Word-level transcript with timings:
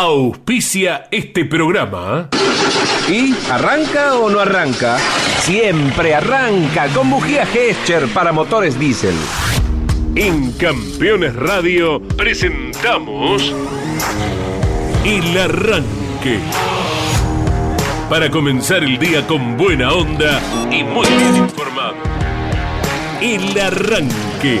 auspicia 0.00 1.08
este 1.10 1.44
programa. 1.44 2.28
¿Y 3.08 3.34
arranca 3.50 4.14
o 4.16 4.28
no 4.28 4.40
arranca? 4.40 4.98
Siempre 5.40 6.14
arranca 6.14 6.88
con 6.88 7.08
bujía 7.10 7.46
Gescher 7.46 8.06
para 8.08 8.32
motores 8.32 8.78
diésel. 8.78 9.14
En 10.14 10.52
Campeones 10.52 11.34
Radio 11.34 12.00
presentamos 12.00 13.54
El 15.04 15.38
Arranque. 15.38 16.40
Para 18.10 18.30
comenzar 18.30 18.84
el 18.84 18.98
día 18.98 19.26
con 19.26 19.56
buena 19.56 19.92
onda 19.92 20.40
y 20.70 20.84
muy 20.84 21.06
bien 21.06 21.36
informado. 21.36 21.96
El 23.20 23.58
Arranque. 23.58 24.60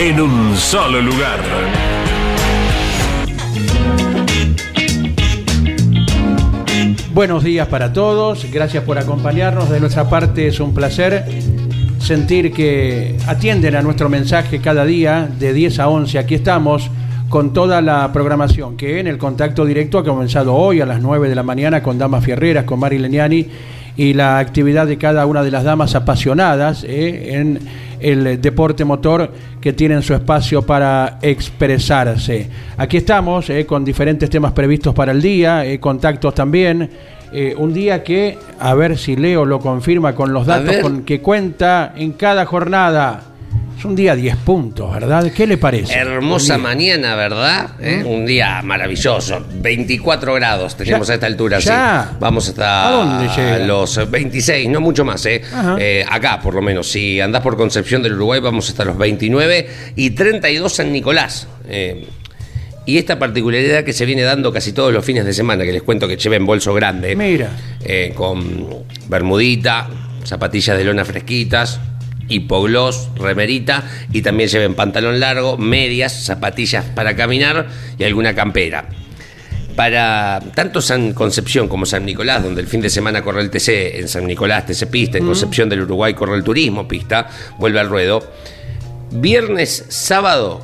en 0.00 0.18
un 0.18 0.56
solo 0.56 1.02
lugar. 1.02 1.40
Buenos 7.12 7.44
días 7.44 7.68
para 7.68 7.92
todos, 7.92 8.50
gracias 8.50 8.82
por 8.84 8.96
acompañarnos. 8.96 9.68
De 9.68 9.78
nuestra 9.78 10.08
parte 10.08 10.46
es 10.46 10.58
un 10.58 10.72
placer 10.72 11.26
sentir 11.98 12.50
que 12.50 13.18
atienden 13.26 13.76
a 13.76 13.82
nuestro 13.82 14.08
mensaje 14.08 14.62
cada 14.62 14.86
día 14.86 15.28
de 15.38 15.52
10 15.52 15.80
a 15.80 15.88
11. 15.88 16.18
Aquí 16.18 16.34
estamos 16.34 16.90
con 17.28 17.52
toda 17.52 17.82
la 17.82 18.10
programación 18.10 18.78
que 18.78 19.00
en 19.00 19.06
el 19.06 19.18
contacto 19.18 19.66
directo 19.66 19.98
ha 19.98 20.04
comenzado 20.04 20.54
hoy 20.54 20.80
a 20.80 20.86
las 20.86 21.02
9 21.02 21.28
de 21.28 21.34
la 21.34 21.42
mañana 21.42 21.82
con 21.82 21.98
Damas 21.98 22.24
Fierreras, 22.24 22.64
con 22.64 22.80
Mari 22.80 22.96
Leniani 22.96 23.46
y 23.98 24.14
la 24.14 24.38
actividad 24.38 24.86
de 24.86 24.96
cada 24.96 25.26
una 25.26 25.42
de 25.42 25.50
las 25.50 25.62
damas 25.62 25.94
apasionadas 25.94 26.84
eh, 26.84 27.34
en 27.34 27.58
el 28.00 28.40
deporte 28.40 28.84
motor 28.84 29.30
que 29.60 29.72
tienen 29.72 30.02
su 30.02 30.14
espacio 30.14 30.62
para 30.62 31.18
expresarse. 31.22 32.48
Aquí 32.76 32.96
estamos 32.96 33.50
eh, 33.50 33.66
con 33.66 33.84
diferentes 33.84 34.28
temas 34.30 34.52
previstos 34.52 34.94
para 34.94 35.12
el 35.12 35.20
día, 35.20 35.64
eh, 35.64 35.78
contactos 35.78 36.34
también. 36.34 36.90
un 37.58 37.72
día 37.72 38.02
que, 38.02 38.38
a 38.58 38.74
ver 38.74 38.98
si 38.98 39.14
Leo 39.14 39.44
lo 39.44 39.60
confirma 39.60 40.16
con 40.16 40.32
los 40.32 40.46
datos 40.46 40.78
con 40.78 41.04
que 41.04 41.20
cuenta 41.20 41.92
en 41.96 42.14
cada 42.14 42.44
jornada 42.44 43.29
es 43.80 43.86
un 43.86 43.96
día 43.96 44.14
10 44.14 44.36
puntos, 44.36 44.92
¿verdad? 44.92 45.32
¿Qué 45.32 45.46
le 45.46 45.56
parece? 45.56 45.94
Hermosa 45.94 46.58
mañana, 46.58 47.14
¿verdad? 47.14 47.70
¿Eh? 47.80 48.02
Un 48.04 48.26
día 48.26 48.60
maravilloso. 48.60 49.42
24 49.54 50.34
grados 50.34 50.76
tenemos 50.76 51.08
a 51.08 51.14
esta 51.14 51.24
altura. 51.24 51.60
Ya. 51.60 52.14
Vamos 52.20 52.46
hasta 52.46 53.58
los 53.64 54.10
26, 54.10 54.68
no 54.68 54.82
mucho 54.82 55.02
más. 55.02 55.24
¿eh? 55.24 55.40
¿eh? 55.78 56.04
Acá, 56.06 56.40
por 56.42 56.54
lo 56.54 56.60
menos. 56.60 56.90
Si 56.90 57.22
andás 57.22 57.40
por 57.40 57.56
Concepción 57.56 58.02
del 58.02 58.12
Uruguay, 58.16 58.40
vamos 58.40 58.68
hasta 58.68 58.84
los 58.84 58.98
29 58.98 59.68
y 59.96 60.10
32 60.10 60.70
San 60.70 60.92
Nicolás. 60.92 61.48
Eh, 61.66 62.06
y 62.84 62.98
esta 62.98 63.18
particularidad 63.18 63.82
que 63.82 63.94
se 63.94 64.04
viene 64.04 64.24
dando 64.24 64.52
casi 64.52 64.74
todos 64.74 64.92
los 64.92 65.02
fines 65.02 65.24
de 65.24 65.32
semana, 65.32 65.64
que 65.64 65.72
les 65.72 65.82
cuento 65.82 66.06
que 66.06 66.18
lleven 66.18 66.44
bolso 66.44 66.74
grande. 66.74 67.16
Mira. 67.16 67.48
con 68.14 68.84
bermudita, 69.08 69.88
zapatillas 70.24 70.76
de 70.76 70.84
lona 70.84 71.06
fresquitas, 71.06 71.80
hipogloss, 72.30 73.10
remerita 73.16 73.84
y 74.12 74.22
también 74.22 74.48
lleven 74.48 74.74
pantalón 74.74 75.20
largo, 75.20 75.58
medias, 75.58 76.24
zapatillas 76.24 76.84
para 76.86 77.14
caminar 77.14 77.68
y 77.98 78.04
alguna 78.04 78.34
campera. 78.34 78.88
Para 79.76 80.40
tanto 80.54 80.80
San 80.80 81.12
Concepción 81.12 81.68
como 81.68 81.86
San 81.86 82.04
Nicolás, 82.04 82.42
donde 82.42 82.60
el 82.60 82.66
fin 82.66 82.80
de 82.80 82.90
semana 82.90 83.22
corre 83.22 83.42
el 83.42 83.50
TC, 83.50 83.98
en 84.00 84.08
San 84.08 84.26
Nicolás 84.26 84.66
TC 84.66 84.86
Pista, 84.86 85.18
en 85.18 85.26
Concepción 85.26 85.68
del 85.68 85.82
Uruguay 85.82 86.14
corre 86.14 86.36
el 86.36 86.44
Turismo 86.44 86.88
Pista, 86.88 87.28
vuelve 87.58 87.80
al 87.80 87.88
ruedo. 87.88 88.22
Viernes, 89.12 89.86
sábado, 89.88 90.62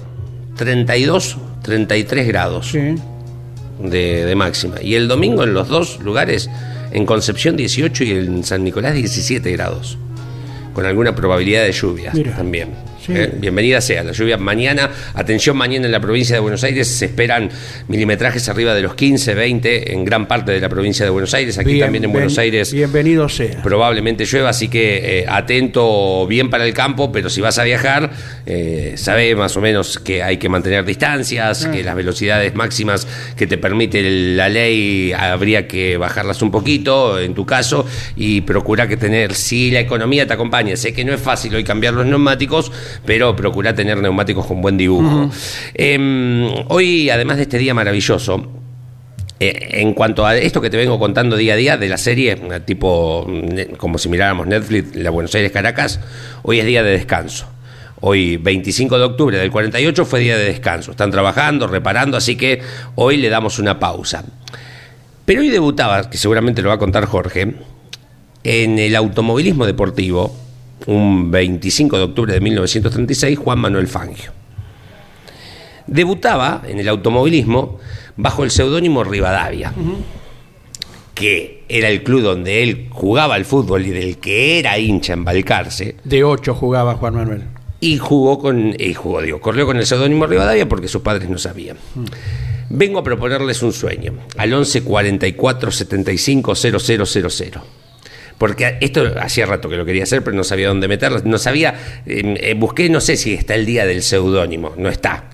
32, 0.56 1.38
33 1.62 2.28
grados 2.28 2.72
de, 2.72 4.26
de 4.26 4.34
máxima. 4.34 4.82
Y 4.82 4.94
el 4.94 5.08
domingo 5.08 5.44
en 5.44 5.54
los 5.54 5.68
dos 5.68 6.00
lugares, 6.00 6.50
en 6.92 7.06
Concepción 7.06 7.56
18 7.56 8.04
y 8.04 8.10
en 8.10 8.44
San 8.44 8.64
Nicolás 8.64 8.94
17 8.94 9.50
grados 9.52 9.98
con 10.76 10.84
alguna 10.84 11.14
probabilidad 11.14 11.64
de 11.64 11.72
lluvias 11.72 12.14
también. 12.36 12.68
¿Eh? 13.08 13.30
bienvenida 13.34 13.80
sea 13.80 14.02
la 14.02 14.12
lluvia 14.12 14.36
mañana. 14.36 14.90
Atención, 15.14 15.56
mañana 15.56 15.86
en 15.86 15.92
la 15.92 16.00
provincia 16.00 16.34
de 16.34 16.40
Buenos 16.40 16.64
Aires 16.64 16.88
se 16.88 17.06
esperan 17.06 17.50
milimetrajes 17.88 18.48
arriba 18.48 18.74
de 18.74 18.82
los 18.82 18.94
15, 18.94 19.34
20 19.34 19.92
en 19.92 20.04
gran 20.04 20.26
parte 20.26 20.52
de 20.52 20.60
la 20.60 20.68
provincia 20.68 21.04
de 21.04 21.10
Buenos 21.10 21.34
Aires. 21.34 21.58
Aquí 21.58 21.78
también 21.78 22.04
en 22.04 22.12
Buenos 22.12 22.38
Aires. 22.38 22.72
Bienvenido 22.72 23.28
sea. 23.28 23.62
Probablemente 23.62 24.24
llueva, 24.24 24.50
así 24.50 24.68
que 24.68 25.20
eh, 25.20 25.26
atento 25.28 26.26
bien 26.26 26.50
para 26.50 26.64
el 26.64 26.72
campo, 26.72 27.12
pero 27.12 27.30
si 27.30 27.40
vas 27.40 27.58
a 27.58 27.64
viajar, 27.64 28.10
eh, 28.46 28.94
sabe 28.96 29.34
más 29.34 29.56
o 29.56 29.60
menos 29.60 29.98
que 29.98 30.22
hay 30.22 30.36
que 30.36 30.48
mantener 30.48 30.84
distancias, 30.84 31.66
que 31.66 31.80
ah. 31.80 31.84
las 31.84 31.96
velocidades 31.96 32.54
máximas 32.54 33.06
que 33.36 33.46
te 33.46 33.58
permite 33.58 34.02
la 34.34 34.48
ley 34.48 35.12
habría 35.12 35.66
que 35.68 35.96
bajarlas 35.96 36.42
un 36.42 36.50
poquito, 36.50 37.18
en 37.20 37.34
tu 37.34 37.46
caso, 37.46 37.86
y 38.16 38.42
procura 38.42 38.88
que 38.88 38.96
tener, 38.96 39.34
si 39.34 39.70
la 39.70 39.80
economía 39.80 40.26
te 40.26 40.32
acompaña, 40.32 40.76
sé 40.76 40.92
que 40.92 41.04
no 41.04 41.12
es 41.12 41.20
fácil 41.20 41.54
hoy 41.54 41.64
cambiar 41.64 41.94
los 41.94 42.06
neumáticos, 42.06 42.72
pero 43.04 43.36
procura 43.36 43.74
tener 43.74 43.98
neumáticos 43.98 44.46
con 44.46 44.62
buen 44.62 44.76
dibujo. 44.76 45.30
Em, 45.74 46.48
hoy, 46.68 47.10
además 47.10 47.36
de 47.36 47.44
este 47.44 47.58
día 47.58 47.74
maravilloso, 47.74 48.50
eh, 49.38 49.80
en 49.80 49.92
cuanto 49.92 50.24
a 50.24 50.36
esto 50.36 50.60
que 50.60 50.70
te 50.70 50.76
vengo 50.76 50.98
contando 50.98 51.36
día 51.36 51.54
a 51.54 51.56
día 51.56 51.76
de 51.76 51.88
la 51.88 51.98
serie, 51.98 52.36
tipo 52.64 53.26
como 53.76 53.98
si 53.98 54.08
miráramos 54.08 54.46
Netflix, 54.46 54.96
la 54.96 55.10
Buenos 55.10 55.34
Aires 55.34 55.52
Caracas, 55.52 56.00
hoy 56.42 56.60
es 56.60 56.66
día 56.66 56.82
de 56.82 56.92
descanso. 56.92 57.46
Hoy, 58.00 58.36
25 58.36 58.98
de 58.98 59.04
octubre 59.04 59.38
del 59.38 59.50
48, 59.50 60.04
fue 60.04 60.20
día 60.20 60.36
de 60.36 60.44
descanso. 60.44 60.90
Están 60.90 61.10
trabajando, 61.10 61.66
reparando, 61.66 62.16
así 62.16 62.36
que 62.36 62.60
hoy 62.94 63.16
le 63.16 63.30
damos 63.30 63.58
una 63.58 63.78
pausa. 63.78 64.22
Pero 65.24 65.40
hoy 65.40 65.48
debutaba, 65.48 66.08
que 66.08 66.18
seguramente 66.18 66.62
lo 66.62 66.68
va 66.68 66.74
a 66.74 66.78
contar 66.78 67.06
Jorge, 67.06 67.54
en 68.44 68.78
el 68.78 68.94
automovilismo 68.94 69.66
deportivo 69.66 70.36
un 70.86 71.30
25 71.30 71.96
de 71.96 72.04
octubre 72.04 72.32
de 72.32 72.40
1936, 72.40 73.38
Juan 73.38 73.58
Manuel 73.58 73.88
Fangio. 73.88 74.32
Debutaba 75.86 76.62
en 76.66 76.78
el 76.78 76.88
automovilismo 76.88 77.78
bajo 78.16 78.44
el 78.44 78.50
seudónimo 78.50 79.04
Rivadavia, 79.04 79.72
que 81.14 81.64
era 81.68 81.88
el 81.88 82.02
club 82.02 82.22
donde 82.22 82.62
él 82.62 82.88
jugaba 82.90 83.34
al 83.34 83.44
fútbol 83.44 83.86
y 83.86 83.90
del 83.90 84.18
que 84.18 84.58
era 84.58 84.78
hincha 84.78 85.14
en 85.14 85.24
Balcarce. 85.24 85.96
De 86.04 86.24
ocho 86.24 86.54
jugaba 86.54 86.94
Juan 86.94 87.14
Manuel. 87.14 87.42
Y 87.80 87.98
jugó 87.98 88.38
con, 88.38 88.74
y 88.78 88.94
jugó, 88.94 89.22
digo, 89.22 89.40
corrió 89.40 89.66
con 89.66 89.76
el 89.76 89.86
seudónimo 89.86 90.26
Rivadavia 90.26 90.68
porque 90.68 90.88
sus 90.88 91.02
padres 91.02 91.28
no 91.28 91.38
sabían. 91.38 91.76
Vengo 92.68 92.98
a 92.98 93.04
proponerles 93.04 93.62
un 93.62 93.72
sueño, 93.72 94.14
al 94.36 94.52
11 94.52 94.82
44 94.82 95.70
75 95.70 96.54
0000 96.54 97.60
porque 98.38 98.76
esto 98.80 99.14
hacía 99.20 99.46
rato 99.46 99.68
que 99.68 99.76
lo 99.76 99.84
quería 99.84 100.02
hacer, 100.02 100.22
pero 100.22 100.36
no 100.36 100.44
sabía 100.44 100.68
dónde 100.68 100.88
meterlo, 100.88 101.20
no 101.24 101.38
sabía, 101.38 101.74
em, 102.06 102.36
eh, 102.38 102.54
busqué, 102.54 102.88
no 102.88 103.00
sé 103.00 103.16
si 103.16 103.34
está 103.34 103.54
el 103.54 103.64
día 103.64 103.86
del 103.86 104.02
seudónimo, 104.02 104.74
no 104.76 104.88
está, 104.88 105.24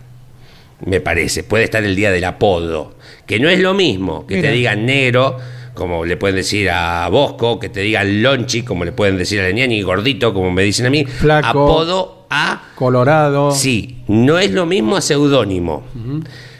me 0.85 1.01
parece, 1.01 1.43
puede 1.43 1.65
estar 1.65 1.83
el 1.85 1.97
día 1.97 2.11
del 2.11 2.25
apodo, 2.25 2.97
que 3.27 3.41
no 3.41 3.49
es 3.49 3.61
lo 3.61 3.75
mismo 3.75 4.27
que 4.27 4.41
te 4.41 4.51
digan 4.51 4.87
negro, 4.87 5.39
como 5.75 6.05
le 6.05 6.17
pueden 6.17 6.37
decir 6.37 6.71
a 6.71 7.09
Bosco, 7.09 7.59
que 7.59 7.69
te 7.69 7.81
digan 7.81 8.23
Lonchi, 8.23 8.63
como 8.63 8.85
le 8.85 8.93
pueden 8.93 9.17
decir 9.17 9.41
a 9.41 9.45
Leniani, 9.45 9.83
gordito, 9.83 10.35
como 10.35 10.51
me 10.51 10.63
dicen 10.63 10.87
a 10.87 10.91
mí, 10.91 11.05
Flaco, 11.05 11.49
apodo 11.49 12.27
a... 12.31 12.71
Colorado. 12.75 13.53
Sí, 13.53 14.03
no 14.07 14.39
es 14.39 14.51
lo 14.51 14.67
mismo 14.67 14.97
a 14.97 15.01
seudónimo, 15.01 15.85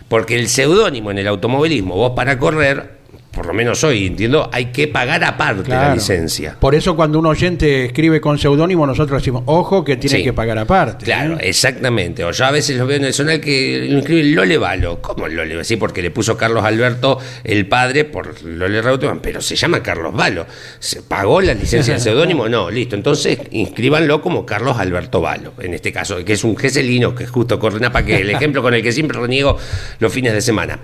porque 0.09 0.39
el 0.39 0.49
seudónimo 0.49 1.11
en 1.11 1.19
el 1.19 1.29
automovilismo, 1.29 1.95
vos 1.95 2.13
para 2.17 2.39
correr 2.39 2.92
por 3.33 3.47
lo 3.47 3.55
menos 3.55 3.83
hoy, 3.83 4.07
entiendo, 4.07 4.51
hay 4.53 4.67
que 4.67 4.89
pagar 4.89 5.25
aparte 5.25 5.71
la 5.71 5.95
licencia. 5.95 6.57
Por 6.61 6.75
eso 6.75 6.95
cuando 6.95 7.19
un 7.19 7.25
oyente 7.25 7.87
escribe 7.87 8.21
con 8.21 8.39
seudónimo, 8.39 8.87
nosotros 8.87 9.23
decimos, 9.23 9.43
ojo, 9.47 9.83
que 9.83 9.97
tiene 9.97 10.23
que 10.23 10.35
pagar 10.35 10.59
aparte. 10.59 11.07
Claro, 11.07 11.37
¿eh? 11.37 11.49
exactamente. 11.49 12.25
O 12.25 12.31
yo 12.31 12.45
a 12.45 12.51
veces 12.51 12.77
lo 12.77 12.87
veo 12.87 12.99
en 12.99 13.07
el 13.07 13.15
zonal 13.15 13.41
que 13.41 13.87
lo 13.89 14.01
escribe 14.01 14.25
Lole 14.25 14.59
Valo. 14.59 15.01
¿Cómo 15.01 15.29
Lole? 15.29 15.65
Sí, 15.65 15.77
porque 15.77 16.03
le 16.03 16.11
puso 16.11 16.37
Carlos 16.37 16.63
Alberto, 16.63 17.19
el 17.43 17.67
padre, 17.67 18.05
por 18.05 18.43
Lole 18.45 18.83
Reutemann, 18.83 19.21
pero 19.21 19.41
se 19.41 19.57
llama 19.57 19.83
Carlos 19.83 20.15
Valo. 20.15 20.47
¿Se 20.79 21.01
pagó 21.01 21.41
la 21.41 21.55
licencia 21.55 21.95
de 21.95 22.01
seudónimo? 22.01 22.51
No, 22.51 22.71
listo. 22.71 22.97
Entonces, 22.97 23.39
inscríbanlo 23.51 24.21
como 24.21 24.45
Carlos 24.45 24.77
Alberto 24.79 25.23
Valo, 25.23 25.55
en 25.59 25.73
este 25.73 25.91
caso, 25.91 26.23
que 26.23 26.35
es 26.35 26.45
un 26.45 26.55
geselino 26.55 27.15
que 27.15 27.27
justo 27.27 27.59
corre 27.59 27.81
para 27.91 28.05
que 28.05 28.21
el 28.21 28.29
ejemplo 28.29 28.61
con 28.61 28.75
el 28.75 28.83
que 28.83 28.93
siempre 28.93 29.19
reniego 29.19 29.57
los 30.01 30.13
fines 30.13 30.35
de 30.35 30.43
semana. 30.43 30.79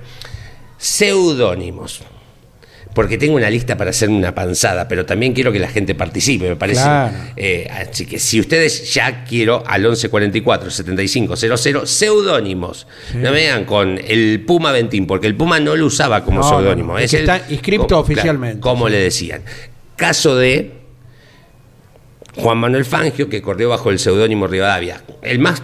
Seudónimos. 0.79 2.03
Porque 2.99 3.17
tengo 3.17 3.37
una 3.37 3.49
lista 3.49 3.77
para 3.77 3.91
hacer 3.91 4.09
una 4.09 4.35
panzada, 4.35 4.89
pero 4.89 5.07
también 5.07 5.33
quiero 5.33 5.53
que 5.53 5.61
la 5.61 5.69
gente 5.69 5.95
participe, 5.95 6.49
me 6.49 6.57
parece. 6.57 6.83
Claro. 6.83 7.15
Eh, 7.37 7.69
así 7.71 8.07
que 8.07 8.19
si 8.19 8.41
ustedes 8.41 8.93
ya 8.93 9.23
quiero 9.23 9.63
al 9.65 9.83
1144 9.83 10.69
7500 10.69 11.89
seudónimos. 11.89 12.89
No 13.15 13.31
me 13.31 13.37
vean 13.37 13.67
con 13.67 14.01
el 14.05 14.43
Puma 14.45 14.73
Ventín, 14.73 15.07
porque 15.07 15.29
el 15.29 15.37
Puma 15.37 15.61
no 15.61 15.77
lo 15.77 15.87
usaba 15.87 16.25
como 16.25 16.41
No, 16.41 16.49
seudónimo. 16.49 16.89
no, 16.89 16.93
no. 16.95 16.99
Es 16.99 17.13
que 17.13 17.19
está 17.21 17.41
inscripto 17.51 17.87
como- 17.87 18.01
oficialmente. 18.01 18.61
claro, 18.61 18.75
como 18.75 18.89
le 18.89 18.99
decían. 18.99 19.43
Caso 19.95 20.35
de 20.35 20.73
Juan 22.35 22.59
Manuel 22.59 22.85
Fangio, 22.85 23.29
que 23.29 23.41
corrió 23.41 23.69
bajo 23.69 23.91
el 23.91 24.01
seudónimo 24.01 24.49
Rivadavia. 24.49 25.03
El 25.23 25.39
más 25.39 25.63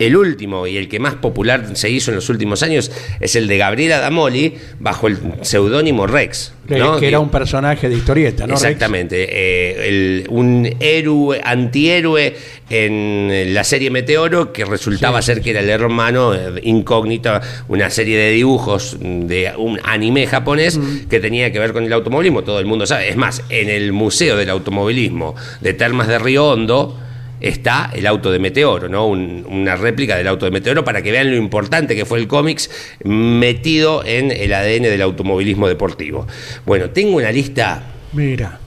el 0.00 0.16
último 0.16 0.66
y 0.66 0.76
el 0.76 0.88
que 0.88 0.98
más 0.98 1.14
popular 1.14 1.70
se 1.74 1.88
hizo 1.90 2.10
en 2.10 2.16
los 2.16 2.28
últimos 2.28 2.62
años 2.64 2.90
es 3.20 3.36
el 3.36 3.46
de 3.46 3.56
Gabriela 3.58 4.00
Damoli 4.00 4.54
bajo 4.80 5.06
el 5.06 5.18
seudónimo 5.42 6.06
Rex. 6.08 6.54
Que, 6.66 6.78
¿no? 6.78 7.00
que 7.00 7.08
era 7.08 7.18
un 7.18 7.30
personaje 7.30 7.88
de 7.88 7.96
historieta, 7.96 8.46
¿no? 8.46 8.54
Exactamente. 8.54 9.26
eh, 9.28 9.88
el- 9.88 10.26
un 10.30 10.68
héroe, 10.78 11.40
antihéroe 11.42 12.34
en 12.70 13.52
la 13.52 13.64
serie 13.64 13.90
Meteoro 13.90 14.52
que 14.52 14.64
resultaba 14.64 15.20
ser 15.22 15.40
que 15.40 15.50
era 15.50 15.60
el 15.60 15.68
hermano 15.68 16.32
eh, 16.34 16.60
incógnito, 16.62 17.40
una 17.68 17.90
serie 17.90 18.16
de 18.16 18.30
dibujos 18.30 18.96
de 19.00 19.52
un 19.58 19.80
anime 19.84 20.26
japonés 20.26 20.78
Mm. 20.78 21.08
que 21.08 21.18
tenía 21.20 21.50
que 21.52 21.58
ver 21.58 21.72
con 21.72 21.84
el 21.84 21.92
automovilismo. 21.92 22.42
Todo 22.44 22.60
el 22.60 22.66
mundo 22.66 22.86
sabe. 22.86 23.08
Es 23.08 23.16
más, 23.16 23.42
en 23.48 23.68
el 23.68 23.92
Museo 23.92 24.36
del 24.36 24.50
Automovilismo 24.50 25.34
de 25.60 25.74
Termas 25.74 26.06
de 26.06 26.18
Río 26.20 26.46
Hondo 26.50 26.96
está 27.40 27.90
el 27.94 28.06
auto 28.06 28.30
de 28.30 28.38
Meteoro, 28.38 28.88
¿no? 28.88 29.06
Un- 29.06 29.46
una 29.48 29.76
réplica 29.76 30.16
del 30.16 30.28
auto 30.28 30.44
de 30.44 30.50
Meteoro 30.50 30.84
para 30.84 31.02
que 31.02 31.10
vean 31.12 31.30
lo 31.30 31.36
importante 31.36 31.94
que 31.96 32.04
fue 32.04 32.18
el 32.18 32.26
cómics 32.28 32.70
metido 33.04 34.04
en 34.04 34.30
el 34.30 34.52
ADN 34.52 34.82
del 34.84 35.02
automovilismo 35.02 35.68
deportivo. 35.68 36.26
Bueno, 36.66 36.90
tengo 36.90 37.16
una 37.16 37.32
lista 37.32 37.82
Mira. 38.12 38.58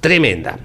tremenda. 0.00 0.58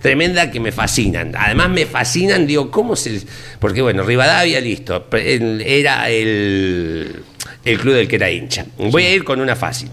Tremenda 0.00 0.50
que 0.50 0.60
me 0.60 0.72
fascinan. 0.72 1.32
Además 1.36 1.68
me 1.68 1.84
fascinan, 1.84 2.46
digo, 2.46 2.70
¿cómo 2.70 2.96
se...? 2.96 3.20
Porque 3.58 3.82
bueno, 3.82 4.02
Rivadavia, 4.02 4.58
listo. 4.58 5.06
Era 5.12 6.08
el, 6.08 7.22
el 7.66 7.78
club 7.78 7.92
del 7.94 8.08
que 8.08 8.16
era 8.16 8.30
hincha. 8.30 8.64
Voy 8.78 9.04
a 9.04 9.14
ir 9.14 9.24
con 9.24 9.40
una 9.42 9.56
fácil. 9.56 9.90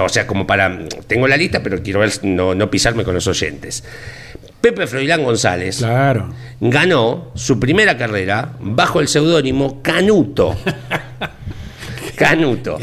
O 0.00 0.08
sea, 0.08 0.28
como 0.28 0.46
para... 0.46 0.78
Tengo 1.08 1.26
la 1.26 1.36
lista, 1.36 1.60
pero 1.60 1.82
quiero 1.82 1.98
ver, 1.98 2.12
no, 2.22 2.54
no 2.54 2.70
pisarme 2.70 3.02
con 3.02 3.14
los 3.14 3.26
oyentes. 3.26 3.82
Pepe 4.60 4.86
Froilán 4.86 5.22
González 5.24 5.78
Claro. 5.78 6.32
ganó 6.60 7.30
su 7.34 7.58
primera 7.60 7.96
carrera 7.96 8.52
bajo 8.60 9.00
el 9.00 9.08
seudónimo 9.08 9.80
Canuto. 9.82 10.56
Canuto. 12.16 12.78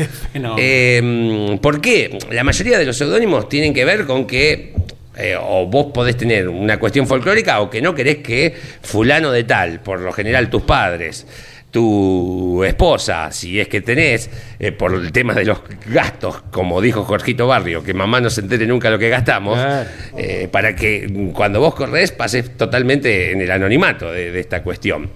Eh, 0.58 1.58
¿Por 1.62 1.82
qué? 1.82 2.18
La 2.32 2.44
mayoría 2.44 2.80
de 2.80 2.86
los 2.86 2.98
seudónimos 2.98 3.50
tienen 3.50 3.74
que 3.74 3.84
ver 3.84 4.06
con 4.06 4.26
que 4.26 4.74
eh, 5.18 5.36
o 5.40 5.66
vos 5.68 5.88
podés 5.94 6.16
tener 6.18 6.48
una 6.48 6.80
cuestión 6.80 7.06
folclórica 7.08 7.60
o 7.62 7.70
que 7.70 7.82
no 7.82 7.94
querés 7.94 8.18
que 8.18 8.54
fulano 8.82 9.32
de 9.32 9.44
tal, 9.44 9.82
por 9.82 10.00
lo 10.00 10.12
general 10.14 10.50
tus 10.50 10.62
padres, 10.64 11.26
tu 11.76 12.64
esposa, 12.64 13.32
si 13.34 13.60
es 13.60 13.68
que 13.68 13.82
tenés, 13.82 14.30
eh, 14.60 14.72
por 14.72 14.94
el 14.94 15.12
tema 15.12 15.34
de 15.34 15.44
los 15.44 15.60
gastos, 15.88 16.42
como 16.50 16.80
dijo 16.80 17.04
Jorgito 17.04 17.48
Barrio, 17.48 17.84
que 17.84 17.94
mamá 17.94 18.22
no 18.22 18.30
se 18.30 18.40
entere 18.40 18.66
nunca 18.66 18.90
lo 18.90 18.98
que 18.98 19.10
gastamos, 19.10 19.60
Claro. 19.60 19.90
eh, 20.18 20.48
para 20.50 20.74
que 20.74 21.30
cuando 21.34 21.60
vos 21.60 21.76
corres 21.76 22.14
pases 22.14 22.56
totalmente 22.56 23.32
en 23.34 23.42
el 23.42 23.52
anonimato 23.52 24.10
de, 24.10 24.32
de 24.32 24.40
esta 24.40 24.64
cuestión. 24.64 25.10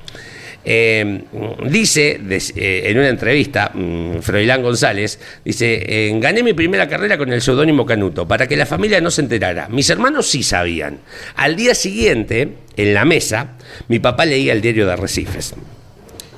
Eh, 0.66 1.22
dice 1.70 2.20
des- 2.22 2.52
eh, 2.58 2.84
en 2.88 2.98
una 2.98 3.08
entrevista, 3.08 3.72
mm, 3.74 4.20
Froilán 4.20 4.62
González, 4.62 5.18
dice, 5.46 5.82
eh, 5.88 6.12
gané 6.20 6.44
mi 6.44 6.52
primera 6.52 6.90
carrera 6.90 7.18
con 7.18 7.32
el 7.32 7.42
seudónimo 7.42 7.86
Canuto, 7.86 8.28
para 8.28 8.46
que 8.48 8.58
la 8.58 8.66
familia 8.66 9.00
no 9.00 9.10
se 9.10 9.22
enterara. 9.22 9.70
Mis 9.70 9.90
hermanos 9.90 10.28
sí 10.28 10.44
sabían. 10.44 11.00
Al 11.38 11.56
día 11.56 11.74
siguiente, 11.74 12.50
en 12.76 12.94
la 12.94 13.06
mesa, 13.06 13.54
mi 13.88 14.00
papá 14.00 14.26
leía 14.26 14.52
el 14.52 14.60
diario 14.62 14.86
de 14.86 14.92
Arrecifes. 14.94 15.56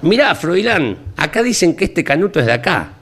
Mirá, 0.01 0.33
Froilán, 0.35 0.97
acá 1.17 1.43
dicen 1.43 1.75
que 1.75 1.85
este 1.85 2.03
Canuto 2.03 2.39
es 2.39 2.45
de 2.45 2.53
acá. 2.53 2.93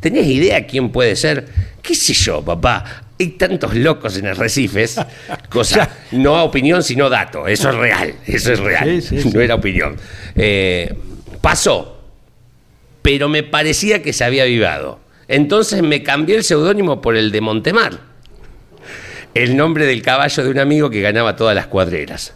¿Tenés 0.00 0.26
idea 0.26 0.66
quién 0.66 0.90
puede 0.90 1.16
ser? 1.16 1.46
¿Qué 1.80 1.94
sé 1.94 2.12
yo, 2.12 2.42
papá? 2.44 3.04
Hay 3.18 3.28
tantos 3.28 3.74
locos 3.74 4.16
en 4.16 4.26
Arrecifes. 4.26 5.00
Cosa, 5.48 5.88
no 6.12 6.42
opinión, 6.42 6.82
sino 6.82 7.08
dato. 7.08 7.46
Eso 7.46 7.70
es 7.70 7.76
real. 7.76 8.14
Eso 8.26 8.52
es 8.52 8.58
real. 8.58 9.00
Sí, 9.00 9.00
sí, 9.00 9.22
sí. 9.22 9.30
No 9.32 9.40
era 9.40 9.54
opinión. 9.54 9.96
Eh, 10.34 10.92
pasó, 11.40 12.00
pero 13.00 13.28
me 13.28 13.42
parecía 13.42 14.02
que 14.02 14.12
se 14.12 14.24
había 14.24 14.42
avivado. 14.42 15.00
Entonces 15.28 15.82
me 15.82 16.02
cambié 16.02 16.36
el 16.36 16.44
seudónimo 16.44 17.00
por 17.00 17.16
el 17.16 17.30
de 17.30 17.40
Montemar. 17.40 18.00
El 19.34 19.56
nombre 19.56 19.86
del 19.86 20.02
caballo 20.02 20.44
de 20.44 20.50
un 20.50 20.58
amigo 20.58 20.90
que 20.90 21.00
ganaba 21.00 21.36
todas 21.36 21.54
las 21.54 21.68
cuadreras. 21.68 22.34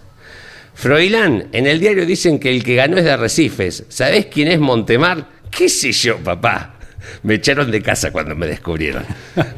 Froilán, 0.77 1.49
en 1.53 1.67
el 1.67 1.81
diario 1.81 2.05
dicen 2.05 2.39
que 2.39 2.51
el 2.51 2.63
que 2.63 2.75
ganó 2.75 2.99
es 2.99 3.05
de 3.05 3.11
Arrecifes. 3.11 3.85
¿Sabés 3.89 4.27
quién 4.27 4.49
es 4.49 4.61
Montemar? 4.61 5.27
¿Qué 5.51 5.71
sé 5.71 5.91
yo, 5.91 6.19
papá? 6.19 6.75
Me 7.23 7.35
echaron 7.35 7.71
de 7.71 7.81
casa 7.81 8.11
cuando 8.11 8.37
me 8.37 8.47
descubrieron. 8.47 9.03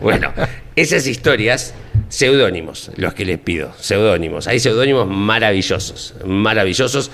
Bueno, 0.01 0.33
esas 0.77 1.09
historias, 1.09 1.75
seudónimos, 2.09 2.93
los 2.95 3.15
que 3.15 3.25
les 3.25 3.41
pido, 3.41 3.75
seudónimos. 3.81 4.47
Hay 4.47 4.61
seudónimos 4.61 5.09
maravillosos, 5.09 6.15
maravillosos. 6.25 7.11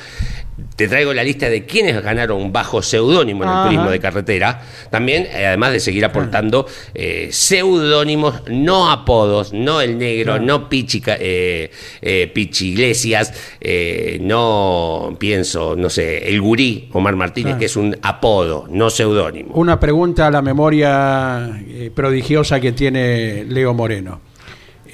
Te 0.77 0.87
traigo 0.89 1.13
la 1.13 1.25
lista 1.25 1.49
de 1.49 1.67
quienes 1.67 2.01
ganaron 2.03 2.53
bajo 2.53 2.81
seudónimo 2.81 3.43
en 3.43 3.49
el 3.49 3.55
Ajá. 3.55 3.65
turismo 3.65 3.91
de 3.91 3.99
carretera. 4.01 4.63
También, 4.91 5.25
eh, 5.33 5.47
además 5.47 5.73
de 5.73 5.81
seguir 5.81 6.05
aportando 6.05 6.67
eh, 6.95 7.29
seudónimos, 7.33 8.43
no 8.49 8.91
apodos, 8.91 9.53
no 9.53 9.81
el 9.81 9.99
negro, 9.99 10.39
no 10.39 10.69
Pichi, 10.69 11.01
Ca- 11.01 11.17
eh, 11.19 11.71
eh, 12.03 12.31
Pichi 12.33 12.69
Iglesias, 12.71 13.33
eh, 13.61 14.19
no 14.21 15.17
pienso, 15.19 15.75
no 15.77 15.91
sé, 15.91 16.29
el 16.29 16.41
gurí 16.41 16.89
Omar 16.93 17.17
Martínez, 17.17 17.45
Claro. 17.55 17.59
que 17.59 17.65
es 17.67 17.77
un 17.77 17.97
apodo, 18.03 18.67
no 18.71 18.91
seudónimo. 18.91 19.55
Una 19.55 19.79
pregunta 19.81 20.29
a 20.29 20.31
la 20.31 20.43
memoria 20.43 21.61
prodigiosa 21.95 22.61
que 22.61 22.73
tiene 22.73 23.45
Leo 23.45 23.75
Moreno. 23.75 24.21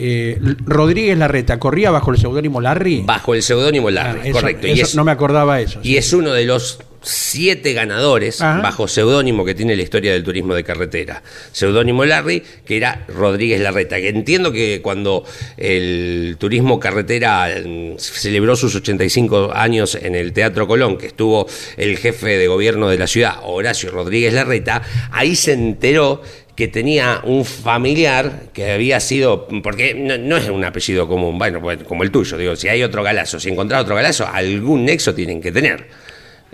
Eh, 0.03 0.39
Rodríguez 0.65 1.19
Larreta, 1.19 1.59
¿corría 1.59 1.91
bajo 1.91 2.11
el 2.11 2.19
seudónimo 2.19 2.61
Larry? 2.61 3.03
Bajo 3.05 3.35
el 3.35 3.43
seudónimo 3.43 3.91
Larry, 3.91 4.21
Ah, 4.23 4.27
eso- 4.29 4.33
correcto. 4.33 4.67
y 4.67 4.81
es, 4.81 4.95
no 4.95 5.05
me 5.05 5.13
acordaba 5.13 5.61
eso. 5.61 5.79
y 5.83 5.89
sí. 5.91 5.97
es 5.99 6.13
uno 6.15 6.33
de 6.33 6.45
los 6.47 6.79
siete 7.03 7.73
ganadores 7.73 8.41
Ajá. 8.43 8.61
bajo 8.61 8.87
seudónimo 8.87 9.43
que 9.45 9.55
tiene 9.55 9.75
la 9.77 9.83
historia 9.83 10.13
del 10.13 10.23
turismo 10.23 10.55
de 10.55 10.65
carretera. 10.65 11.23
Seudónimo 11.53 12.05
Larry, 12.05 12.43
que 12.65 12.77
era 12.77 13.05
Rodríguez 13.09 13.61
Larreta. 13.61 13.97
Que 13.97 14.09
entiendo 14.11 14.53
que 14.53 14.81
cuando 14.83 15.25
el 15.57 16.37
turismo 16.39 16.79
carretera 16.79 17.49
mm, 17.65 17.99
celebró 17.99 18.55
sus 18.57 18.75
85 18.75 19.51
años 19.55 19.95
en 19.95 20.15
el 20.15 20.33
Teatro 20.35 20.67
Colón, 20.67 20.99
que 20.99 21.07
estuvo 21.07 21.47
el 21.79 21.97
jefe 21.97 22.37
de 22.39 22.49
gobierno 22.49 22.89
de 22.89 22.99
la 22.99 23.07
ciudad, 23.07 23.35
Horacio 23.45 23.91
Rodríguez 23.91 24.35
Larreta, 24.35 24.83
ahí 25.11 25.37
se 25.37 25.53
enteró 25.55 26.21
que 26.61 26.69
tenía 26.69 27.23
un 27.25 27.47
familiar 27.47 28.51
que 28.53 28.73
había 28.73 29.01
sido, 29.01 29.49
porque 29.63 29.95
no, 29.95 30.19
no 30.19 30.37
es 30.37 30.47
un 30.51 30.63
apellido 30.63 31.09
común, 31.09 31.39
bueno, 31.39 31.59
bueno, 31.59 31.85
como 31.87 32.03
el 32.03 32.11
tuyo, 32.11 32.37
digo, 32.37 32.55
si 32.55 32.69
hay 32.69 32.83
otro 32.83 33.03
galazo, 33.03 33.41
si 33.41 33.49
encontrás 33.49 33.81
otro 33.81 33.95
galazo, 33.95 34.29
algún 34.31 34.85
nexo 34.85 35.15
tienen 35.15 35.41
que 35.41 35.53
tener, 35.53 35.89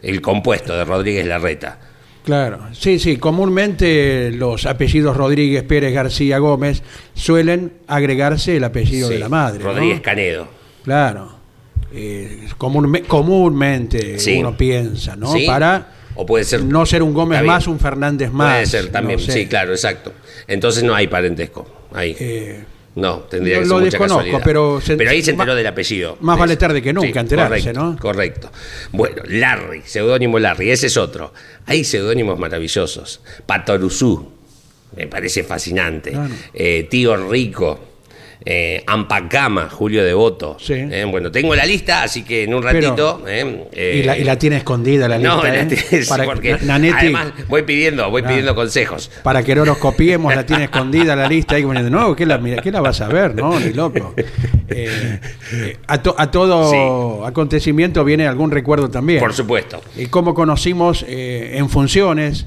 el 0.00 0.20
compuesto 0.20 0.76
de 0.76 0.84
Rodríguez 0.84 1.26
Larreta. 1.26 1.80
Claro, 2.24 2.68
sí, 2.72 3.00
sí, 3.00 3.16
comúnmente 3.16 4.30
los 4.30 4.64
apellidos 4.66 5.16
Rodríguez, 5.16 5.64
Pérez, 5.64 5.92
García, 5.92 6.38
Gómez 6.38 6.84
suelen 7.14 7.72
agregarse 7.88 8.56
el 8.58 8.62
apellido 8.62 9.08
Sí, 9.08 9.14
de 9.14 9.18
la 9.18 9.28
madre. 9.28 9.58
¿no? 9.64 9.70
Rodríguez 9.72 10.00
Canedo. 10.02 10.46
Claro. 10.84 11.34
Eh, 11.92 12.46
comúnme- 12.58 13.02
comúnmente 13.06 14.20
Sí. 14.20 14.36
uno 14.38 14.56
piensa, 14.56 15.16
¿no? 15.16 15.32
Sí. 15.32 15.46
Para 15.46 15.94
O 16.16 16.26
puede 16.26 16.44
ser. 16.44 16.64
no 16.64 16.84
ser 16.86 17.02
un 17.02 17.12
Gómez 17.14 17.42
más, 17.44 17.66
un 17.66 17.78
Fernández 17.78 18.30
más. 18.30 18.54
Puede 18.54 18.66
ser 18.66 18.88
también, 18.90 19.18
no 19.20 19.24
sé. 19.26 19.32
sí, 19.32 19.46
claro, 19.46 19.72
exacto. 19.72 20.12
Entonces 20.48 20.82
no 20.82 20.94
hay 20.94 21.06
parentesco 21.08 21.66
ahí. 21.92 22.16
Eh, 22.18 22.64
no, 22.94 23.18
tendría 23.20 23.56
lo- 23.56 23.60
que 23.60 23.64
ser 23.66 23.68
lo 23.68 23.74
mucha 23.80 23.84
desconozco, 23.90 24.16
casualidad. 24.18 24.40
pero 24.44 24.80
se- 24.80 24.92
ahí 25.08 25.22
se 25.22 25.30
enteró 25.32 25.48
más- 25.52 25.56
del 25.56 25.66
apellido. 25.66 26.16
más 26.20 26.38
vale 26.38 26.56
tarde 26.56 26.80
que 26.80 26.92
nunca 26.94 27.20
enterarse, 27.20 27.58
correcto, 27.72 27.80
¿no? 27.82 27.98
Correcto. 27.98 28.50
Bueno, 28.92 29.22
Larry, 29.28 29.82
seudónimo 29.84 30.38
Larry, 30.38 30.70
ese 30.70 30.86
es 30.86 30.96
otro. 30.96 31.34
Hay 31.66 31.84
seudónimos 31.84 32.38
maravillosos. 32.38 33.20
Patoruzú, 33.44 34.32
me 34.96 35.06
parece 35.08 35.44
fascinante. 35.44 36.12
Claro. 36.12 36.32
Eh, 36.54 36.86
Tío 36.90 37.16
Rico. 37.28 37.80
Eh, 38.44 38.84
Ampacama, 38.86 39.68
Julio 39.70 40.04
Devoto. 40.04 40.56
Sí. 40.60 40.74
Eh, 40.74 41.04
bueno, 41.10 41.32
tengo 41.32 41.54
la 41.56 41.64
lista, 41.66 42.02
así 42.04 42.22
que 42.22 42.44
en 42.44 42.54
un 42.54 42.62
Pero- 42.62 42.72
ratito. 42.80 43.24
eh, 43.26 44.00
y, 44.00 44.02
la, 44.04 44.16
y 44.18 44.24
la 44.24 44.38
tiene 44.38 44.56
escondida 44.58 45.08
la 45.08 45.18
no, 45.18 45.42
lista. 45.42 45.98
la 45.98 46.06
Para, 46.08 46.24
porque 46.24 46.52
Na- 46.52 46.58
Nanetti, 46.78 46.94
además 46.98 47.32
voy 47.48 47.62
pidiendo, 47.62 48.08
voy 48.10 48.22
Ah. 48.24 48.28
pidiendo 48.28 48.54
consejos. 48.54 49.10
para 49.22 49.42
que 49.42 49.54
no 49.54 49.64
nos 49.64 49.78
copiemos, 49.78 50.34
la 50.34 50.46
tiene 50.46 50.64
escondida 50.64 51.16
la 51.16 51.26
lista. 51.28 51.56
Ahí 51.56 51.62
como 51.62 51.72
diciendo, 51.74 51.98
no, 51.98 52.14
¿qué 52.14 52.24
la, 52.26 52.40
¿qué 52.62 52.70
la 52.70 52.80
vas 52.80 53.00
a 53.00 53.08
ver? 53.08 53.34
No, 53.34 53.58
ni 53.58 53.72
loco. 53.72 54.14
A, 55.86 56.02
to- 56.02 56.14
a 56.18 56.30
todo 56.30 57.24
acontecimiento 57.26 58.04
viene 58.04 58.26
algún 58.26 58.50
recuerdo 58.50 58.90
también. 58.90 59.20
Por 59.20 59.32
supuesto. 59.32 59.80
Y 59.96 60.06
cómo 60.06 60.34
conocimos 60.34 61.04
en 61.08 61.68
funciones 61.68 62.46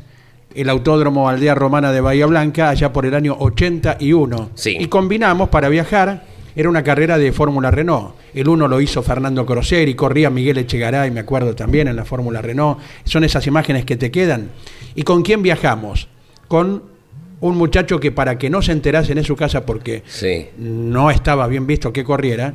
el 0.56 0.70
Autódromo 0.70 1.30
Aldea 1.30 1.56
Romana 1.56 1.92
de 1.92 2.02
Bahía 2.02 2.26
Blanca 2.26 2.70
allá 2.70 2.92
por 2.92 3.06
el 3.06 3.14
año 3.16 3.36
81. 3.40 4.50
Sí. 4.56 4.78
Y 4.80 4.88
combinamos 4.88 5.50
para 5.50 5.70
viajar, 5.70 6.26
era 6.56 6.70
una 6.70 6.84
carrera 6.84 7.18
de 7.18 7.32
Fórmula 7.32 7.72
Renault. 7.72 8.16
El 8.34 8.48
uno 8.48 8.68
lo 8.68 8.82
hizo 8.82 9.02
Fernando 9.04 9.46
Croseri, 9.46 9.94
corría 9.96 10.30
Miguel 10.30 10.58
Echegaray, 10.58 11.12
me 11.12 11.20
acuerdo 11.22 11.56
también 11.56 11.88
en 11.88 11.96
la 11.96 12.06
Fórmula 12.06 12.42
Renault. 12.42 12.80
Son 13.04 13.24
esas 13.24 13.46
imágenes 13.48 13.86
que 13.86 13.96
te 13.98 14.12
quedan. 14.12 14.50
¿Y 14.96 15.04
con 15.04 15.22
quién 15.24 15.42
viajamos? 15.42 16.08
Con 16.48 16.84
un 17.42 17.58
muchacho 17.58 18.00
que 18.00 18.12
para 18.12 18.38
que 18.38 18.50
no 18.50 18.62
se 18.62 18.72
enterase 18.74 19.14
en 19.14 19.24
su 19.24 19.36
casa 19.36 19.66
porque 19.66 20.04
Sí. 20.08 20.48
no 20.58 21.10
estaba 21.12 21.48
bien 21.48 21.66
visto 21.68 21.94
que 21.94 22.04
corriera, 22.04 22.54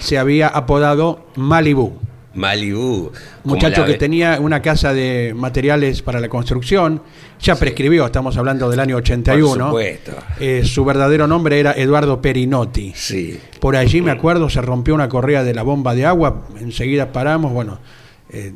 se 0.00 0.18
había 0.18 0.48
apodado 0.48 1.26
Malibu. 1.36 1.92
Malibu. 2.36 3.10
Muchacho 3.44 3.80
la 3.80 3.86
que 3.86 3.94
tenía 3.94 4.38
una 4.40 4.62
casa 4.62 4.92
de 4.92 5.32
materiales 5.34 6.02
para 6.02 6.20
la 6.20 6.28
construcción, 6.28 7.02
ya 7.40 7.56
prescribió, 7.56 8.06
estamos 8.06 8.36
hablando 8.36 8.70
del 8.70 8.80
año 8.80 8.96
81. 8.96 9.48
Por 9.48 9.58
supuesto. 9.58 10.12
Eh, 10.38 10.62
su 10.64 10.84
verdadero 10.84 11.26
nombre 11.26 11.58
era 11.58 11.72
Eduardo 11.72 12.20
Perinotti. 12.20 12.92
Sí. 12.94 13.40
Por 13.60 13.76
allí 13.76 14.02
me 14.02 14.10
acuerdo, 14.10 14.48
se 14.48 14.60
rompió 14.60 14.94
una 14.94 15.08
correa 15.08 15.42
de 15.42 15.54
la 15.54 15.62
bomba 15.62 15.94
de 15.94 16.04
agua, 16.04 16.46
enseguida 16.60 17.12
paramos, 17.12 17.52
bueno, 17.52 17.78
eh, 18.30 18.52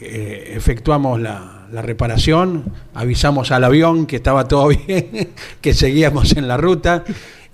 eh, 0.00 0.52
efectuamos 0.56 1.20
la, 1.20 1.66
la 1.72 1.82
reparación, 1.82 2.64
avisamos 2.94 3.50
al 3.50 3.64
avión 3.64 4.06
que 4.06 4.16
estaba 4.16 4.46
todo 4.48 4.68
bien, 4.86 5.30
que 5.60 5.74
seguíamos 5.74 6.36
en 6.36 6.48
la 6.48 6.56
ruta 6.56 7.04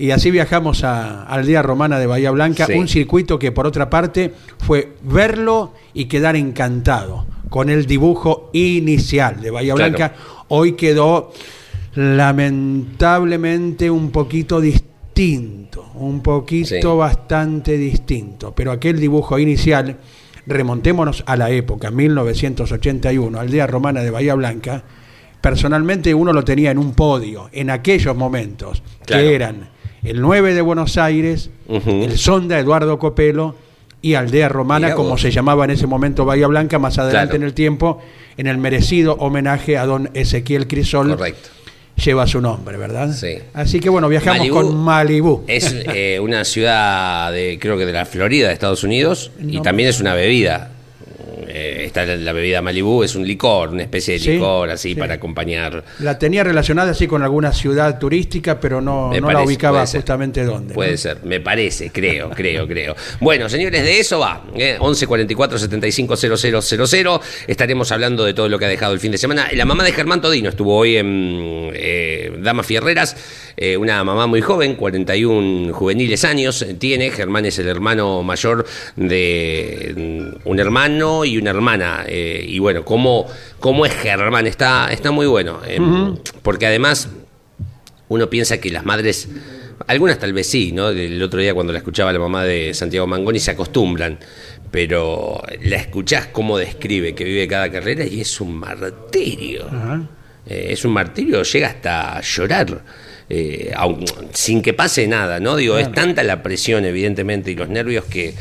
y 0.01 0.13
así 0.13 0.31
viajamos 0.31 0.83
a, 0.85 1.25
al 1.25 1.47
Día 1.47 1.61
Romana 1.63 1.99
de 1.99 2.07
Bahía 2.07 2.31
Blanca, 2.31 2.67
Sí. 2.67 2.73
un 2.73 2.89
circuito 2.89 3.39
que 3.39 3.53
por 3.53 3.67
otra 3.67 3.91
parte 3.91 4.33
fue 4.59 4.95
verlo 5.03 5.75
y 5.93 6.07
quedar 6.07 6.37
encantado 6.37 7.27
con 7.51 7.69
el 7.69 7.85
dibujo 7.87 8.49
inicial 8.55 9.41
de 9.41 9.51
Bahía 9.51 9.75
Claro. 9.75 9.91
Blanca. 9.91 10.15
Hoy 10.49 10.73
quedó 10.73 11.33
lamentablemente 11.95 13.91
un 13.91 14.11
poquito 14.11 14.61
distinto, 14.61 15.91
un 15.95 16.23
poquito 16.23 16.69
Sí. 16.93 16.97
bastante 16.99 17.77
distinto, 17.77 18.55
pero 18.55 18.73
aquel 18.73 18.99
dibujo 19.01 19.39
inicial, 19.39 19.97
remontémonos 20.47 21.23
a 21.27 21.37
la 21.37 21.51
época, 21.51 21.91
1981, 21.91 23.39
Aldea 23.39 23.67
Romana 23.67 24.01
de 24.03 24.11
Bahía 24.11 24.35
Blanca, 24.35 24.83
personalmente 25.41 26.15
uno 26.15 26.33
lo 26.33 26.45
tenía 26.45 26.71
en 26.71 26.79
un 26.79 26.95
podio, 26.95 27.49
en 27.53 27.71
aquellos 27.71 28.17
momentos, 28.17 28.83
Claro. 29.05 29.23
que 29.23 29.35
eran 29.35 29.69
el 30.03 30.21
9 30.21 30.55
de 30.55 30.61
Buenos 30.63 30.97
Aires, 30.99 31.51
el 31.69 32.17
Sonda 32.19 32.59
Eduardo 32.59 32.99
Copelo 32.99 33.55
y 34.03 34.15
Aldea 34.15 34.49
Romana, 34.49 34.87
Mirá 34.89 34.97
como 34.97 35.11
vos. 35.11 35.21
se 35.21 35.31
llamaba 35.31 35.65
en 35.65 35.73
ese 35.73 35.87
momento 35.87 36.25
Bahía 36.25 36.47
Blanca, 36.47 36.79
más 36.79 36.99
adelante 36.99 37.33
Claro. 37.33 37.43
en 37.43 37.47
el 37.49 37.55
tiempo, 37.55 38.01
en 38.39 38.47
el 38.47 38.57
merecido 38.59 39.15
homenaje 39.21 39.77
a 39.77 39.85
don 39.85 40.09
Ezequiel 40.15 40.67
Crisol 40.67 41.11
Correcto. 41.17 41.51
lleva 42.03 42.27
su 42.27 42.41
nombre, 42.41 42.79
¿verdad? 42.79 43.13
Sí. 43.13 43.35
Así 43.53 43.79
que 43.79 43.91
bueno, 43.91 44.09
viajamos 44.09 44.39
Malibú 44.39 44.57
con 44.57 44.77
Malibú. 44.77 45.45
Es 45.47 45.75
eh, 45.95 46.19
una 46.19 46.45
ciudad 46.45 47.31
de, 47.31 47.59
creo 47.61 47.77
que 47.77 47.85
de 47.85 47.93
la 47.93 48.07
Florida, 48.07 48.49
de 48.49 48.55
Estados 48.55 48.85
Unidos, 48.85 49.33
y 49.39 49.61
también 49.61 49.91
es 49.91 50.01
una 50.01 50.15
bebida. 50.15 50.71
Eh, 51.53 51.85
está 51.85 52.05
la, 52.05 52.17
la 52.17 52.33
bebida 52.33 52.63
Malibú, 52.63 53.03
es 53.03 53.15
un 53.15 53.27
licor, 53.27 53.71
una 53.71 53.83
especie 53.83 54.15
de 54.15 54.21
Sí, 54.21 54.33
licor 54.33 54.71
así 54.71 54.91
sí. 54.91 54.95
para 54.95 55.15
acompañar. 55.15 55.85
La 55.99 56.19
tenía 56.19 56.45
relacionada 56.45 56.93
así 56.93 57.07
con 57.07 57.23
alguna 57.23 57.53
ciudad 57.53 57.99
turística, 57.99 58.61
pero 58.61 58.81
no, 58.81 59.13
no 59.13 59.31
la 59.31 59.43
ubicaba 59.43 59.87
justamente 59.87 60.45
dónde. 60.45 60.75
Puede 60.75 60.93
¿no? 60.93 60.97
ser, 60.97 61.19
me 61.25 61.41
parece, 61.41 61.91
creo, 61.91 62.31
creo, 62.37 62.67
creo. 62.67 62.95
Bueno, 63.21 63.49
señores, 63.49 63.83
de 63.83 63.99
eso 63.99 64.19
va. 64.19 64.45
¿eh? 64.55 64.77
11 64.79 65.07
44 65.07 65.59
75 65.59 66.17
000. 66.17 67.21
Estaremos 67.47 67.93
hablando 67.93 68.25
de 68.25 68.35
todo 68.35 68.49
lo 68.49 68.59
que 68.59 68.65
ha 68.67 68.69
dejado 68.69 68.93
el 68.93 69.01
fin 69.01 69.13
de 69.13 69.19
semana. 69.19 69.49
La 69.53 69.65
mamá 69.65 69.85
de 69.85 69.93
Germán 69.93 70.21
Todino 70.21 70.49
estuvo 70.49 70.77
hoy 70.77 70.97
en 70.97 71.71
eh, 71.75 72.33
Damas 72.41 72.67
Fierreras, 72.67 73.17
eh, 73.57 73.77
una 73.77 74.03
mamá 74.05 74.27
muy 74.27 74.41
joven, 74.41 74.75
41 74.77 75.73
juveniles 75.73 76.25
años 76.25 76.65
tiene. 76.79 77.11
Germán 77.11 77.47
es 77.47 77.59
el 77.59 77.69
hermano 77.69 78.23
mayor 78.23 78.67
de 78.97 79.95
mm, 80.45 80.49
un 80.49 80.61
hermano 80.61 81.25
y 81.25 81.39
una 81.41 81.51
hermana. 81.51 82.05
eh, 82.07 82.45
y 82.47 82.59
bueno, 82.59 82.85
¿cómo, 82.85 83.27
cómo 83.59 83.85
es 83.87 83.93
Germán? 83.95 84.47
Está, 84.47 84.93
está 84.93 85.11
muy 85.11 85.27
bueno. 85.27 85.61
eh, 85.67 85.79
Porque 86.43 86.67
además 86.67 87.09
uno 88.09 88.29
piensa 88.31 88.59
que 88.61 88.71
las 88.71 88.85
madres, 88.85 89.29
algunas 89.87 90.19
tal 90.19 90.33
vez 90.33 90.47
sí, 90.49 90.73
¿no? 90.73 90.89
El 90.91 91.23
otro 91.23 91.41
día 91.41 91.55
cuando 91.55 91.73
la 91.73 91.79
escuchaba 91.79 92.13
la 92.13 92.19
mamá 92.19 92.45
de 92.45 92.75
Santiago 92.75 93.07
Mangoni 93.07 93.39
se 93.39 93.53
acostumbran, 93.53 94.19
pero 94.71 95.43
la 95.63 95.77
escuchás 95.77 96.27
cómo 96.29 96.59
describe 96.59 97.15
que 97.15 97.25
vive 97.25 97.47
cada 97.49 97.71
carrera 97.71 98.05
y 98.05 98.21
es 98.21 98.41
un 98.41 98.55
martirio. 98.57 99.67
Eh, 100.47 100.69
es 100.71 100.85
un 100.85 100.93
martirio, 100.93 101.43
llega 101.43 101.69
hasta 101.69 102.21
llorar. 102.21 102.83
eh, 103.33 103.71
aun- 103.77 104.05
sin 104.33 104.61
que 104.61 104.73
pase 104.75 105.07
nada, 105.07 105.39
¿no? 105.39 105.55
Digo, 105.55 105.79
es 105.79 105.93
tanta 105.93 106.25
la 106.25 106.43
presión, 106.43 106.85
evidentemente, 106.85 107.53
y 107.53 107.55
los 107.55 107.69
nervios 107.69 108.05
que, 108.07 108.35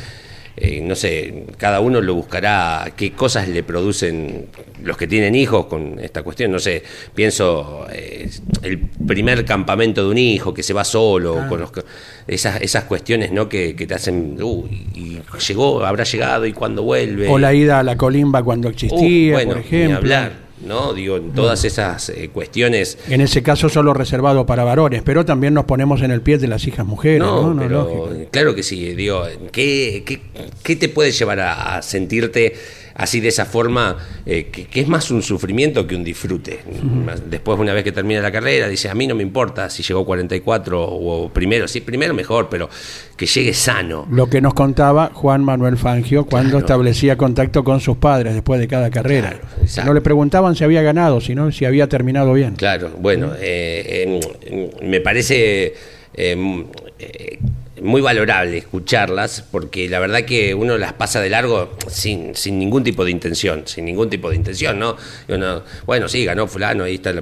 eh, 0.62 0.82
no 0.84 0.96
sé, 0.96 1.46
cada 1.58 1.80
uno 1.80 2.02
lo 2.02 2.14
buscará, 2.16 2.92
qué 2.96 3.12
cosas 3.14 3.48
le 3.48 3.64
producen 3.64 4.48
los 4.84 4.98
que 4.98 5.08
tienen 5.08 5.36
hijos 5.36 5.66
con 5.68 6.00
esta 6.00 6.24
cuestión, 6.24 6.52
no 6.52 6.60
sé, 6.60 6.84
pienso 7.16 7.86
eh, 7.92 8.30
el 8.64 8.80
primer 8.80 9.46
campamento 9.46 10.04
de 10.04 10.10
un 10.10 10.18
hijo 10.18 10.54
que 10.54 10.64
se 10.64 10.74
va 10.74 10.84
solo, 10.84 11.46
con 11.48 11.60
los 11.60 11.72
esas, 12.28 12.62
esas 12.62 12.84
cuestiones, 12.84 13.32
¿no? 13.32 13.48
Que, 13.50 13.76
que 13.76 13.88
te 13.88 13.94
hacen, 13.94 14.38
uy, 14.42 14.88
y 14.94 15.20
llegó, 15.48 15.84
habrá 15.86 16.04
llegado 16.04 16.46
y 16.46 16.54
cuándo 16.54 16.84
vuelve. 16.84 17.28
O 17.28 17.38
la 17.40 17.54
ida 17.54 17.80
a 17.80 17.84
la 17.84 17.96
colimba 17.98 18.44
cuando 18.44 18.68
Uh, 18.70 18.72
existía, 18.72 19.34
bueno, 19.34 19.54
por 19.54 19.62
ni 19.62 19.66
ejemplo. 19.68 19.98
hablar, 19.98 20.34
¿no? 20.66 20.94
Digo, 20.94 21.20
todas 21.20 21.64
esas 21.66 22.10
eh, 22.10 22.30
cuestiones 22.34 22.98
En 23.08 23.22
ese 23.22 23.42
caso 23.44 23.70
solo 23.70 23.94
reservado 23.94 24.46
para 24.46 24.64
varones, 24.64 25.02
pero 25.04 25.26
también 25.26 25.54
nos 25.54 25.66
ponemos 25.66 26.02
en 26.02 26.12
el 26.12 26.22
pie 26.22 26.38
de 26.38 26.48
las 26.48 26.68
hijas 26.68 26.86
mujeres, 26.86 27.20
¿no? 27.20 27.54
No, 27.54 27.62
pero 27.62 28.10
claro 28.32 28.56
que 28.56 28.64
sí. 28.64 28.94
Digo, 28.96 29.24
¿qué, 29.52 30.04
qué, 30.06 30.22
qué 30.64 30.76
te 30.76 30.90
puede 30.90 31.12
llevar 31.12 31.40
a, 31.40 31.78
a 31.78 31.82
sentirte 31.82 32.54
así 32.96 33.20
de 33.20 33.28
esa 33.30 33.46
forma, 33.46 33.98
eh, 34.26 34.46
que, 34.52 34.66
que 34.66 34.82
es 34.82 34.88
más 34.88 35.10
un 35.12 35.22
sufrimiento 35.22 35.86
que 35.88 35.96
un 35.96 36.04
disfrute? 36.04 36.60
Después, 37.30 37.60
una 37.60 37.74
vez 37.74 37.84
que 37.84 37.92
termina 37.92 38.22
la 38.22 38.32
carrera, 38.32 38.68
dice, 38.68 38.90
a 38.90 38.94
mí 38.96 39.08
no 39.08 39.16
me 39.16 39.24
importa 39.24 39.70
si 39.70 39.84
llegó 39.84 40.06
44 40.06 40.82
o 40.84 41.30
primero, 41.30 41.68
sí, 41.68 41.82
primero 41.82 42.14
mejor, 42.14 42.48
pero 42.50 42.70
que 43.16 43.26
llegue 43.26 43.54
sano. 43.54 44.08
Lo 44.12 44.28
que 44.30 44.42
nos 44.42 44.54
contaba 44.54 45.12
Juan 45.14 45.44
Manuel 45.44 45.78
Fangio 45.78 46.26
cuando 46.26 46.50
Claro. 46.52 46.66
establecía 46.66 47.18
contacto 47.18 47.64
con 47.64 47.80
sus 47.82 47.98
padres 47.98 48.34
después 48.34 48.60
de 48.60 48.68
cada 48.68 48.90
carrera. 48.90 49.40
Claro, 49.74 49.88
no 49.88 49.94
le 49.94 50.02
preguntaban 50.02 50.56
si 50.56 50.64
había 50.64 50.82
ganado, 50.82 51.20
sino 51.22 51.52
si 51.52 51.66
había 51.66 51.88
terminado 51.88 52.34
bien. 52.34 52.56
Claro, 52.56 52.92
bueno, 53.00 53.32
eh, 53.40 54.20
eh, 54.42 54.70
me 54.84 55.02
parece 55.02 55.74
eh, 56.14 56.66
eh, 57.00 57.40
muy 57.82 58.02
valorable 58.02 58.58
escucharlas 58.58 59.44
porque 59.52 59.88
la 59.90 60.00
verdad 60.00 60.22
que 60.24 60.54
uno 60.54 60.78
las 60.78 60.94
pasa 60.94 61.22
de 61.22 61.30
largo 61.30 61.76
sin, 61.88 62.36
sin 62.36 62.60
ningún 62.60 62.84
tipo 62.84 63.04
de 63.06 63.12
intención, 63.12 63.64
sin 63.66 63.86
ningún 63.86 64.10
tipo 64.10 64.30
de 64.30 64.36
intención, 64.36 64.78
¿no? 64.80 64.96
Uno, 65.28 65.64
bueno, 65.86 66.08
sí, 66.08 66.26
ganó 66.26 66.48
fulano, 66.48 66.84
ahí 66.84 66.96
está, 66.96 67.14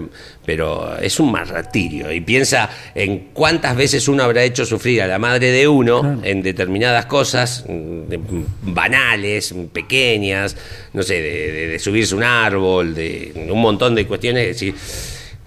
pero 0.46 0.98
es 1.00 1.20
un 1.20 1.32
martirio 1.32 2.12
y 2.12 2.22
piensa 2.22 2.70
en 2.96 3.30
cuántas 3.34 3.76
veces 3.76 4.08
uno 4.08 4.24
habrá 4.24 4.44
hecho 4.44 4.66
sufrir 4.66 5.02
a 5.02 5.08
la 5.08 5.20
madre 5.20 5.52
de 5.52 5.68
uno 5.68 6.20
en 6.24 6.42
determinadas 6.42 7.06
cosas 7.06 7.64
mm, 7.68 8.08
de- 8.10 8.20
banales, 8.64 9.54
pequeñas, 9.74 10.56
no 10.94 11.04
sé, 11.04 11.22
de, 11.22 11.52
de- 11.52 11.68
de 11.68 11.80
subirse 11.80 12.16
un 12.16 12.24
árbol, 12.24 12.94
de 12.96 13.48
un 13.52 13.60
montón 13.62 13.96
de 13.96 14.06
cuestiones, 14.08 14.44
es 14.48 14.56
decir, 14.60 14.76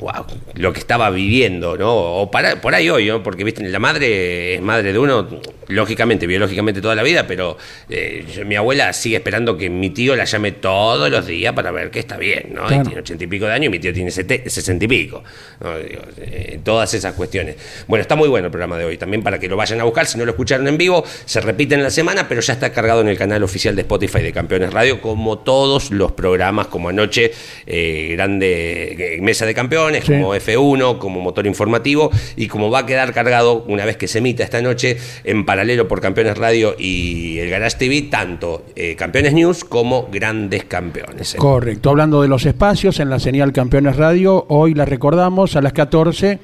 wow, 0.00 0.24
lo 0.54 0.72
que 0.72 0.80
estaba 0.80 1.10
viviendo, 1.10 1.76
¿no? 1.76 1.92
O 1.94 2.30
para, 2.30 2.60
por 2.60 2.74
ahí 2.74 2.88
hoy, 2.90 3.06
¿no? 3.06 3.22
Porque, 3.22 3.44
viste, 3.44 3.62
la 3.68 3.78
madre 3.78 4.54
es 4.54 4.60
madre 4.62 4.92
de 4.92 4.98
uno, 4.98 5.28
lógicamente, 5.68 6.26
biológicamente 6.26 6.80
toda 6.80 6.94
la 6.94 7.02
vida, 7.02 7.26
pero 7.26 7.56
eh, 7.88 8.24
yo- 8.34 8.44
mi 8.46 8.56
abuela 8.56 8.92
sigue 8.92 9.16
esperando 9.16 9.56
que 9.56 9.68
mi 9.70 9.90
tío 9.90 10.16
la 10.16 10.24
llame 10.24 10.52
todos 10.52 11.10
los 11.10 11.26
días 11.26 11.52
para 11.54 11.70
ver 11.70 11.90
que 11.90 11.98
está 12.00 12.16
bien, 12.16 12.52
¿no? 12.54 12.64
Y 12.66 12.82
tiene 12.82 13.00
ochenta 13.00 13.24
y 13.24 13.26
pico 13.26 13.46
de 13.46 13.52
años 13.52 13.66
y 13.66 13.70
mi 13.70 13.78
tío 13.78 13.92
tiene 13.92 14.10
sesenta 14.10 14.84
y 14.84 14.88
pico. 14.88 15.22
¿no? 15.60 15.78
Digo, 15.78 16.02
eh, 16.18 16.58
todas 16.64 16.92
esas 16.94 17.14
cuestiones. 17.14 17.56
Bueno, 17.86 18.00
está 18.02 18.16
muy 18.16 18.28
bueno 18.28 18.46
el 18.46 18.50
programa 18.50 18.78
de 18.78 18.86
hoy, 18.86 18.96
también 18.96 19.22
para 19.22 19.38
que 19.38 19.48
lo 19.48 19.56
vayan 19.56 19.80
a 19.80 19.84
buscar, 19.84 20.06
si 20.06 20.16
no 20.18 20.24
lo 20.24 20.30
escucharon 20.30 20.66
en 20.66 20.78
vivo, 20.78 21.04
se 21.26 21.40
repite 21.40 21.74
en 21.74 21.82
la 21.82 21.90
semana, 21.90 22.26
pero 22.28 22.40
ya 22.40 22.54
está 22.54 22.72
cargado 22.72 23.02
en 23.02 23.08
el 23.08 23.18
canal 23.18 23.42
oficial 23.42 23.76
de 23.76 23.82
Spotify 23.82 24.22
de 24.22 24.32
Campeones 24.32 24.72
Radio, 24.72 25.00
como 25.00 25.38
todos 25.40 25.90
los 25.90 26.12
programas, 26.12 26.68
como 26.68 26.88
anoche, 26.88 27.32
eh, 27.66 28.08
grande 28.12 29.18
Mesa 29.20 29.44
de 29.46 29.54
Campeones, 29.54 29.89
Sí. 30.02 30.12
como 30.12 30.34
F1, 30.34 30.98
como 30.98 31.20
motor 31.20 31.46
informativo, 31.46 32.10
y 32.36 32.48
como 32.48 32.70
va 32.70 32.80
a 32.80 32.86
quedar 32.86 33.12
cargado 33.12 33.64
una 33.66 33.84
vez 33.84 33.96
que 33.96 34.08
se 34.08 34.18
emita 34.18 34.44
esta 34.44 34.62
noche 34.62 34.96
en 35.24 35.44
paralelo 35.44 35.88
por 35.88 36.00
Campeones 36.00 36.38
Radio 36.38 36.74
y 36.78 37.38
el 37.38 37.50
Garage 37.50 37.78
TV, 37.78 38.02
tanto 38.02 38.64
eh, 38.76 38.96
Campeones 38.96 39.32
News 39.32 39.64
como 39.64 40.08
Grandes 40.10 40.64
Campeones. 40.64 41.34
Correcto. 41.38 41.90
Hablando 41.90 42.22
de 42.22 42.28
los 42.28 42.46
espacios 42.46 43.00
en 43.00 43.10
la 43.10 43.18
señal 43.18 43.52
Campeones 43.52 43.96
Radio, 43.96 44.46
hoy 44.48 44.74
la 44.74 44.84
recordamos 44.84 45.56
a 45.56 45.62
las 45.62 45.72
14 45.72 46.38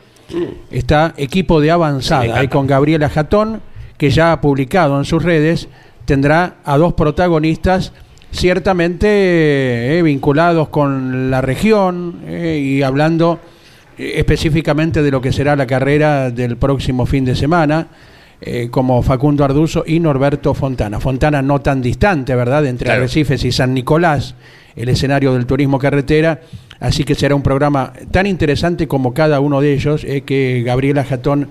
está 0.70 1.14
equipo 1.16 1.60
de 1.60 1.70
avanzada 1.70 2.38
ahí 2.38 2.48
con 2.48 2.66
Gabriela 2.66 3.08
Jatón, 3.08 3.60
que 3.96 4.10
ya 4.10 4.32
ha 4.32 4.40
publicado 4.40 4.98
en 4.98 5.04
sus 5.04 5.22
redes, 5.22 5.68
tendrá 6.04 6.56
a 6.64 6.76
dos 6.76 6.94
protagonistas 6.94 7.92
ciertamente 8.36 9.98
eh, 9.98 10.02
vinculados 10.02 10.68
con 10.68 11.30
la 11.30 11.40
región 11.40 12.20
eh, 12.26 12.60
y 12.62 12.82
hablando 12.82 13.40
eh, 13.98 14.14
específicamente 14.16 15.02
de 15.02 15.10
lo 15.10 15.20
que 15.20 15.32
será 15.32 15.56
la 15.56 15.66
carrera 15.66 16.30
del 16.30 16.56
próximo 16.56 17.06
fin 17.06 17.24
de 17.24 17.34
semana, 17.34 17.88
eh, 18.40 18.68
como 18.70 19.02
Facundo 19.02 19.44
Arduzo 19.44 19.84
y 19.86 19.98
Norberto 20.00 20.52
Fontana. 20.54 21.00
Fontana 21.00 21.40
no 21.42 21.60
tan 21.60 21.80
distante, 21.82 22.34
¿verdad?, 22.34 22.66
entre 22.66 22.86
Claro. 22.86 23.00
Arrecifes 23.02 23.44
y 23.44 23.52
San 23.52 23.72
Nicolás, 23.74 24.34
el 24.76 24.88
escenario 24.90 25.32
del 25.32 25.46
turismo 25.46 25.78
carretera. 25.78 26.40
Así 26.78 27.04
que 27.04 27.14
será 27.14 27.34
un 27.34 27.42
programa 27.42 27.94
tan 28.10 28.26
interesante 28.26 28.86
como 28.86 29.14
cada 29.14 29.40
uno 29.40 29.62
de 29.62 29.72
ellos 29.72 30.04
eh, 30.04 30.20
que 30.20 30.62
Gabriela 30.66 31.04
Jatón 31.04 31.48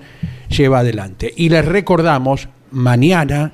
lleva 0.48 0.78
adelante. 0.78 1.32
Y 1.36 1.48
les 1.48 1.64
recordamos, 1.64 2.48
mañana, 2.70 3.52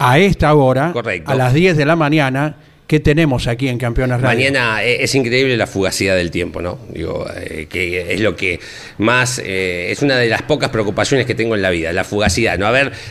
a 0.00 0.18
esta 0.18 0.52
hora, 0.54 0.90
Correcto. 0.92 1.30
a 1.30 1.36
las 1.36 1.54
10 1.54 1.76
de 1.76 1.86
la 1.86 1.94
mañana, 1.94 2.56
que 2.86 3.00
tenemos 3.00 3.46
aquí 3.46 3.68
en 3.68 3.78
Campeones 3.78 4.20
Radio. 4.20 4.36
Mañana 4.36 4.84
eh, 4.84 5.02
es 5.02 5.14
increíble 5.14 5.56
la 5.56 5.66
fugacidad 5.66 6.16
del 6.16 6.30
tiempo, 6.30 6.60
¿no? 6.60 6.78
Digo, 6.92 7.26
eh, 7.34 7.66
que 7.70 8.12
es 8.12 8.20
lo 8.20 8.36
que 8.36 8.60
más, 8.98 9.40
eh, 9.42 9.88
es 9.90 10.02
una 10.02 10.18
de 10.18 10.28
las 10.28 10.42
pocas 10.42 10.68
preocupaciones 10.68 11.26
que 11.26 11.34
tengo 11.34 11.54
en 11.54 11.62
la 11.62 11.70
vida, 11.70 11.92
la 11.92 12.04
fugacidad. 12.04 12.58
No 12.58 12.66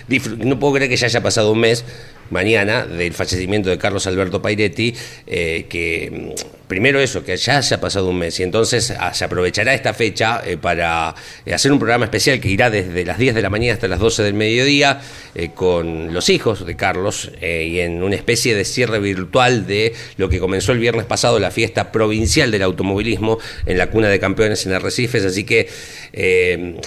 disfr- 0.10 0.38
no 0.38 0.60
puedo 0.60 0.75
creer 0.75 0.89
que 0.89 0.98
ya 0.98 1.08
haya 1.08 1.22
pasado 1.24 1.51
un 1.51 1.60
mes 1.60 1.86
mañana 2.30 2.86
del 2.86 3.13
fallecimiento 3.13 3.70
de 3.70 3.77
Carlos 3.77 4.06
Alberto 4.08 4.42
Pairetti, 4.42 4.94
eh, 5.27 5.65
que 5.70 6.34
primero 6.74 7.00
eso, 7.00 7.24
que 7.24 7.38
ya 7.38 7.62
se 7.62 7.75
ha 7.75 7.80
pasado 7.80 8.10
un 8.10 8.18
mes 8.18 8.39
y 8.39 8.42
entonces 8.42 8.92
ah, 8.98 9.13
se 9.13 9.25
aprovechará 9.25 9.75
esta 9.75 9.94
fecha 9.94 10.42
eh, 10.44 10.58
para 10.58 11.13
eh, 11.46 11.53
hacer 11.53 11.72
un 11.72 11.77
programa 11.77 12.06
especial 12.06 12.39
que 12.39 12.50
irá 12.50 12.72
desde 12.72 13.06
las 13.06 13.20
10 13.20 13.36
de 13.36 13.44
la 13.44 13.51
mañana 13.51 13.75
hasta 13.75 13.88
las 13.88 14.00
12 14.00 14.24
del 14.24 14.34
mediodía 14.34 15.00
eh, 15.36 15.50
con 15.53 16.12
los 16.15 16.30
hijos 16.30 16.65
de 16.65 16.75
Carlos 16.75 17.32
y 17.39 17.77
en 17.80 18.01
una 18.01 18.15
especie 18.15 18.56
de 18.56 18.65
cierre 18.65 18.98
virtual 18.98 19.68
de 19.68 19.94
lo 20.18 20.30
que 20.30 20.39
comenzó 20.39 20.72
el 20.72 20.80
viernes 20.80 21.06
pasado, 21.06 21.38
la 21.38 21.51
fiesta 21.51 21.92
provincial 21.92 22.50
del 22.50 22.63
automovilismo 22.63 23.38
en 23.68 23.77
la 23.77 23.92
cuna 23.92 24.10
de 24.10 24.20
campeones 24.20 24.65
en 24.65 24.74
Arrecifes. 24.74 25.25
Así 25.25 25.44
que 25.44 25.70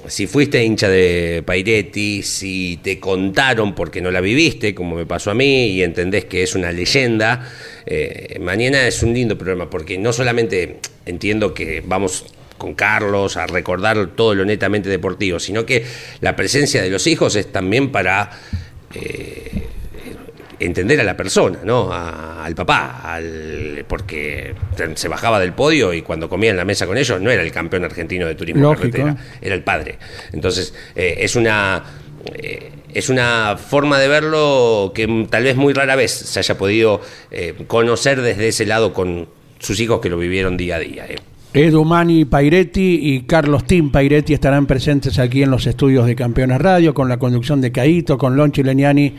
si 0.08 0.26
fuiste 0.26 0.64
hincha 0.64 0.88
de 0.88 1.44
Pairetti, 1.46 2.24
si 2.24 2.80
te 2.82 2.98
contaron 2.98 3.74
porque 3.74 4.00
no 4.00 4.10
la 4.10 4.20
viviste, 4.20 4.74
como 4.74 4.96
me 4.96 5.06
pasó 5.06 5.30
a 5.30 5.34
mí, 5.34 5.68
y 5.68 5.82
entendés 5.82 6.24
que 6.24 6.42
es 6.42 6.54
una 6.54 6.72
leyenda, 6.72 7.52
mañana 8.40 8.86
es 8.86 9.02
un 9.02 9.14
lindo 9.14 9.36
programa 9.36 9.68
porque 9.76 9.98
no 9.98 10.10
solamente 10.10 10.78
entiendo 11.04 11.52
que 11.52 11.82
vamos 11.84 12.24
con 12.56 12.72
Carlos 12.72 13.36
a 13.36 13.46
recordar 13.46 14.06
todo 14.16 14.34
lo 14.34 14.46
netamente 14.46 14.88
deportivo, 14.88 15.38
sino 15.38 15.66
que 15.66 15.84
la 16.22 16.34
presencia 16.34 16.80
de 16.80 16.88
los 16.88 17.06
hijos 17.06 17.36
es 17.36 17.52
también 17.52 17.92
para 17.92 18.30
eh, 18.94 19.64
entender 20.58 20.98
a 20.98 21.04
la 21.04 21.14
persona, 21.14 21.58
¿no? 21.62 21.92
A- 21.92 22.42
al 22.42 22.54
papá, 22.54 23.02
al, 23.04 23.84
porque 23.86 24.54
se 24.94 25.08
bajaba 25.08 25.38
del 25.40 25.52
podio 25.52 25.92
y 25.92 26.00
cuando 26.00 26.30
comía 26.30 26.48
en 26.52 26.56
la 26.56 26.64
mesa 26.64 26.86
con 26.86 26.96
ellos 26.96 27.20
no 27.20 27.30
era 27.30 27.42
el 27.42 27.52
campeón 27.52 27.84
argentino 27.84 28.26
de 28.26 28.34
turismo 28.34 28.62
Lógico. 28.62 28.96
carretera, 28.96 29.16
era 29.42 29.54
el 29.54 29.62
padre. 29.62 29.98
Entonces, 30.32 30.72
eh, 30.94 31.16
es 31.18 31.36
una 31.36 31.84
eh, 32.32 32.70
es 32.94 33.10
una 33.10 33.58
forma 33.58 33.98
de 33.98 34.08
verlo 34.08 34.92
que 34.94 35.26
tal 35.28 35.44
vez 35.44 35.54
muy 35.56 35.74
rara 35.74 35.96
vez 35.96 36.12
se 36.12 36.38
haya 36.38 36.56
podido 36.56 37.02
eh, 37.30 37.52
conocer 37.66 38.22
desde 38.22 38.48
ese 38.48 38.64
lado 38.64 38.94
con 38.94 39.28
sus 39.58 39.78
hijos 39.80 40.00
que 40.00 40.08
lo 40.08 40.18
vivieron 40.18 40.56
día 40.56 40.76
a 40.76 40.78
día. 40.80 41.06
eh. 41.08 41.16
Edu 41.54 41.84
Mani 41.84 42.26
Pairetti 42.26 42.98
y 43.02 43.20
Carlos 43.22 43.64
Tim 43.64 43.90
Pairetti 43.90 44.34
estarán 44.34 44.66
presentes 44.66 45.18
aquí 45.18 45.42
en 45.42 45.50
los 45.50 45.66
estudios 45.66 46.04
de 46.06 46.14
Campeones 46.14 46.60
Radio 46.60 46.92
con 46.92 47.08
la 47.08 47.16
conducción 47.18 47.60
de 47.62 47.72
Caito, 47.72 48.18
con 48.18 48.36
Lonchi 48.36 48.62
Leniani. 48.62 49.14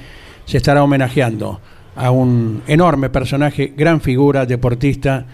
Se 0.46 0.58
estará 0.58 0.84
homenajeando 0.84 1.60
a 1.96 2.12
un 2.12 2.62
enorme 2.68 3.10
personaje, 3.10 3.74
gran 3.76 4.02
figura, 4.02 4.46
deportista, 4.46 5.26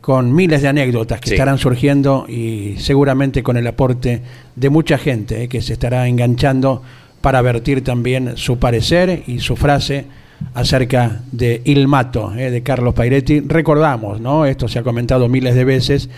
con 0.00 0.34
miles 0.34 0.62
de 0.62 0.68
anécdotas 0.68 1.20
que 1.20 1.28
Sí. 1.28 1.34
estarán 1.34 1.58
surgiendo 1.58 2.24
y 2.28 2.74
seguramente 2.78 3.42
con 3.44 3.56
el 3.56 3.66
aporte 3.68 4.22
de 4.56 4.70
mucha 4.70 4.98
gente 4.98 5.44
eh, 5.44 5.48
que 5.48 5.60
se 5.62 5.74
estará 5.74 6.08
enganchando 6.08 6.82
para 7.20 7.42
vertir 7.42 7.84
también 7.84 8.36
su 8.36 8.58
parecer 8.58 9.22
y 9.26 9.38
su 9.40 9.54
frase 9.56 10.06
acerca 10.54 11.20
de 11.32 11.62
Il 11.64 11.86
Mato, 11.88 12.32
eh, 12.36 12.50
de 12.50 12.62
Carlos 12.62 12.94
Pairetti. 12.94 13.40
Recordamos, 13.40 14.20
¿no? 14.20 14.46
Esto 14.46 14.68
se 14.68 14.78
ha 14.78 14.82
comentado 14.82 15.28
miles 15.28 15.54
de 15.54 15.64
veces, 15.64 16.08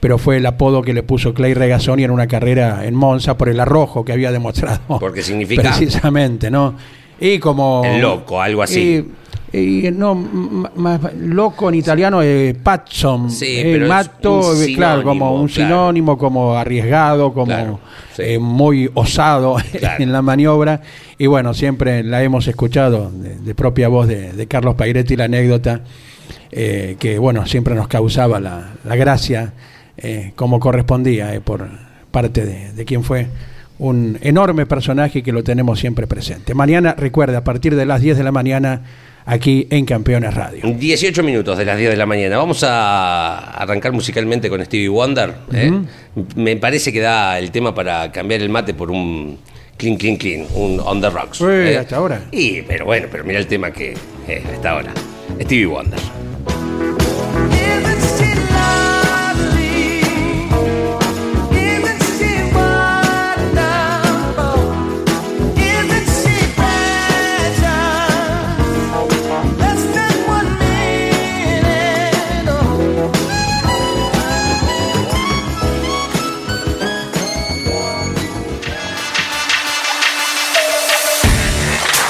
pero 0.00 0.18
fue 0.18 0.36
el 0.36 0.46
apodo 0.46 0.82
que 0.82 0.92
le 0.94 1.02
puso 1.02 1.34
Clay 1.34 1.54
Regazzoni 1.54 2.04
en 2.04 2.10
una 2.10 2.26
carrera 2.26 2.84
en 2.84 2.94
Monza 2.94 3.36
por 3.38 3.48
el 3.48 3.58
arrojo 3.60 4.04
que 4.04 4.12
había 4.12 4.30
demostrado. 4.32 4.80
Porque 5.00 5.22
significa- 5.22 5.62
Precisamente, 5.76 6.50
¿no? 6.50 6.74
Y 7.20 7.38
como... 7.38 7.82
El 7.84 8.00
loco, 8.00 8.40
algo 8.40 8.62
así. 8.62 8.80
Y, 8.80 9.08
y 9.52 9.90
no, 9.92 10.14
más 10.14 11.00
loco 11.14 11.68
en 11.68 11.76
italiano 11.76 12.20
es 12.22 12.54
pazzo, 12.54 13.28
Sí, 13.30 13.46
eh, 13.46 13.82
es 13.82 13.88
mato, 13.88 14.40
un 14.52 14.62
eh, 14.62 14.74
claro, 14.74 15.02
como 15.02 15.14
sinónimo, 15.26 15.40
un 15.42 15.48
claro. 15.48 15.68
sinónimo, 15.68 16.18
como 16.18 16.54
arriesgado, 16.54 17.32
como 17.32 17.46
Claro, 17.46 17.80
sí. 18.14 18.22
eh, 18.24 18.38
muy 18.38 18.90
osado 18.94 19.56
Claro. 19.78 20.02
en 20.02 20.12
la 20.12 20.20
maniobra. 20.22 20.82
Y 21.16 21.26
bueno, 21.26 21.54
siempre 21.54 22.02
la 22.02 22.22
hemos 22.22 22.46
escuchado 22.46 23.10
de, 23.10 23.36
de 23.36 23.54
propia 23.54 23.88
voz 23.88 24.06
de, 24.06 24.32
de 24.32 24.46
Carlos 24.46 24.74
Pairetti, 24.74 25.16
la 25.16 25.24
anécdota 25.24 25.80
eh, 26.50 26.96
que 26.98 27.18
bueno, 27.18 27.46
siempre 27.46 27.74
nos 27.74 27.88
causaba 27.88 28.40
la, 28.40 28.72
la 28.84 28.96
gracia 28.96 29.52
eh, 29.96 30.32
como 30.36 30.60
correspondía 30.60 31.34
eh, 31.34 31.40
por 31.40 31.68
parte 32.10 32.44
de, 32.46 32.72
de 32.72 32.84
quien 32.84 33.02
fue 33.04 33.26
un 33.78 34.18
enorme 34.22 34.64
personaje 34.66 35.22
que 35.22 35.32
lo 35.32 35.42
tenemos 35.44 35.78
siempre 35.78 36.06
presente. 36.06 36.54
Mañana, 36.54 36.94
recuerda, 36.96 37.38
a 37.38 37.44
partir 37.44 37.76
de 37.76 37.84
las 37.86 38.00
10 38.00 38.16
de 38.18 38.24
la 38.24 38.32
mañana, 38.32 38.82
aquí 39.28 39.66
en 39.70 39.84
Campeones 39.84 40.34
Radio. 40.34 40.62
18 40.64 41.22
minutos 41.22 41.56
de 41.58 41.64
las 41.64 41.76
10 41.76 41.90
de 41.90 41.96
la 41.96 42.06
mañana. 42.06 42.38
Vamos 42.38 42.64
a 42.64 43.50
arrancar 43.50 43.92
musicalmente 43.92 44.48
con 44.48 44.64
Stevie 44.64 44.88
Wonder. 44.88 45.34
¿eh? 45.52 45.70
Me 46.34 46.56
parece 46.56 46.92
que 46.92 47.00
da 47.00 47.38
el 47.38 47.50
tema 47.50 47.74
para 47.74 48.10
cambiar 48.10 48.40
el 48.40 48.48
mate 48.48 48.72
por 48.72 48.90
un 48.90 49.38
clean, 49.76 49.96
clean, 49.96 50.16
clean, 50.16 50.46
un 50.54 50.80
on 50.80 51.00
the 51.00 51.10
rocks. 51.10 51.40
Uy, 51.42 51.74
hasta 51.74 51.96
ahora. 51.96 52.22
Y, 52.32 52.62
pero 52.62 52.86
bueno, 52.86 53.08
pero 53.10 53.22
mira 53.22 53.38
el 53.38 53.46
tema 53.46 53.70
que 53.70 53.94
eh, 54.26 54.42
hasta 54.54 54.70
ahora. 54.70 54.92
Stevie 55.40 55.66
Wonder. 55.66 56.27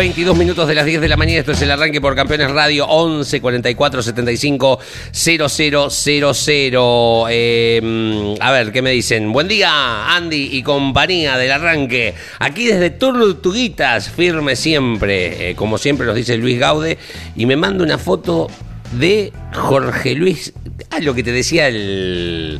22 0.00 0.34
minutos 0.34 0.66
de 0.66 0.74
las 0.74 0.86
10 0.86 1.02
de 1.02 1.08
la 1.08 1.18
mañana. 1.18 1.40
Esto 1.40 1.52
es 1.52 1.60
el 1.60 1.70
arranque 1.70 2.00
por 2.00 2.16
Campeones 2.16 2.50
Radio 2.52 2.86
11 2.86 3.38
44 3.38 4.02
75 4.02 4.78
0000. 5.12 7.26
Eh, 7.28 8.36
a 8.40 8.50
ver, 8.50 8.72
¿qué 8.72 8.80
me 8.80 8.92
dicen? 8.92 9.30
Buen 9.30 9.46
día, 9.46 10.16
Andy 10.16 10.48
y 10.52 10.62
compañía 10.62 11.36
del 11.36 11.52
arranque. 11.52 12.14
Aquí 12.38 12.64
desde 12.64 12.88
Tortuguitas, 12.88 14.08
firme 14.08 14.56
siempre. 14.56 15.50
Eh, 15.50 15.54
como 15.54 15.76
siempre 15.76 16.06
nos 16.06 16.16
dice 16.16 16.38
Luis 16.38 16.58
Gaude. 16.58 16.96
Y 17.36 17.44
me 17.44 17.56
manda 17.56 17.84
una 17.84 17.98
foto 17.98 18.46
de 18.92 19.34
Jorge 19.52 20.14
Luis. 20.14 20.54
Ah, 20.88 21.00
lo 21.00 21.12
que 21.12 21.22
te 21.22 21.32
decía 21.32 21.68
el. 21.68 22.58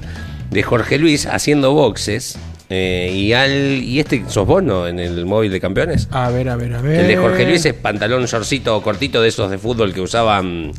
De 0.50 0.62
Jorge 0.62 0.98
Luis 0.98 1.24
haciendo 1.24 1.72
boxes. 1.72 2.38
Eh, 2.72 3.10
y 3.12 3.32
al 3.32 3.50
y 3.82 3.98
este 3.98 4.22
sos 4.28 4.46
vos, 4.46 4.62
¿no? 4.62 4.86
En 4.86 5.00
el 5.00 5.26
móvil 5.26 5.50
de 5.50 5.60
campeones. 5.60 6.06
A 6.12 6.30
ver, 6.30 6.48
a 6.48 6.54
ver, 6.56 6.72
a 6.74 6.80
ver. 6.80 7.00
El 7.00 7.08
de 7.08 7.16
Jorge 7.16 7.44
Luis 7.44 7.64
es 7.66 7.74
pantalón 7.74 8.24
shortcito 8.26 8.80
cortito 8.80 9.20
de 9.20 9.28
esos 9.28 9.50
de 9.50 9.58
fútbol 9.58 9.92
que 9.92 10.00
usaban. 10.00 10.70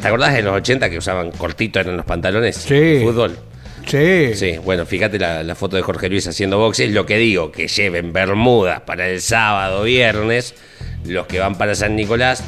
¿Te 0.00 0.08
acordás 0.08 0.32
de 0.32 0.40
los 0.42 0.54
80 0.54 0.88
que 0.88 0.96
usaban 0.96 1.30
cortito 1.30 1.78
eran 1.78 1.98
los 1.98 2.06
pantalones? 2.06 2.56
Sí. 2.56 2.74
de 2.74 3.02
Fútbol. 3.04 3.38
Sí. 3.86 4.34
Sí, 4.34 4.56
bueno, 4.64 4.86
fíjate 4.86 5.18
la, 5.18 5.42
la 5.42 5.54
foto 5.54 5.76
de 5.76 5.82
Jorge 5.82 6.08
Luis 6.08 6.26
haciendo 6.26 6.58
boxes. 6.58 6.90
Lo 6.92 7.04
que 7.04 7.18
digo, 7.18 7.52
que 7.52 7.68
lleven 7.68 8.12
bermudas 8.14 8.80
para 8.80 9.06
el 9.08 9.20
sábado, 9.20 9.82
viernes, 9.82 10.54
los 11.04 11.26
que 11.26 11.38
van 11.38 11.56
para 11.58 11.74
San 11.74 11.96
Nicolás, 11.96 12.42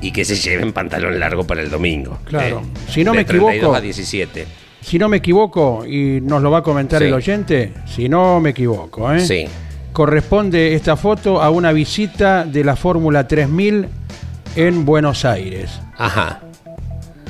y 0.00 0.12
que 0.12 0.24
se 0.24 0.36
lleven 0.36 0.72
pantalón 0.72 1.18
largo 1.18 1.44
para 1.46 1.62
el 1.62 1.70
domingo. 1.70 2.18
Claro. 2.26 2.62
Eh, 2.64 2.78
Si 2.92 3.02
no 3.02 3.10
de 3.12 3.16
me 3.16 3.22
equivoco- 3.22 3.46
32 3.50 3.76
a 3.76 3.80
17. 3.80 4.46
Si 4.86 5.00
no 5.00 5.08
me 5.08 5.16
equivoco, 5.16 5.84
y 5.84 6.20
nos 6.22 6.40
lo 6.42 6.50
va 6.52 6.58
a 6.58 6.62
comentar 6.62 7.00
Sí. 7.02 7.08
el 7.08 7.14
oyente, 7.14 7.72
si 7.86 8.08
no 8.08 8.38
me 8.38 8.50
equivoco, 8.50 9.12
¿eh? 9.12 9.18
Sí. 9.18 9.44
corresponde 9.92 10.74
esta 10.74 10.94
foto 10.94 11.42
a 11.42 11.50
una 11.50 11.72
visita 11.72 12.44
de 12.44 12.62
la 12.62 12.76
Fórmula 12.76 13.26
3000 13.26 13.88
en 14.54 14.84
Buenos 14.84 15.24
Aires. 15.24 15.80
Ajá. 15.98 16.40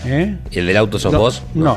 ¿eh? 0.05 0.37
¿Y 0.51 0.59
el 0.59 0.67
del 0.67 0.77
auto 0.77 0.99
sos 0.99 1.13
no, 1.15 1.19
vos? 1.21 1.43
No. 1.55 1.77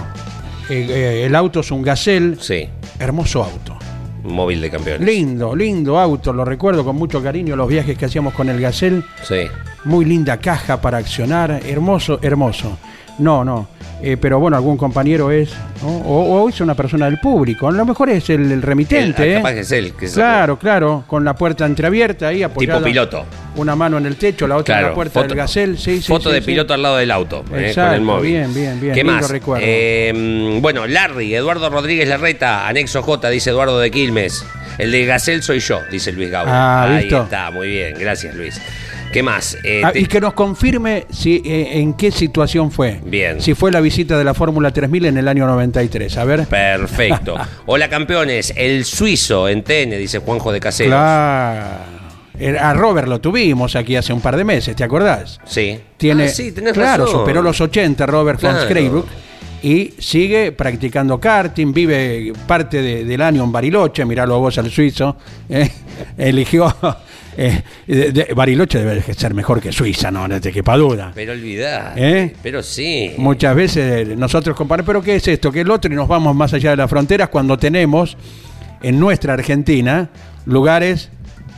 Eh, 0.70 0.86
eh, 0.90 1.24
el 1.28 1.34
auto 1.36 1.62
es 1.62 1.72
un 1.72 1.82
Gazelle, 1.82 2.36
Sí. 2.42 2.68
hermoso 3.00 3.42
auto. 3.44 3.78
Móvil 4.24 4.60
de 4.60 4.70
campeones. 4.70 5.08
Lindo, 5.08 5.56
lindo 5.56 5.98
auto, 5.98 6.34
lo 6.34 6.44
recuerdo 6.44 6.84
con 6.84 6.98
mucho 6.98 7.24
cariño 7.24 7.56
los 7.56 7.70
viajes 7.70 7.98
que 7.98 8.04
hacíamos 8.06 8.34
con 8.34 8.50
el 8.50 8.60
Gazelle. 8.60 9.02
Sí. 9.24 9.44
Muy 9.86 10.04
linda 10.04 10.36
caja 10.38 10.82
para 10.82 10.98
accionar, 10.98 11.62
hermoso, 11.66 12.20
hermoso. 12.22 12.78
No, 13.20 13.44
no. 13.46 13.68
eh, 14.02 14.16
pero 14.20 14.40
bueno, 14.40 14.56
algún 14.58 14.78
compañero 14.78 15.30
es, 15.30 15.50
¿no? 15.82 15.90
o, 15.90 16.42
o 16.44 16.50
es 16.50 16.62
una 16.62 16.74
persona 16.74 17.06
del 17.06 17.20
público. 17.20 17.68
A 17.68 17.72
lo 17.72 17.86
mejor 17.86 18.10
es 18.10 18.30
el, 18.30 18.50
el 18.52 18.62
remitente. 18.62 19.24
El- 19.24 19.30
¿eh? 19.32 19.36
capaz 19.36 19.54
que 19.54 19.60
es 19.60 19.72
él, 19.74 19.94
que 19.94 20.08
se 20.08 20.14
claro, 20.16 20.58
claro, 20.58 21.04
con 21.06 21.26
la 21.26 21.36
puerta 21.36 21.66
entreabierta 21.66 22.28
ahí 22.30 22.42
apoyada. 22.44 22.80
Tipo 22.80 22.86
piloto. 22.90 23.26
Una 23.58 23.76
mano 23.76 23.98
en 23.98 24.06
el 24.06 24.16
techo, 24.16 24.48
la 24.48 24.56
otra 24.56 24.80
en 24.80 24.86
la 24.88 24.94
puerta 24.94 25.22
del 25.24 25.36
Gazelle. 25.36 25.76
Sí, 25.78 25.98
sí, 26.02 26.08
foto 26.08 26.30
sí, 26.30 26.36
de 26.36 26.42
sí. 26.42 26.46
piloto 26.48 26.74
al 26.74 26.82
lado 26.82 26.96
del 26.98 27.12
auto, 27.12 27.44
eh, 27.48 27.50
con 27.50 27.60
Exacto, 27.60 27.96
el 27.96 28.02
móvil. 28.02 28.32
bien, 28.32 28.54
bien, 28.54 28.80
bien, 28.80 28.94
¿Qué 28.96 29.04
más? 29.04 29.34
Eh, 29.60 30.58
bueno, 30.62 30.88
Larry, 30.88 31.34
Eduardo 31.36 31.70
Rodríguez 31.70 32.08
Larreta, 32.08 32.68
anexo 32.68 33.02
J, 33.04 33.30
dice 33.30 33.50
Eduardo 33.50 33.80
de 33.80 33.92
Quilmes. 33.92 34.46
El 34.78 34.94
de 34.94 35.06
Gacel 35.06 35.44
soy 35.44 35.60
yo, 35.60 35.82
dice 35.92 36.14
Luis 36.14 36.32
Gabo. 36.32 36.50
Ah, 36.50 36.84
Ahí 36.86 37.04
¿visto? 37.04 37.24
está, 37.24 37.52
muy 37.52 37.68
bien, 37.68 37.96
gracias 38.00 38.34
Luis. 38.34 38.62
¿Qué 39.12 39.24
más? 39.24 39.58
Eh, 39.64 39.82
Ah, 39.84 39.92
te- 39.92 40.00
y 40.02 40.06
que 40.06 40.22
nos 40.22 40.34
confirme 40.34 41.06
si 41.10 41.42
eh, 41.44 41.80
en 41.80 41.94
qué 41.94 42.12
situación 42.12 42.70
fue. 42.72 43.00
Bien. 43.04 43.42
Si 43.42 43.56
fue 43.56 43.72
la 43.72 43.80
visita 43.82 44.18
de 44.18 44.24
la 44.24 44.34
Fórmula 44.36 44.72
3000 44.72 45.06
en 45.06 45.18
el 45.18 45.28
año 45.28 45.48
93. 45.48 46.16
A 46.18 46.26
ver. 46.26 46.46
Perfecto. 46.46 47.36
Hola 47.66 47.90
campeones, 47.90 48.54
el 48.56 48.86
suizo 48.86 49.50
en 49.50 49.64
TN, 49.64 49.98
dice 49.98 50.20
Juanjo 50.20 50.52
de 50.52 50.60
Caseros. 50.60 50.92
Claro. 50.94 52.00
A 52.62 52.74
Robert 52.74 53.08
lo 53.08 53.20
tuvimos 53.20 53.76
aquí 53.76 53.96
hace 53.98 54.14
un 54.14 54.22
par 54.22 54.38
de 54.38 54.46
meses, 54.46 54.74
¿te 54.76 54.84
acordás? 54.84 55.40
Sí. 55.44 55.78
Tiene, 55.98 56.26
Ah, 56.26 56.28
sí, 56.30 56.52
tenés 56.54 56.72
claro, 56.74 57.04
razón. 57.06 57.20
superó 57.22 57.42
los 57.42 57.60
80 57.60 58.06
Robert 58.06 58.40
von 58.42 58.52
Claro. 58.52 58.66
Scrabrook 58.70 59.08
y 59.62 59.94
sigue 60.00 60.54
practicando 60.54 61.20
karting, 61.20 61.74
vive 61.74 62.32
parte 62.48 62.82
de- 62.82 63.04
del 63.04 63.22
año 63.22 63.44
en 63.44 63.52
Bariloche, 63.52 64.06
miralo 64.06 64.40
vos 64.40 64.58
al 64.58 64.72
suizo, 64.72 65.18
eh, 65.50 65.70
eligió, 66.18 66.74
eh, 67.38 67.62
de- 67.88 68.12
de- 68.12 68.34
Bariloche 68.34 68.80
debe 68.80 69.02
ser 69.14 69.34
mejor 69.34 69.62
que 69.62 69.72
Suiza, 69.72 70.12
no, 70.12 70.28
no 70.28 70.40
te 70.42 70.52
quepa 70.52 70.76
duda. 70.78 71.12
Pero 71.16 71.34
olvidá. 71.34 71.94
¿Eh? 71.96 72.34
Pero 72.44 72.62
sí. 72.64 73.14
Muchas 73.18 73.56
veces 73.56 74.08
nosotros 74.18 74.56
comparamos, 74.56 74.88
pero 74.88 75.02
¿qué 75.02 75.16
es 75.16 75.28
esto? 75.28 75.52
Que 75.52 75.62
el 75.62 75.72
otro 75.72 75.92
y 75.92 75.96
nos 75.96 76.08
vamos 76.08 76.36
más 76.36 76.54
allá 76.54 76.72
de 76.72 76.78
las 76.78 76.90
fronteras 76.90 77.30
cuando 77.30 77.58
tenemos 77.58 78.18
en 78.82 79.00
nuestra 79.00 79.34
Argentina 79.34 80.10
lugares 80.46 81.10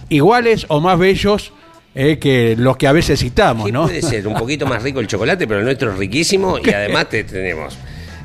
iguales 0.10 0.66
o 0.68 0.80
más 0.82 0.98
bellos 1.00 1.54
eh, 1.96 2.18
que 2.20 2.56
los 2.58 2.78
que 2.78 2.88
a 2.88 2.92
veces 2.94 3.20
citamos, 3.20 3.66
¿Qué 3.66 3.72
¿no? 3.72 3.84
puede 3.84 4.02
ser? 4.02 4.26
Un 4.28 4.34
poquito 4.36 4.66
más 4.66 4.82
rico 4.84 5.00
el 5.02 5.08
chocolate, 5.08 5.46
pero 5.48 5.60
el 5.60 5.66
nuestro 5.66 5.92
es 5.92 5.98
riquísimo 5.98 6.58
y 6.58 6.70
además 6.74 7.10
te 7.10 7.24
tenemos. 7.24 7.78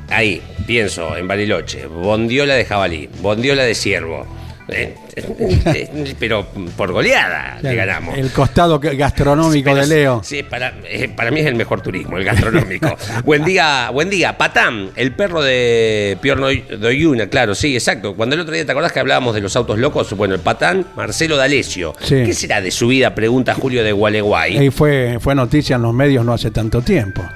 Ahí, 0.09 0.41
pienso, 0.65 1.17
en 1.17 1.27
Bariloche, 1.27 1.85
bondiola 1.85 2.53
de 2.55 2.63
jabalí, 2.63 3.09
bondiola 3.21 3.63
de 3.63 3.75
ciervo. 3.75 4.25
Eh, 4.69 4.95
eh, 5.15 6.15
pero 6.19 6.45
por 6.75 6.91
goleada 6.91 7.57
le 7.61 7.75
ganamos. 7.75 8.17
El 8.17 8.31
costado 8.31 8.79
gastronómico 8.79 9.71
Pero 9.71 9.81
de 9.81 9.87
Leo. 9.87 10.21
Sí, 10.23 10.43
para, 10.43 10.73
eh, 10.89 11.07
para 11.07 11.31
mí 11.31 11.39
es 11.39 11.45
el 11.45 11.55
mejor 11.55 11.81
turismo, 11.81 12.17
el 12.17 12.25
gastronómico. 12.25 12.95
buen 13.23 13.45
día, 13.45 13.89
buen 13.91 14.09
día. 14.09 14.37
Patán, 14.37 14.89
el 14.95 15.13
perro 15.13 15.41
de 15.41 16.17
Piorno 16.21 16.47
Doyuna, 16.79 17.27
claro, 17.27 17.55
sí, 17.55 17.75
exacto. 17.75 18.15
Cuando 18.15 18.35
el 18.35 18.41
otro 18.41 18.53
día 18.53 18.65
te 18.65 18.71
acordás 18.71 18.91
que 18.91 18.99
hablábamos 18.99 19.33
de 19.33 19.41
los 19.41 19.55
autos 19.55 19.79
locos, 19.79 20.11
bueno, 20.13 20.35
el 20.35 20.41
Patán, 20.41 20.85
Marcelo 20.95 21.37
D'Alessio. 21.37 21.95
Sí. 22.01 22.23
¿Qué 22.25 22.33
será 22.33 22.59
de 22.59 22.71
su 22.71 22.87
vida? 22.87 23.15
Pregunta 23.15 23.53
Julio 23.53 23.83
de 23.83 23.93
Gualeguay. 23.93 24.65
Y 24.65 24.69
fue, 24.69 25.17
fue 25.21 25.33
noticia 25.33 25.77
en 25.77 25.83
los 25.83 25.93
medios 25.93 26.25
no 26.25 26.33
hace 26.33 26.51
tanto 26.51 26.81
tiempo. 26.81 27.27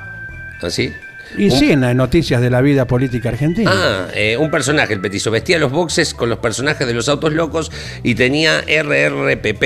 ¿Así? 0.61 0.93
Y 1.37 1.45
Un- 1.45 1.51
sí, 1.51 1.71
en 1.71 1.81
las 1.81 1.95
noticias 1.95 2.41
de 2.41 2.49
la 2.49 2.61
vida 2.61 2.85
política 2.85 3.29
argentina. 3.29 3.71
Ah, 3.73 4.07
eh, 4.13 4.37
un 4.37 4.51
personaje, 4.51 4.93
el 4.93 4.99
petizo, 5.01 5.31
vestía 5.31 5.57
los 5.59 5.71
boxes 5.71 6.13
con 6.13 6.29
los 6.29 6.39
personajes 6.39 6.85
de 6.87 6.93
los 6.93 7.07
autos 7.09 7.33
locos 7.33 7.71
y 8.03 8.15
tenía 8.15 8.61
RRPP. 8.67 9.63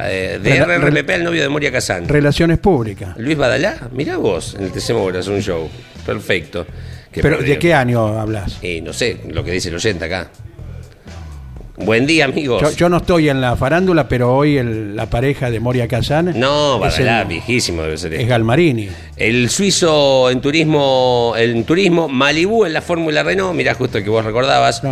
eh, 0.00 0.38
de 0.40 0.60
Rela- 0.64 0.78
RRPP 0.78 1.10
al 1.14 1.24
novio 1.24 1.42
de 1.42 1.48
Moria 1.48 1.72
Kazan. 1.72 2.06
Relaciones 2.06 2.58
públicas. 2.58 3.16
Luis 3.16 3.36
Badalá, 3.36 3.88
mirá 3.92 4.16
vos, 4.16 4.54
en 4.56 4.64
el 4.66 4.70
TC 4.72 4.92
Moras, 4.94 5.26
un 5.26 5.40
show. 5.42 5.68
Perfecto. 6.06 6.64
Pero. 7.10 7.38
¿de 7.38 7.58
qué 7.58 7.74
año 7.74 8.06
hablas? 8.18 8.58
Eh, 8.62 8.80
no 8.80 8.92
sé, 8.92 9.18
lo 9.30 9.42
que 9.42 9.50
dice 9.50 9.70
el 9.70 9.74
oyente 9.74 10.04
acá. 10.04 10.30
Buen 11.80 12.06
día, 12.06 12.24
amigos. 12.24 12.60
Yo, 12.60 12.70
yo 12.72 12.88
no 12.88 12.96
estoy 12.98 13.28
en 13.28 13.40
la 13.40 13.54
farándula, 13.56 14.08
pero 14.08 14.34
hoy 14.36 14.56
el- 14.58 14.96
la 14.96 15.06
pareja 15.06 15.48
de 15.50 15.60
Moria 15.60 15.86
Kazan 15.86 16.32
no, 16.38 16.78
Badalá, 16.78 17.22
el- 17.22 17.28
viejísimo 17.28 17.82
debe 17.82 17.96
ser. 17.96 18.14
es. 18.14 18.26
Galmarini. 18.26 18.88
El 19.16 19.48
suizo 19.48 20.28
en 20.30 20.40
turismo, 20.40 21.34
en 21.36 21.64
turismo, 21.64 22.08
Malibú 22.08 22.64
en 22.64 22.72
la 22.72 22.82
Fórmula 22.82 23.22
Renault, 23.22 23.54
mirá 23.54 23.74
justo 23.74 23.98
el 23.98 24.04
que 24.04 24.10
vos 24.10 24.24
recordabas. 24.24 24.82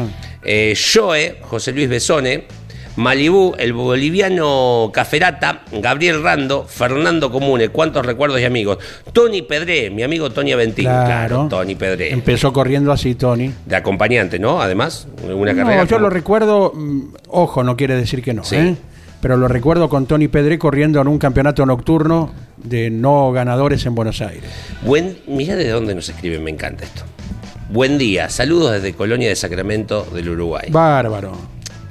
Eh, 0.44 0.75
Joe, 0.94 1.38
José 1.42 1.72
Luis 1.72 1.88
Besone, 1.88 2.44
Malibú, 2.97 3.55
el 3.59 3.73
boliviano 3.75 4.91
Caferata, 4.93 5.61
Gabriel 5.71 6.23
Rando, 6.23 6.65
Fernando 6.67 7.31
Comune, 7.31 7.69
cuántos 7.69 8.07
recuerdos 8.07 8.41
y 8.41 8.45
amigos. 8.45 8.79
Tony 9.13 9.43
Pedré, 9.43 9.91
mi 9.91 10.03
amigo 10.03 10.31
Tony 10.31 10.53
Aventín, 10.53 10.87
claro, 10.87 11.47
Tony 11.51 11.75
Pedré. 11.75 12.11
Empezó 12.13 12.53
corriendo 12.53 12.93
así, 12.93 13.15
Tony. 13.15 13.53
De 13.67 13.77
acompañante, 13.77 14.39
¿no? 14.39 14.63
Además, 14.63 15.07
una 15.23 15.53
No, 15.53 15.59
carrera. 15.59 15.85
yo 15.85 15.89
como- 15.97 16.01
lo 16.01 16.11
recuerdo, 16.11 16.73
mm, 16.75 17.01
ojo, 17.29 17.63
no 17.63 17.77
quiere 17.77 17.97
decir 17.97 18.23
que 18.23 18.33
no, 18.33 18.45
Sí. 18.45 18.57
¿eh? 18.57 18.77
pero 19.21 19.37
lo 19.37 19.47
recuerdo 19.49 19.89
con 19.91 20.07
Tony 20.07 20.29
Pedré 20.29 20.59
corriendo 20.59 21.01
en 21.01 21.09
un 21.09 21.19
campeonato 21.19 21.67
nocturno 21.67 22.33
de 22.57 22.91
no 22.91 23.31
ganadores 23.33 23.85
en 23.85 23.95
Buenos 23.95 24.23
Aires. 24.23 24.45
Buen, 24.83 25.19
mirá 25.27 25.55
de 25.57 25.69
dónde 25.69 25.95
nos 25.95 26.09
escriben, 26.09 26.43
me 26.45 26.51
encanta 26.51 26.85
esto. 26.85 27.03
Buen 27.69 27.99
día, 27.99 28.31
saludos 28.31 28.73
desde 28.73 28.95
Colonia 28.95 29.29
de 29.29 29.37
Sacramento 29.37 30.07
del 30.15 30.29
Uruguay. 30.31 30.69
Bárbaro. 30.71 31.33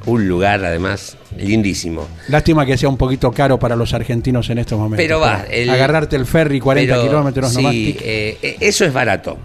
Un 0.06 0.28
lugar, 0.28 0.64
además, 0.64 1.18
lindísimo. 1.38 2.08
Lástima 2.28 2.66
que 2.66 2.78
sea 2.78 2.90
un 2.90 2.98
poquito 2.98 3.32
caro 3.32 3.58
para 3.58 3.76
los 3.76 3.94
argentinos 3.94 4.50
en 4.52 4.60
estos 4.60 4.78
momentos. 4.78 5.04
Pero 5.04 5.20
va, 5.20 5.46
el- 5.50 5.70
agarrarte 5.70 6.16
el 6.16 6.26
ferry 6.28 6.60
40 6.60 6.94
Pero, 6.94 7.08
kilómetros 7.08 7.54
nomás. 7.56 7.74
eh, 7.74 8.38
eh, 8.42 8.58
eso 8.60 8.86
es 8.86 8.94
barato. 8.94 9.38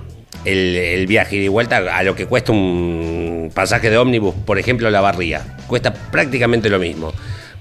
El, 0.44 0.76
el 0.76 1.06
viaje 1.06 1.36
y 1.36 1.48
vuelta 1.48 1.78
a 1.96 2.02
lo 2.02 2.14
que 2.14 2.26
cuesta 2.26 2.52
un 2.52 3.50
pasaje 3.54 3.90
de 3.90 3.98
ómnibus, 3.98 4.34
por 4.46 4.58
ejemplo, 4.58 4.90
la 4.90 5.00
barría. 5.00 5.56
Cuesta 5.66 5.92
prácticamente 5.92 6.68
lo 6.70 6.78
mismo. 6.78 7.12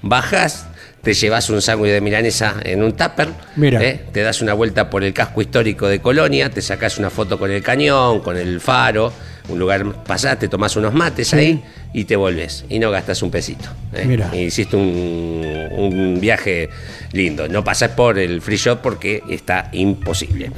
Bajas, 0.02 0.66
te 1.02 1.12
llevas 1.14 1.50
un 1.50 1.60
sándwich 1.60 1.90
de 1.92 2.00
milanesa 2.00 2.56
en 2.62 2.82
un 2.82 2.92
tupper, 2.92 3.28
Mira. 3.56 3.82
¿eh? 3.82 4.00
te 4.12 4.22
das 4.22 4.40
una 4.42 4.54
vuelta 4.54 4.88
por 4.90 5.04
el 5.04 5.12
casco 5.12 5.42
histórico 5.42 5.88
de 5.88 6.00
Colonia, 6.00 6.50
te 6.50 6.62
sacas 6.62 6.98
una 6.98 7.10
foto 7.10 7.38
con 7.38 7.50
el 7.50 7.62
cañón, 7.62 8.20
con 8.20 8.36
el 8.38 8.60
faro, 8.60 9.12
un 9.48 9.58
lugar 9.58 9.84
pasás, 10.04 10.38
te 10.38 10.48
tomás 10.48 10.74
unos 10.76 10.94
mates 10.94 11.28
Sí. 11.28 11.36
ahí 11.36 11.64
y 11.92 12.04
te 12.04 12.16
volvés. 12.16 12.64
Y 12.68 12.78
no 12.78 12.90
gastas 12.90 13.22
un 13.22 13.30
pesito. 13.30 13.68
¿eh? 13.94 14.04
Mira. 14.06 14.34
Hiciste 14.34 14.76
un, 14.76 15.68
un 15.72 16.20
viaje 16.20 16.68
lindo. 17.12 17.48
No 17.48 17.64
pasás 17.64 17.90
por 17.90 18.18
el 18.18 18.40
free 18.40 18.56
shop 18.56 18.80
porque 18.82 19.22
está 19.28 19.68
imposible. 19.72 20.50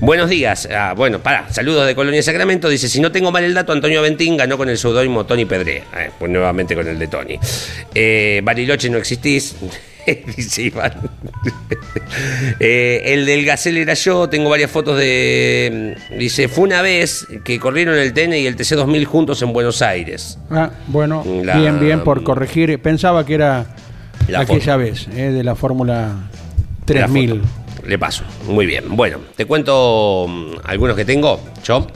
Buenos 0.00 0.30
días. 0.30 0.68
Ah, 0.70 0.94
bueno, 0.96 1.20
para. 1.20 1.52
Saludos 1.52 1.86
de 1.86 1.94
Colonia 1.94 2.22
Sacramento. 2.22 2.68
Dice: 2.68 2.88
Si 2.88 3.00
no 3.00 3.10
tengo 3.12 3.32
mal 3.32 3.44
el 3.44 3.54
dato, 3.54 3.72
Antonio 3.72 4.02
Ventín 4.02 4.36
ganó 4.36 4.56
con 4.56 4.68
el 4.68 4.78
seudónimo 4.78 5.26
Tony 5.26 5.44
Pedré. 5.44 5.78
Eh, 5.96 6.10
pues 6.18 6.30
nuevamente 6.30 6.74
con 6.74 6.86
el 6.86 6.98
de 6.98 7.06
Tony. 7.08 7.38
Eh, 7.94 8.40
Bariloche 8.44 8.88
no 8.90 8.98
existís. 8.98 9.56
Dice 10.36 10.62
Iván. 10.62 10.92
Eh, 12.60 13.02
el 13.06 13.26
del 13.26 13.44
Gacel 13.44 13.76
era 13.76 13.94
yo. 13.94 14.28
Tengo 14.28 14.50
varias 14.50 14.70
fotos 14.70 14.98
de. 14.98 15.96
Dice: 16.18 16.48
Fue 16.48 16.64
una 16.64 16.82
vez 16.82 17.26
que 17.44 17.58
corrieron 17.58 17.96
el 17.96 18.12
TN 18.12 18.34
y 18.34 18.46
el 18.46 18.56
TC2000 18.56 19.04
juntos 19.04 19.42
en 19.42 19.52
Buenos 19.52 19.82
Aires. 19.82 20.38
Ah, 20.50 20.70
bueno, 20.86 21.24
La- 21.44 21.58
bien, 21.58 21.80
bien 21.80 22.00
por 22.04 22.22
corregir. 22.22 22.78
Pensaba 22.80 23.24
que 23.26 23.34
era 23.34 23.66
La 24.28 24.40
aquella 24.40 24.74
foto. 24.74 24.78
vez, 24.78 25.08
eh, 25.14 25.30
de 25.32 25.44
la 25.44 25.54
Fórmula 25.54 25.94
La 26.08 26.84
3000. 26.86 27.30
foto. 27.40 27.42
Le 27.86 27.98
paso. 27.98 28.24
Muy 28.48 28.66
bien. 28.66 28.84
Bueno, 28.96 29.18
te 29.36 29.44
cuento 29.44 30.26
mm, 30.28 30.56
algunos 30.64 30.96
que 30.96 31.04
tengo. 31.04 31.40
Yo. 31.64 31.86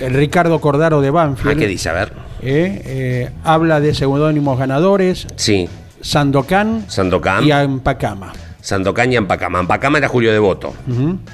El 0.00 0.12
Ricardo 0.14 0.60
Cordaro 0.60 1.00
de 1.00 1.08
¿A 1.08 1.12
Banfield. 1.12 1.58
qué 1.58 1.66
dice? 1.66 1.88
A 1.88 1.92
ver. 1.92 2.12
eh, 2.42 2.82
eh, 2.84 3.30
habla 3.44 3.80
de 3.80 3.94
seudónimos 3.94 4.58
ganadores, 4.58 5.26
Sí, 5.36 5.68
Sandokan 6.00 6.84
Sandokan. 6.88 7.44
y 7.44 7.50
Ampacama. 7.50 8.32
Sandokan 8.60 9.12
y 9.12 9.16
Ampacama. 9.16 9.60
Ampacama 9.60 9.98
era 9.98 10.08
Julio 10.08 10.32
Devoto. 10.32 10.74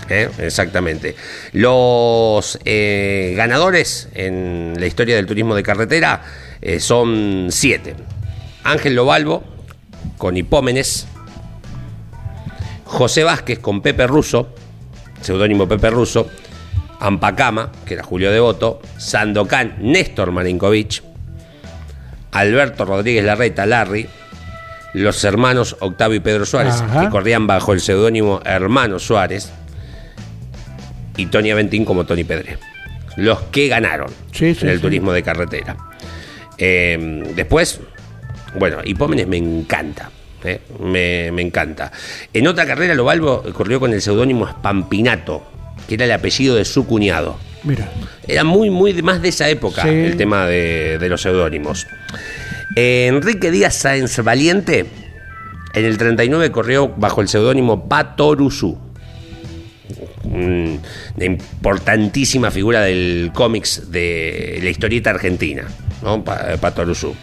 ¿eh? 0.09 0.29
Exactamente. 0.39 1.17
Los 1.53 2.59
eh, 2.65 3.35
ganadores 3.37 4.09
en 4.15 4.75
la 4.79 4.87
historia 4.87 5.17
del 5.17 5.27
turismo 5.27 5.55
de 5.55 5.63
carretera 5.63 6.23
eh, 6.61 6.81
son 6.81 7.49
siete. 7.51 7.95
Ángel 8.63 8.95
Lobalvo 8.95 9.43
con 10.19 10.37
Hipómenes. 10.37 11.07
José 12.85 13.25
Vázquez 13.25 13.59
con 13.59 13.81
Pepe 13.83 14.07
Russo, 14.07 14.49
seudónimo 15.21 15.67
Pepe 15.67 15.91
Russo. 15.91 16.29
Ampacama, 17.01 17.73
que 17.85 17.95
era 17.95 18.05
Julio 18.05 18.31
Devoto. 18.31 18.81
Sandokan, 18.99 19.75
Néstor 19.81 20.31
Marinkovic. 20.31 21.03
Alberto 22.33 22.85
Rodríguez 22.85 23.25
Larreta, 23.25 23.67
Larry. 23.67 24.09
Los 24.95 25.23
hermanos 25.25 25.77
Octavio 25.81 26.17
y 26.17 26.21
Pedro 26.21 26.47
Suárez, 26.47 26.75
Ajá. 26.81 27.03
que 27.03 27.09
corrían 27.11 27.47
bajo 27.47 27.73
el 27.73 27.81
seudónimo 27.81 28.41
Hermano 28.45 28.99
Suárez. 28.99 29.53
Y 31.17 31.27
Tony 31.27 31.51
Aventín 31.51 31.85
como 31.85 32.05
Tony 32.07 32.25
Pedre. 32.25 32.59
Los 33.17 33.41
que 33.43 33.69
ganaron 33.69 34.09
Sí, 34.33 34.55
sí, 34.55 34.63
en 34.63 34.71
el 34.71 34.77
sí. 34.77 34.83
turismo 34.83 35.13
de 35.13 35.23
carretera. 35.23 35.77
Eh, 36.59 37.23
después, 37.37 37.81
bueno, 38.59 38.79
Hipómenes 38.85 39.27
me 39.29 39.37
encanta. 39.37 40.11
eh, 40.45 40.61
me, 40.81 41.31
me 41.33 41.43
encanta. 41.43 41.91
En 42.33 42.47
otra 42.47 42.67
carrera, 42.67 42.95
Lobalvo 42.95 43.43
corrió 43.53 43.81
con 43.81 43.93
el 43.93 44.03
seudónimo 44.03 44.47
Spampinato, 44.49 45.43
que 45.89 45.95
era 45.95 46.05
el 46.05 46.13
apellido 46.13 46.55
de 46.57 46.65
su 46.65 46.87
cuñado. 46.87 47.39
Mira, 47.63 47.89
Era 48.29 48.45
muy, 48.45 48.69
muy 48.69 48.93
de- 48.93 49.03
más 49.03 49.23
de 49.23 49.29
esa 49.31 49.49
época 49.49 49.89
el 49.89 50.17
tema 50.19 50.47
de, 50.47 50.99
de 50.99 51.09
los 51.09 51.23
seudónimos. 51.23 51.87
Eh, 52.77 53.07
Enrique 53.09 53.51
Díaz 53.51 53.75
Sáenz 53.75 54.19
Valiente, 54.23 54.87
en 55.75 55.85
el 55.85 55.97
39 55.99 56.51
corrió 56.51 56.89
bajo 56.89 57.21
el 57.21 57.29
seudónimo 57.29 57.89
Patoruzú. 57.89 58.79
Una 60.25 61.25
importantísima 61.25 62.51
figura 62.51 62.81
del 62.83 63.31
cómics 63.33 63.91
de 63.93 64.59
la 64.63 64.71
historieta 64.71 65.11
argentina, 65.11 65.65
¿no? 66.03 66.25
Pa- 66.25 66.57
Patoruzú. 66.61 67.15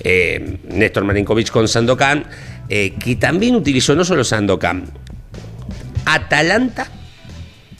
Eh, 0.00 0.58
Néstor 0.68 1.04
Marinkovic 1.04 1.50
con 1.50 1.68
Sandokan, 1.68 2.24
eh, 2.68 2.94
que 2.98 3.16
también 3.16 3.54
utilizó 3.54 3.94
no 3.94 4.04
solo 4.04 4.24
Sandokan, 4.24 4.84
Atalanta 6.06 6.88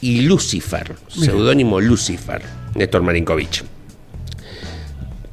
y 0.01 0.21
Lucifer, 0.21 0.95
seudónimo 1.09 1.81
Lucifer, 1.81 2.41
Néstor 2.75 3.01
Marinkovic. 3.01 3.63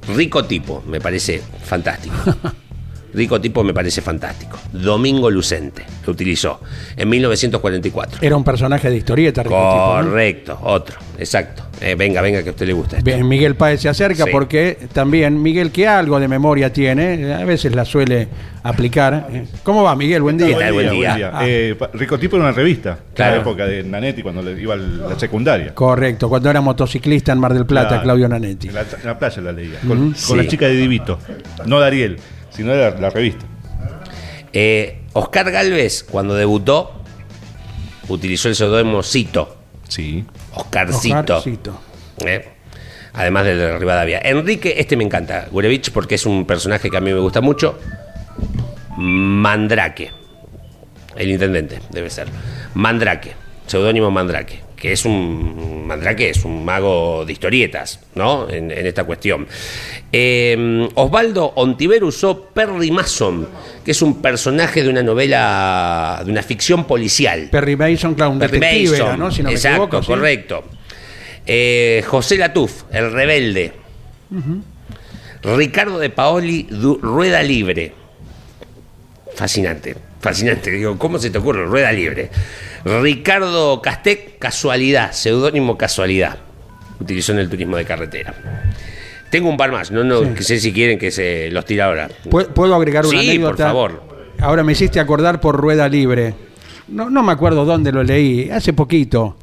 Rico 0.08 0.44
tipo, 0.44 0.82
me 0.86 1.00
parece 1.00 1.42
fantástico. 1.64 2.14
Rico 3.16 3.40
tipo 3.40 3.64
me 3.64 3.72
parece 3.72 4.02
fantástico. 4.02 4.58
Domingo 4.72 5.30
Lucente 5.30 5.84
lo 6.06 6.12
utilizó 6.12 6.60
en 6.96 7.08
1944. 7.08 8.18
era 8.22 8.36
un 8.36 8.44
personaje 8.44 8.90
de 8.90 8.96
historieta. 8.98 9.42
Rico 9.42 9.54
Tipo, 9.56 10.02
¿no? 10.02 10.08
Correcto, 10.10 10.58
otro, 10.62 10.98
exacto. 11.18 11.62
Eh, 11.80 11.94
venga, 11.94 12.20
venga, 12.22 12.42
que 12.42 12.50
a 12.50 12.52
usted 12.52 12.66
le 12.66 12.72
gusta 12.74 12.98
esto. 12.98 13.04
Bien, 13.04 13.26
Miguel 13.26 13.54
Páez 13.54 13.80
se 13.80 13.88
acerca 13.88 14.24
Sí. 14.24 14.30
porque 14.30 14.78
también 14.92 15.42
Miguel, 15.42 15.70
que 15.70 15.86
algo 15.88 16.18
de 16.20 16.28
memoria 16.28 16.72
tiene, 16.72 17.32
a 17.34 17.44
veces 17.44 17.74
la 17.74 17.84
suele 17.84 18.28
aplicar. 18.62 19.28
Eh, 19.30 19.46
¿Cómo 19.62 19.82
va, 19.82 19.94
Miguel? 19.96 20.22
Buen 20.22 20.36
día. 20.38 20.48
¿Qué 20.48 20.54
tal? 20.54 20.72
Buen 20.74 20.90
día. 20.90 21.30
Ah. 21.34 21.42
Eh, 21.46 21.74
pa- 21.78 21.90
Ricotipo 21.92 22.36
era 22.36 22.46
una 22.46 22.52
revista, 22.54 22.98
Claro. 23.14 23.32
en 23.32 23.36
la 23.38 23.42
época 23.42 23.66
de 23.66 23.82
Nanetti, 23.84 24.22
cuando 24.22 24.42
le 24.42 24.60
iba 24.60 24.74
a 24.74 24.76
la 24.76 25.18
secundaria. 25.18 25.74
Correcto, 25.74 26.28
cuando 26.28 26.48
era 26.50 26.60
motociclista 26.60 27.32
en 27.32 27.38
Mar 27.40 27.52
del 27.54 27.64
Plata, 27.66 27.88
Claro. 27.88 28.02
Claudio 28.04 28.28
Nanetti. 28.28 28.68
En 28.68 28.74
la, 28.74 28.80
en 28.82 29.06
la 29.06 29.18
playa 29.18 29.42
la 29.42 29.52
leía, 29.52 29.78
con, 29.86 30.14
la 30.36 30.46
chica 30.48 30.66
de 30.66 30.76
Divito. 30.76 31.18
No 31.66 31.78
de 31.80 31.86
Ariel, 31.86 32.16
sino 32.56 32.72
de 32.72 32.90
la, 32.90 32.98
la 32.98 33.10
revista. 33.10 33.44
Eh, 34.52 35.02
Oscar 35.12 35.50
Galvez, 35.50 36.02
cuando 36.02 36.34
debutó, 36.34 36.92
utilizó 38.08 38.48
el 38.48 38.56
seudónimo 38.56 39.02
Cito. 39.02 39.56
Sí. 39.88 40.24
Oscarcito. 40.54 41.18
Oscarcito. 41.18 41.80
¿eh? 42.24 42.48
Además 43.12 43.44
del 43.44 43.58
de 43.58 43.78
Rivadavia. 43.78 44.20
Enrique, 44.22 44.74
este 44.78 44.96
me 44.96 45.04
encanta, 45.04 45.48
Gurevich, 45.50 45.90
porque 45.90 46.16
es 46.16 46.26
un 46.26 46.46
personaje 46.46 46.90
que 46.90 46.96
a 46.96 47.00
mí 47.00 47.12
me 47.12 47.20
gusta 47.20 47.40
mucho. 47.40 47.78
Mandrake. 48.96 50.10
El 51.16 51.30
intendente, 51.30 51.80
debe 51.90 52.10
ser. 52.10 52.28
Mandrake. 52.74 53.34
Seudónimo 53.66 54.10
Mandrake. 54.10 54.65
Que 54.76 54.92
es 54.92 55.04
un. 55.06 55.86
Mandrake 55.86 56.28
es 56.30 56.44
un 56.44 56.64
mago 56.64 57.24
de 57.24 57.32
historietas, 57.32 58.00
¿no? 58.14 58.48
En, 58.50 58.70
en 58.70 58.86
esta 58.86 59.04
cuestión. 59.04 59.46
Eh, 60.12 60.88
Osvaldo 60.96 61.52
Ontiver 61.56 62.04
usó 62.04 62.42
Perry 62.50 62.90
Mason, 62.90 63.48
que 63.84 63.92
es 63.92 64.02
un 64.02 64.20
personaje 64.20 64.82
de 64.82 64.90
una 64.90 65.02
novela. 65.02 66.20
de 66.24 66.30
una 66.30 66.42
ficción 66.42 66.84
policial. 66.84 67.48
Perry 67.50 67.74
Mason, 67.76 68.14
claro, 68.14 68.32
un 68.32 68.38
Perry 68.38 68.58
detective 68.58 68.90
Mason, 68.90 69.06
era, 69.06 69.16
¿no? 69.16 69.30
Si 69.30 69.42
no 69.42 69.48
me 69.48 69.54
Exacto, 69.54 69.84
equivoco. 69.84 70.02
¿sí? 70.02 70.06
correcto. 70.08 70.64
Eh, 71.46 72.04
José 72.06 72.36
Latuf, 72.36 72.82
el 72.92 73.10
rebelde. 73.12 73.72
Ricardo 75.42 75.98
de 75.98 76.10
Paoli, 76.10 76.64
du- 76.64 76.98
Rueda 77.00 77.42
Libre. 77.42 77.92
Fascinante, 79.34 79.94
fascinante. 80.20 80.70
Digo, 80.70 80.98
¿cómo 80.98 81.18
se 81.18 81.30
te 81.30 81.38
ocurre? 81.38 81.64
Rueda 81.66 81.92
Libre. 81.92 82.30
Ricardo 82.84 83.80
Castec, 83.82 84.38
Casualidad, 84.38 85.12
seudónimo 85.12 85.76
Casualidad. 85.76 86.38
Utilizó 87.00 87.32
en 87.32 87.38
el 87.40 87.48
turismo 87.50 87.76
de 87.76 87.84
carretera. 87.84 88.34
Tengo 89.30 89.48
un 89.50 89.56
par 89.56 89.72
más, 89.72 89.90
no, 89.90 90.04
no, 90.04 90.22
Sí. 90.22 90.28
que 90.36 90.42
sé 90.44 90.60
si 90.60 90.72
quieren 90.72 90.98
que 90.98 91.10
se 91.10 91.50
los 91.50 91.64
tire 91.64 91.82
ahora. 91.82 92.08
¿Pu- 92.24 92.46
¿Puedo 92.48 92.74
agregar 92.74 93.04
una 93.04 93.20
Sí, 93.20 93.28
anécdota? 93.30 93.56
por 93.72 93.90
favor. 93.92 94.02
Ahora 94.38 94.62
me 94.62 94.72
hiciste 94.72 95.00
acordar 95.00 95.40
por 95.40 95.56
Rueda 95.56 95.88
Libre. 95.88 96.34
No, 96.88 97.10
no 97.10 97.22
me 97.22 97.32
acuerdo 97.32 97.64
dónde 97.64 97.90
lo 97.90 98.02
leí, 98.04 98.48
hace 98.50 98.72
poquito. 98.72 99.36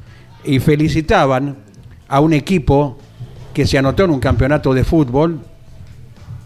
Y 0.46 0.60
felicitaban 0.60 1.58
a 2.08 2.20
un 2.22 2.34
equipo 2.34 2.98
que 3.54 3.68
se 3.68 3.78
anotó 3.78 4.06
en 4.06 4.12
un 4.12 4.20
campeonato 4.20 4.74
de 4.74 4.84
fútbol 4.84 5.42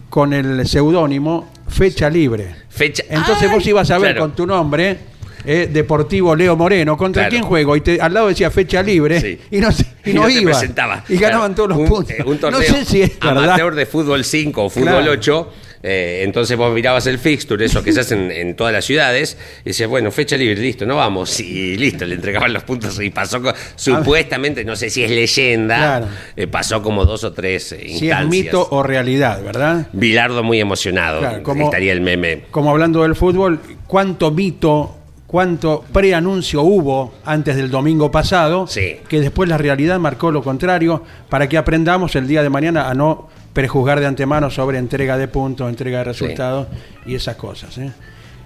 con 0.09 0.33
el 0.33 0.67
seudónimo 0.67 1.47
Fecha 1.67 2.09
Libre. 2.09 2.55
Fecha. 2.77 3.03
Entonces 3.09 3.49
¡Ay! 3.49 3.55
vos 3.55 3.65
ibas 3.67 3.89
a 3.91 3.97
ver 3.97 4.11
Claro. 4.13 4.21
con 4.21 4.35
tu 4.35 4.45
nombre, 4.47 4.97
eh, 5.45 5.69
Deportivo 5.71 6.35
Leo 6.35 6.55
Moreno, 6.55 6.95
¿contra 6.97 7.23
Claro. 7.23 7.31
quién 7.31 7.43
juego? 7.43 7.75
Y 7.75 7.81
te- 7.81 7.99
al 8.01 8.13
lado 8.13 8.27
decía 8.27 8.51
fecha 8.51 8.81
libre 8.83 9.19
Sí. 9.19 9.39
y 9.51 9.57
no, 9.59 9.69
y 10.05 10.09
Y 10.11 10.13
no 10.13 10.29
iba. 10.29 10.51
presentaba. 10.51 11.03
Y 11.09 11.17
ganaban 11.17 11.53
Claro, 11.53 11.55
todos 11.55 11.69
los 11.69 11.77
un, 11.79 11.87
puntos. 11.87 12.11
eh, 12.11 12.23
un 12.25 12.37
torneo 12.37 12.59
no 12.59 12.65
sé 12.65 12.85
si 12.85 13.01
es 13.01 13.19
verdad. 13.19 13.43
amateur 13.45 13.75
de 13.75 13.85
fútbol 13.85 14.23
5 14.23 14.65
o 14.65 14.69
fútbol 14.69 14.89
Claro. 14.89 15.11
8. 15.11 15.53
Eh, 15.83 16.21
entonces 16.23 16.57
vos 16.57 16.73
mirabas 16.73 17.07
el 17.07 17.19
fixture, 17.19 17.63
eso 17.65 17.83
que 17.83 17.91
se 17.93 17.99
hacen 18.01 18.31
en 18.31 18.55
todas 18.55 18.73
las 18.73 18.85
ciudades, 18.85 19.37
y 19.63 19.69
decías, 19.69 19.89
bueno, 19.89 20.11
fecha 20.11 20.35
libre, 20.37 20.61
listo, 20.61 20.85
no 20.85 20.95
vamos. 20.95 21.39
Y 21.39 21.77
listo, 21.77 22.05
le 22.05 22.15
entregaban 22.15 22.51
los 22.53 22.63
puntos 22.63 22.99
y 23.01 23.09
pasó, 23.09 23.41
supuestamente, 23.75 24.63
no 24.65 24.75
sé 24.75 24.89
si 24.89 25.03
es 25.03 25.11
leyenda, 25.11 25.77
Claro. 25.77 26.07
eh, 26.35 26.47
pasó 26.47 26.81
como 26.81 27.05
dos 27.05 27.23
o 27.23 27.33
tres 27.33 27.71
eh, 27.71 27.79
Si 27.81 27.85
es 27.85 28.01
instancias. 28.03 28.29
mito 28.29 28.67
o 28.71 28.83
realidad, 28.83 29.41
¿verdad? 29.43 29.87
Bilardo 29.93 30.43
muy 30.43 30.59
emocionado, 30.59 31.19
Claro, 31.19 31.43
como- 31.43 31.65
estaría 31.65 31.93
el 31.93 32.01
meme. 32.01 32.43
Como 32.51 32.71
hablando 32.71 33.03
del 33.03 33.15
fútbol, 33.15 33.59
¿cuánto 33.87 34.31
mito, 34.31 34.95
cuánto 35.25 35.83
preanuncio 35.93 36.61
hubo 36.61 37.13
antes 37.25 37.55
del 37.55 37.69
domingo 37.69 38.11
pasado? 38.11 38.67
Sí. 38.67 38.97
Que 39.07 39.19
después 39.21 39.49
la 39.49 39.57
realidad 39.57 39.99
marcó 39.99 40.31
lo 40.31 40.41
contrario 40.43 41.03
para 41.29 41.47
que 41.49 41.57
aprendamos 41.57 42.15
el 42.15 42.27
día 42.27 42.43
de 42.43 42.49
mañana 42.49 42.89
a 42.89 42.93
no 42.93 43.29
prejuzgar 43.57 43.99
de 43.99 44.05
antemano 44.05 44.51
sobre 44.51 44.77
entrega 44.77 45.17
de 45.17 45.27
puntos, 45.27 45.67
entrega 45.67 45.97
de 45.97 46.03
resultados 46.03 46.67
y 47.07 47.15
esas 47.15 47.37
cosas. 47.37 47.75
¿eh? 47.79 47.91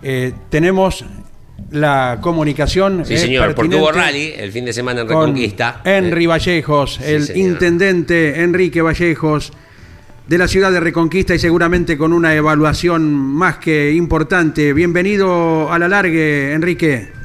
Eh, 0.02 0.32
tenemos 0.50 1.04
la 1.70 2.20
comunicación. 2.22 3.04
Sí, 3.06 3.16
eh, 3.16 3.18
señor, 3.18 3.54
porque 3.54 3.76
hubo 3.76 3.92
rally 3.92 4.32
el 4.38 4.54
fin 4.54 4.64
de 4.64 4.72
semana 4.72 5.02
en 5.02 5.08
con 5.08 5.18
Reconquista. 5.18 5.82
Henry 5.84 6.28
Vallejos, 6.28 6.94
sí, 6.94 7.12
el 7.12 7.24
señor. 7.26 7.52
intendente 7.52 8.42
Enrique 8.42 8.82
Vallejos 8.82 9.52
de 10.30 10.38
la 10.38 10.48
ciudad 10.48 10.72
de 10.72 10.80
Reconquista 10.80 11.36
y 11.36 11.40
seguramente 11.40 11.98
con 11.98 12.14
una 12.14 12.34
evaluación 12.34 13.12
más 13.12 13.58
que 13.58 13.92
importante. 13.92 14.72
Bienvenido 14.72 15.70
a 15.74 15.78
la 15.78 15.90
largue, 15.90 16.54
Enrique. 16.54 17.21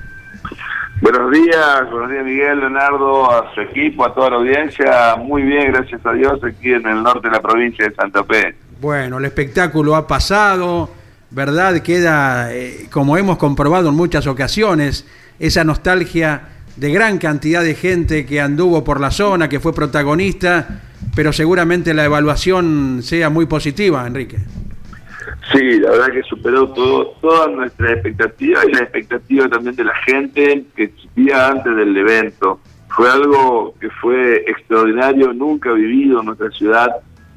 Buenos 1.00 1.30
días, 1.30 1.90
buenos 1.90 2.10
días 2.10 2.24
Miguel, 2.24 2.58
Leonardo, 2.58 3.30
a 3.30 3.54
su 3.54 3.60
equipo, 3.60 4.06
a 4.06 4.14
toda 4.14 4.30
la 4.30 4.36
audiencia. 4.36 5.16
Muy 5.16 5.42
bien, 5.42 5.70
gracias 5.70 6.00
a 6.06 6.12
Dios, 6.12 6.42
aquí 6.42 6.72
en 6.72 6.86
el 6.86 7.02
norte 7.02 7.28
de 7.28 7.34
la 7.34 7.42
provincia 7.42 7.86
de 7.86 7.94
Santa 7.94 8.24
Fe. 8.24 8.56
Bueno, 8.80 9.18
el 9.18 9.26
espectáculo 9.26 9.94
ha 9.94 10.06
pasado, 10.06 10.88
¿verdad? 11.30 11.80
Queda, 11.80 12.50
eh, 12.54 12.86
como 12.90 13.18
hemos 13.18 13.36
comprobado 13.36 13.90
en 13.90 13.94
muchas 13.94 14.26
ocasiones, 14.26 15.06
esa 15.38 15.64
nostalgia 15.64 16.48
de 16.76 16.90
gran 16.90 17.18
cantidad 17.18 17.62
de 17.62 17.74
gente 17.74 18.24
que 18.24 18.40
anduvo 18.40 18.82
por 18.82 18.98
la 18.98 19.10
zona, 19.10 19.50
que 19.50 19.60
fue 19.60 19.74
protagonista, 19.74 20.80
pero 21.14 21.30
seguramente 21.32 21.92
la 21.92 22.06
evaluación 22.06 23.00
sea 23.02 23.28
muy 23.28 23.44
positiva, 23.44 24.06
Enrique. 24.06 24.38
Sí, 25.52 25.78
la 25.80 25.90
verdad 25.90 26.12
que 26.12 26.22
superó 26.24 26.68
todo, 26.70 27.14
todas 27.20 27.50
nuestras 27.52 27.92
expectativas 27.92 28.64
y 28.68 28.72
la 28.72 28.80
expectativa 28.80 29.48
también 29.48 29.76
de 29.76 29.84
la 29.84 29.94
gente 29.96 30.64
que 30.74 30.84
existía 30.84 31.48
antes 31.48 31.76
del 31.76 31.96
evento. 31.96 32.58
Fue 32.88 33.08
algo 33.10 33.74
que 33.80 33.88
fue 33.90 34.44
extraordinario, 34.48 35.32
nunca 35.32 35.72
vivido 35.72 36.20
en 36.20 36.26
nuestra 36.26 36.50
ciudad, 36.50 36.88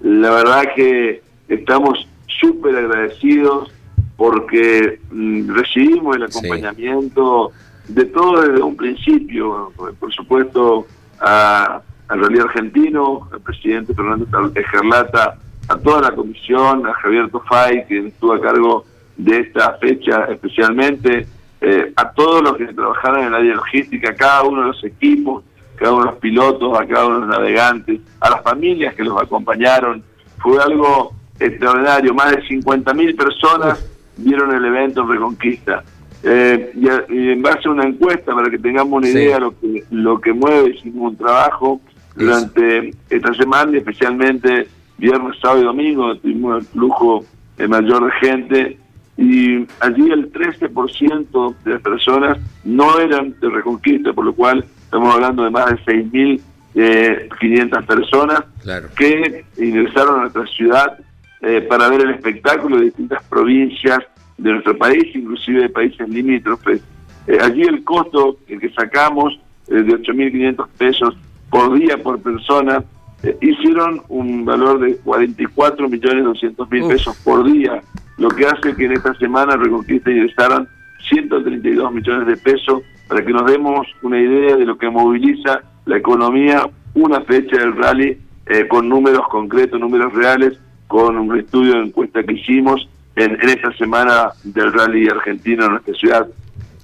La 0.01 0.29
verdad 0.31 0.63
que 0.77 1.21
estamos 1.49 2.07
súper 2.39 2.73
agradecidos 2.77 3.69
porque 4.15 4.97
mm, 5.11 5.49
recibimos 5.53 6.15
el 6.15 6.31
Sí. 6.31 6.37
acompañamiento 6.39 7.51
de 7.89 8.05
todo 8.05 8.41
desde 8.43 8.61
un 8.63 8.77
principio. 8.77 9.73
Por 9.99 10.13
supuesto, 10.13 10.87
a- 11.19 11.81
al 12.07 12.19
Rally 12.21 12.39
Argentino, 12.39 13.27
al 13.33 13.41
presidente 13.41 13.93
Fernando 13.93 14.25
Ejerlata, 14.55 15.37
a 15.69 15.77
toda 15.77 16.01
la 16.01 16.11
comisión, 16.15 16.85
a 16.87 16.93
Javier 16.93 17.29
Tofay, 17.29 17.85
que 17.87 18.07
estuvo 18.07 18.33
a 18.33 18.41
cargo 18.41 18.85
de 19.17 19.39
esta 19.39 19.73
fecha 19.79 20.25
especialmente, 20.31 21.27
eh, 21.61 21.91
a 21.95 22.11
todos 22.11 22.41
los 22.41 22.57
que 22.57 22.65
trabajaron 22.73 23.19
en 23.21 23.27
el 23.27 23.35
área 23.35 23.55
logística, 23.55 24.09
a 24.11 24.15
cada 24.15 24.43
uno 24.43 24.61
de 24.61 24.67
los 24.67 24.83
equipos, 24.83 25.43
cada 25.75 25.91
uno 25.93 26.05
de 26.05 26.11
los 26.11 26.19
pilotos, 26.19 26.79
a 26.79 26.85
cada 26.87 27.05
uno 27.05 27.19
de 27.21 27.27
los 27.27 27.37
navegantes, 27.37 27.99
a 28.19 28.29
las 28.29 28.41
familias 28.41 28.95
que 28.95 29.03
los 29.03 29.21
acompañaron. 29.21 30.03
Fue 30.39 30.61
algo 30.61 31.13
extraordinario, 31.39 32.13
más 32.13 32.31
de 32.31 32.41
50.000 32.47 33.15
personas 33.15 33.85
vieron 34.17 34.53
el 34.53 34.65
evento 34.65 35.01
en 35.01 35.09
Reconquista. 35.09 35.83
Eh, 36.23 36.71
y, 36.75 36.89
a- 36.89 37.05
y 37.07 37.29
en 37.31 37.41
base 37.41 37.67
a 37.67 37.71
una 37.71 37.85
encuesta, 37.85 38.33
para 38.35 38.49
que 38.49 38.57
tengamos 38.57 38.97
una 38.97 39.07
Sí. 39.07 39.13
idea 39.13 39.39
lo 39.39 39.51
que, 39.57 39.83
lo 39.91 40.19
que 40.19 40.33
mueve, 40.33 40.71
hicimos 40.71 41.11
un 41.11 41.17
trabajo 41.17 41.79
durante 42.15 42.93
esta 43.09 43.33
semana 43.35 43.71
y 43.73 43.77
especialmente 43.77 44.67
viernes, 44.99 45.37
sábado 45.41 45.61
y 45.61 45.65
domingo, 45.65 46.15
tuvimos 46.17 46.59
el 46.59 46.65
flujo 46.67 47.25
eh, 47.57 47.67
mayor 47.67 48.05
de 48.05 48.11
gente 48.27 48.77
y 49.17 49.65
allí 49.81 50.09
el 50.11 50.31
13% 50.31 51.55
de 51.63 51.71
las 51.71 51.81
personas 51.81 52.37
no 52.63 52.99
eran 52.99 53.35
de 53.39 53.49
Reconquista, 53.49 54.13
por 54.13 54.25
lo 54.25 54.33
cual 54.33 54.63
estamos 54.83 55.13
hablando 55.13 55.43
de 55.43 55.49
más 55.49 55.65
de 55.85 56.39
6.500 56.75 57.85
personas 57.85 58.43
Claro. 58.61 58.87
que 58.97 59.45
ingresaron 59.57 60.15
a 60.17 60.21
nuestra 60.21 60.45
ciudad 60.47 60.97
eh, 61.41 61.61
para 61.61 61.89
ver 61.89 62.01
el 62.01 62.11
espectáculo 62.11 62.77
de 62.77 62.85
distintas 62.85 63.23
provincias 63.23 63.99
de 64.37 64.51
nuestro 64.51 64.77
país, 64.77 65.03
inclusive 65.15 65.61
de 65.63 65.69
países 65.69 66.07
limítrofes. 66.07 66.81
Eh, 67.27 67.37
allí 67.41 67.61
el 67.63 67.83
costo 67.83 68.37
el 68.47 68.59
que 68.59 68.69
sacamos 68.71 69.39
eh, 69.67 69.75
de 69.75 69.93
8.500 70.01 70.67
pesos 70.77 71.17
por 71.49 71.77
día 71.77 71.97
por 72.01 72.19
persona 72.21 72.83
eh, 73.23 73.37
hicieron 73.41 74.01
un 74.09 74.45
valor 74.45 74.79
de 74.79 74.95
44 74.97 75.89
millones 75.89 76.23
200 76.23 76.71
mil 76.71 76.87
pesos 76.87 77.17
por 77.23 77.43
día, 77.43 77.81
lo 78.17 78.29
que 78.29 78.45
hace 78.45 78.75
que 78.75 78.85
en 78.85 78.93
esta 78.93 79.13
semana 79.15 79.57
Reconquista 79.57 80.11
ingresaran 80.11 80.67
132 81.09 81.93
millones 81.93 82.27
de 82.27 82.37
pesos 82.37 82.83
para 83.07 83.25
que 83.25 83.31
nos 83.31 83.45
demos 83.49 83.87
una 84.03 84.19
idea 84.19 84.55
de 84.55 84.65
lo 84.65 84.77
que 84.77 84.89
moviliza 84.89 85.61
la 85.85 85.97
economía 85.97 86.69
una 86.93 87.21
fecha 87.21 87.57
del 87.57 87.75
rally 87.75 88.17
eh, 88.45 88.67
con 88.67 88.89
números 88.89 89.27
concretos, 89.29 89.79
números 89.79 90.13
reales, 90.13 90.57
con 90.87 91.17
un 91.17 91.37
estudio 91.37 91.75
de 91.75 91.87
encuesta 91.87 92.23
que 92.23 92.33
hicimos 92.33 92.89
en, 93.15 93.31
en 93.41 93.49
esta 93.49 93.71
semana 93.73 94.29
del 94.43 94.73
rally 94.73 95.07
argentino 95.07 95.65
en 95.65 95.71
nuestra 95.71 95.93
ciudad. 95.93 96.27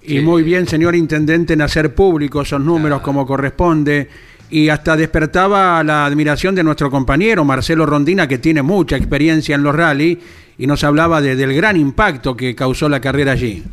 Y 0.04 0.19
muy 0.19 0.43
bien, 0.43 0.67
señor 0.67 0.95
intendente, 0.95 1.54
en 1.54 1.62
hacer 1.62 1.95
públicos 1.95 2.48
esos 2.48 2.62
números 2.62 3.02
como 3.02 3.26
corresponde. 3.26 4.08
Y 4.49 4.69
hasta 4.69 4.95
despertaba 4.95 5.84
la 5.84 6.05
admiración 6.05 6.53
de 6.55 6.63
nuestro 6.63 6.89
compañero 6.91 7.43
Marcelo 7.43 7.86
Rondina, 7.86 8.27
que 8.27 8.38
tiene 8.38 8.62
mucha 8.62 8.95
experiencia 8.95 9.55
en 9.55 9.63
los 9.63 9.75
rally, 9.75 10.19
y 10.58 10.67
nos 10.67 10.84
hablaba 10.84 11.19
de- 11.21 11.36
del 11.36 11.53
gran 11.53 11.75
impacto 11.77 12.38
que 12.38 12.55
causó 12.55 12.88
la 12.89 12.99
carrera 13.01 13.31
allí. 13.34 13.63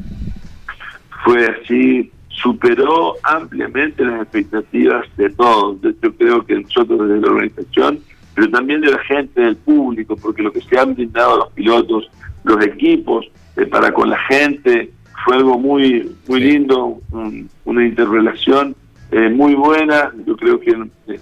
fue 1.24 1.46
así, 1.46 2.10
superó 2.30 3.14
ampliamente 3.22 4.04
las 4.04 4.22
expectativas 4.22 5.04
de 5.16 5.30
todos. 5.30 5.76
Yo 6.02 6.12
creo 6.16 6.44
que 6.44 6.56
nosotros 6.60 7.08
desde 7.08 7.20
la 7.20 7.28
organización, 7.28 8.00
pero 8.34 8.50
también 8.50 8.80
de 8.80 8.90
la 8.90 8.98
gente, 9.04 9.40
del 9.40 9.54
público, 9.54 10.16
porque 10.16 10.42
lo 10.42 10.52
que 10.52 10.60
se 10.62 10.76
han 10.76 10.94
brindado 10.94 11.34
a 11.34 11.36
los 11.44 11.52
pilotos, 11.52 12.10
los 12.42 12.60
equipos, 12.66 13.30
eh, 13.56 13.66
para 13.66 13.92
con 13.94 14.10
la 14.10 14.18
gente, 14.28 14.90
fue 15.24 15.36
algo 15.36 15.56
muy 15.60 16.10
muy 16.26 16.40
lindo, 16.40 16.98
un- 17.12 17.48
una 17.66 17.86
interrelación 17.86 18.74
eh, 19.12 19.28
muy 19.30 19.54
buena. 19.54 20.12
Yo 20.26 20.36
creo 20.36 20.58
que 20.58 20.70
eh, 21.08 21.20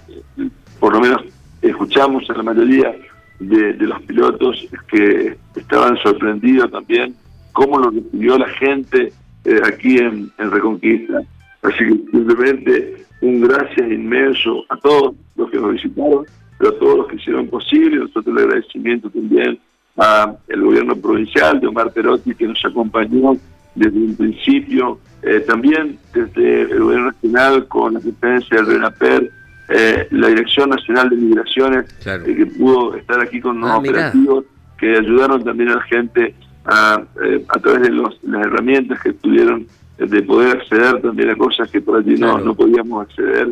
por 0.78 0.94
lo 0.94 1.00
menos 1.00 1.22
escuchamos 1.60 2.28
a 2.30 2.34
la 2.34 2.42
mayoría 2.42 2.94
de, 3.38 3.74
de 3.74 3.86
los 3.86 4.00
pilotos 4.02 4.66
que 4.88 5.36
estaban 5.54 5.96
sorprendidos 5.98 6.70
también 6.70 7.14
cómo 7.52 7.78
lo 7.78 7.90
recibió 7.90 8.38
la 8.38 8.48
gente 8.48 9.12
eh, 9.44 9.60
aquí 9.64 9.98
en, 9.98 10.30
en 10.38 10.50
Reconquista. 10.50 11.20
Así 11.62 11.78
que 11.78 11.94
simplemente 12.10 13.04
un 13.20 13.40
gracias 13.40 13.90
inmenso 13.90 14.64
a 14.68 14.76
todos 14.76 15.14
los 15.36 15.50
que 15.50 15.58
nos 15.58 15.72
visitaron, 15.72 16.24
pero 16.58 16.70
a 16.70 16.78
todos 16.78 16.98
los 16.98 17.06
que 17.08 17.16
hicieron 17.16 17.48
posible. 17.48 17.96
Nosotros 17.96 18.26
el 18.26 18.44
agradecimiento 18.44 19.10
también 19.10 19.58
al 19.96 20.38
gobierno 20.62 20.96
provincial 20.96 21.60
de 21.60 21.66
Omar 21.66 21.92
Perotti 21.92 22.34
que 22.34 22.46
nos 22.46 22.64
acompañó 22.64 23.36
desde 23.74 23.98
un 23.98 24.16
principio, 24.16 24.98
eh, 25.22 25.40
también 25.40 25.98
desde 26.14 26.62
el 26.62 26.80
gobierno 26.80 27.06
nacional 27.12 27.66
con 27.68 27.92
la 27.94 27.98
asistencia 28.00 28.56
del 28.58 28.66
RENAPER, 28.66 29.30
eh, 29.68 30.08
la 30.10 30.28
Dirección 30.28 30.70
Nacional 30.70 31.10
de 31.10 31.16
Migraciones, 31.16 31.92
Claro. 32.02 32.24
eh, 32.26 32.34
que 32.36 32.46
pudo 32.46 32.94
estar 32.96 33.20
aquí 33.20 33.40
con 33.40 33.58
unos 33.58 33.70
Ah, 33.70 33.78
operativos 33.78 34.44
que 34.78 34.96
ayudaron 34.96 35.44
también 35.44 35.68
a 35.70 35.74
la 35.76 35.82
gente 35.82 36.34
a, 36.64 37.02
eh, 37.24 37.44
a 37.48 37.58
través 37.58 37.82
de 37.82 37.90
los- 37.90 38.18
las 38.24 38.46
herramientas 38.46 39.00
que 39.00 39.12
tuvieron 39.14 39.66
de 39.98 40.22
poder 40.22 40.56
acceder 40.58 41.00
también 41.02 41.30
a 41.30 41.36
cosas 41.36 41.70
que 41.70 41.80
por 41.80 41.98
allí 41.98 42.14
no, 42.16 42.30
Claro. 42.32 42.44
no 42.44 42.54
podíamos 42.54 43.02
acceder. 43.06 43.48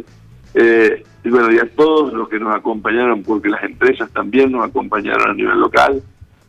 Eh, 0.54 1.04
y 1.24 1.28
bueno, 1.28 1.52
y 1.52 1.58
a 1.58 1.68
todos 1.76 2.12
los 2.14 2.28
que 2.28 2.38
nos 2.40 2.54
acompañaron, 2.54 3.22
porque 3.22 3.48
las 3.50 3.62
empresas 3.64 4.10
también 4.12 4.50
nos 4.52 4.66
acompañaron 4.66 5.30
a 5.30 5.34
nivel 5.34 5.58
local, 5.60 6.00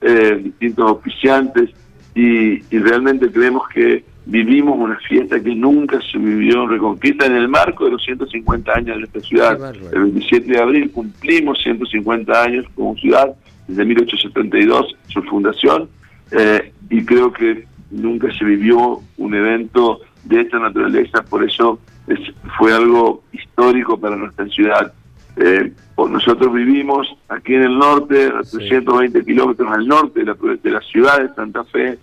eh, 0.01 0.39
distintos 0.43 0.89
oficiantes, 0.91 1.69
y, 2.15 2.63
y 2.73 2.79
realmente 2.79 3.29
creemos 3.31 3.67
que 3.73 4.03
vivimos 4.29 4.77
una 4.77 4.97
fiesta 4.99 5.39
que 5.41 5.55
nunca 5.55 5.99
se 6.11 6.17
vivió 6.19 6.63
en 6.63 6.69
Reconquista 6.69 7.25
en 7.25 7.35
el 7.35 7.47
marco 7.47 7.85
de 7.85 7.91
los 7.91 8.03
150 8.03 8.71
años 8.71 8.87
de 8.95 8.99
nuestra 8.99 9.21
ciudad. 9.21 9.75
El 9.91 10.03
27 10.03 10.51
de 10.51 10.59
abril 10.59 10.91
cumplimos 10.91 11.59
150 11.63 12.43
años 12.43 12.65
como 12.75 12.95
ciudad, 12.95 13.33
desde 13.67 13.85
1872 13.85 14.95
su 15.07 15.21
fundación, 15.23 15.89
eh, 16.31 16.71
y 16.89 17.03
creo 17.05 17.33
que 17.33 17.65
nunca 17.89 18.31
se 18.37 18.45
vivió 18.45 18.99
un 19.17 19.33
evento 19.33 20.01
de 20.25 20.41
esta 20.41 20.59
naturaleza, 20.59 21.23
por 21.23 21.43
eso 21.43 21.79
es- 22.07 22.33
fue 22.57 22.71
algo 22.73 23.23
histórico 23.31 23.99
para 23.99 24.15
nuestra 24.15 24.47
ciudad. 24.49 24.93
Eh, 25.37 25.71
nosotros 25.97 26.53
vivimos 26.53 27.07
aquí 27.29 27.55
en 27.55 27.63
el 27.63 27.77
norte, 27.77 28.25
a 28.27 28.43
Sí. 28.43 28.57
320 28.57 29.23
kilómetros 29.25 29.71
al 29.71 29.87
norte 29.87 30.19
de 30.19 30.25
la, 30.27 30.35
de 30.61 30.71
la 30.71 30.81
ciudad 30.81 31.19
de 31.19 31.33
Santa 31.33 31.63
Fe, 31.65 31.97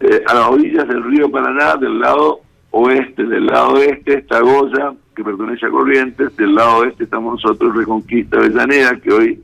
eh, 0.00 0.22
a 0.26 0.34
las 0.34 0.48
orillas 0.48 0.86
del 0.88 1.02
río 1.04 1.30
Paraná, 1.30 1.76
del 1.76 1.98
lado 1.98 2.40
oeste, 2.70 3.24
del 3.24 3.46
lado 3.46 3.76
este 3.78 4.18
está 4.18 4.40
Goya, 4.40 4.92
que 5.14 5.22
pertenece 5.22 5.66
a 5.66 5.70
Corrientes, 5.70 6.36
del 6.36 6.54
lado 6.54 6.78
oeste 6.78 7.04
estamos 7.04 7.34
nosotros, 7.34 7.74
Reconquista 7.76 8.36
Avellaneda, 8.36 8.96
que 8.96 9.12
hoy 9.12 9.42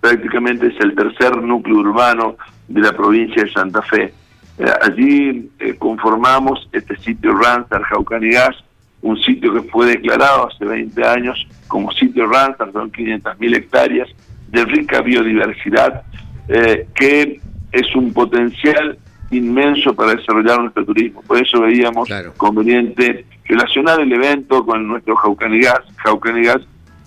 prácticamente 0.00 0.66
es 0.66 0.80
el 0.80 0.94
tercer 0.94 1.36
núcleo 1.40 1.76
urbano 1.76 2.36
de 2.66 2.80
la 2.80 2.92
provincia 2.92 3.44
de 3.44 3.52
Santa 3.52 3.82
Fe. 3.82 4.12
Eh, 4.58 4.64
allí 4.82 5.50
eh, 5.60 5.74
conformamos 5.78 6.68
este 6.72 6.96
sitio 6.96 7.36
Ransar 7.36 7.82
Jaucanigas, 7.82 8.56
un 9.00 9.16
sitio 9.16 9.52
que 9.54 9.62
fue 9.62 9.86
declarado 9.86 10.48
hace 10.48 10.64
20 10.64 11.04
años 11.04 11.46
como 11.68 11.92
sitio 11.92 12.26
Ransar, 12.26 12.72
son 12.72 12.90
500.000 12.90 13.56
hectáreas 13.56 14.08
de 14.48 14.64
rica 14.64 15.00
biodiversidad, 15.00 16.02
eh, 16.48 16.86
que 16.94 17.40
es 17.70 17.96
un 17.96 18.12
potencial 18.12 18.98
inmenso 19.32 19.94
para 19.94 20.14
desarrollar 20.14 20.60
nuestro 20.60 20.84
turismo. 20.84 21.22
Por 21.26 21.38
eso 21.42 21.60
veíamos 21.60 22.06
Claro. 22.06 22.32
conveniente 22.36 23.24
relacionar 23.46 24.00
el 24.00 24.12
evento 24.12 24.64
con 24.64 24.86
nuestro 24.86 25.16
Jaucanigas. 25.16 25.80
Jaucanigas 25.96 26.58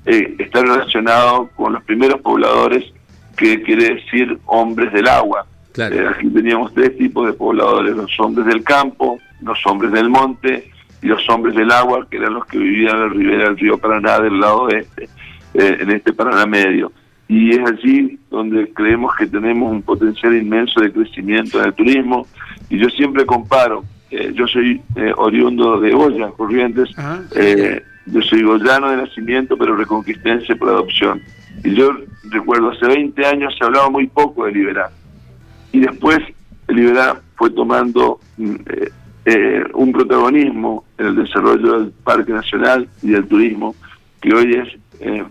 eh, 0.05 0.35
está 0.39 0.61
relacionado 0.61 1.49
con 1.55 1.73
los 1.73 1.83
primeros 1.83 2.21
pobladores, 2.21 2.83
que 3.37 3.61
quiere 3.63 3.95
decir 3.95 4.37
hombres 4.45 4.93
del 4.93 5.07
agua. 5.07 5.45
Claro. 5.73 5.95
Eh, 5.95 6.07
aquí 6.07 6.27
teníamos 6.29 6.73
tres 6.73 6.97
tipos 6.97 7.27
de 7.27 7.33
pobladores, 7.33 7.95
los 7.95 8.17
hombres 8.19 8.45
del 8.47 8.63
campo, 8.63 9.19
los 9.41 9.59
hombres 9.65 9.91
del 9.91 10.09
monte 10.09 10.71
y 11.01 11.07
los 11.07 11.27
hombres 11.29 11.55
del 11.55 11.69
agua, 11.71 12.07
que 12.09 12.17
eran 12.17 12.33
los 12.35 12.45
que 12.45 12.57
vivían 12.57 12.95
en 12.95 13.01
la 13.01 13.07
ribera 13.09 13.43
del 13.45 13.57
río 13.57 13.77
Paraná 13.77 14.19
del 14.19 14.39
lado 14.39 14.63
oeste, 14.63 15.09
eh, 15.53 15.77
en 15.81 15.91
este 15.91 16.13
Paraná 16.13 16.45
medio. 16.45 16.91
Y 17.27 17.51
es 17.51 17.59
allí 17.59 18.19
donde 18.29 18.71
creemos 18.73 19.15
que 19.15 19.25
tenemos 19.25 19.71
un 19.71 19.81
potencial 19.81 20.35
inmenso 20.35 20.79
de 20.81 20.91
crecimiento 20.91 21.59
en 21.59 21.65
el 21.65 21.73
turismo. 21.73 22.27
Y 22.69 22.77
yo 22.77 22.89
siempre 22.89 23.25
comparo, 23.25 23.83
eh, 24.11 24.31
yo 24.35 24.47
soy 24.47 24.81
eh, 24.95 25.11
oriundo 25.17 25.79
de 25.79 25.91
Goya, 25.91 26.29
Corrientes, 26.29 26.89
Ajá. 26.97 27.23
eh, 27.35 27.81
yo 28.05 28.21
soy 28.21 28.43
goyano 28.43 28.91
de 28.91 28.97
nacimiento, 28.97 29.57
pero 29.57 29.75
reconquistense 29.75 30.55
por 30.55 30.69
adopción. 30.69 31.21
Y 31.63 31.73
yo 31.73 31.91
recuerdo, 32.29 32.69
hace 32.69 32.85
20 32.85 33.25
años 33.25 33.55
se 33.57 33.65
hablaba 33.65 33.89
muy 33.89 34.05
poco 34.05 34.45
de 34.45 34.51
Liberá. 34.51 34.91
Y 35.71 35.79
después 35.79 36.19
Liberá 36.67 37.19
fue 37.35 37.49
tomando 37.49 38.19
mm, 38.37 38.55
eh, 39.25 39.63
un 39.73 39.91
protagonismo 39.91 40.85
en 40.99 41.07
el 41.07 41.15
desarrollo 41.15 41.79
del 41.79 41.91
Parque 42.03 42.31
Nacional 42.31 42.87
y 43.01 43.09
del 43.09 43.27
turismo, 43.27 43.75
que 44.21 44.33
hoy 44.33 44.53
es 44.53 44.69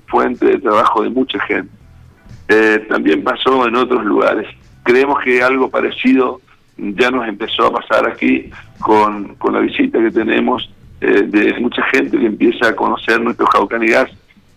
fuente 0.07 0.45
de 0.47 0.59
trabajo 0.59 1.03
de 1.03 1.11
mucha 1.11 1.39
gente. 1.47 1.71
Eh, 2.49 2.87
también 2.89 3.23
pasó 3.23 3.67
en 3.67 3.77
otros 3.77 4.05
lugares. 4.05 4.47
Creemos 4.83 5.23
que 5.23 5.43
algo 5.43 5.71
parecido 5.71 6.41
ya 6.77 7.11
nos 7.11 7.27
empezó 7.27 7.67
a 7.67 7.73
pasar 7.73 8.07
aquí 8.09 8.51
con, 8.81 9.35
con 9.37 9.55
la 9.55 9.61
visita 9.61 9.99
que 9.99 10.11
tenemos 10.11 10.69
eh, 11.01 11.23
de 11.23 11.59
mucha 11.61 11.83
gente 11.93 12.19
que 12.19 12.27
empieza 12.27 12.69
a 12.69 12.77
conocer 12.77 13.21
nuestro 13.21 13.47
Jaucán 13.47 13.83
y 13.83 13.93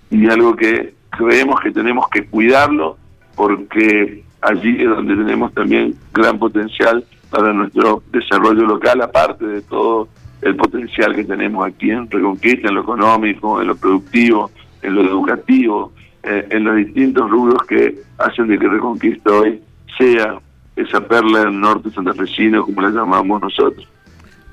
y 0.09 0.29
algo 0.29 0.55
que 0.55 0.93
creemos 1.09 1.59
que 1.59 1.71
tenemos 1.71 2.07
que 2.09 2.25
cuidarlo 2.25 2.97
porque 3.35 4.23
allí 4.41 4.81
es 4.81 4.89
donde 4.89 5.15
tenemos 5.15 5.53
también 5.53 5.95
gran 6.13 6.39
potencial 6.39 7.03
para 7.29 7.51
nuestro 7.53 8.03
desarrollo 8.11 8.65
local, 8.65 9.01
aparte 9.01 9.45
de 9.45 9.61
todo 9.61 10.07
el 10.41 10.55
potencial 10.55 11.15
que 11.15 11.23
tenemos 11.23 11.65
aquí 11.65 11.91
en 11.91 12.09
Reconquista, 12.09 12.69
en 12.69 12.75
lo 12.75 12.81
económico, 12.81 13.61
en 13.61 13.67
lo 13.67 13.75
productivo, 13.75 14.51
en 14.81 14.95
lo 14.95 15.01
educativo, 15.01 15.91
eh, 16.27 16.47
en 16.49 16.63
los 16.63 16.75
distintos 16.75 17.29
rubros 17.29 17.61
que 17.67 17.95
hacen 18.17 18.47
de 18.47 18.59
que 18.59 18.67
Reconquista 18.67 19.31
hoy 19.31 19.61
sea 19.97 20.39
esa 20.75 20.99
perla 21.07 21.39
del 21.39 21.59
norte 21.59 21.89
santafesino, 21.89 22.63
como 22.63 22.81
la 22.81 22.89
llamamos 22.89 23.41
nosotros. 23.41 23.87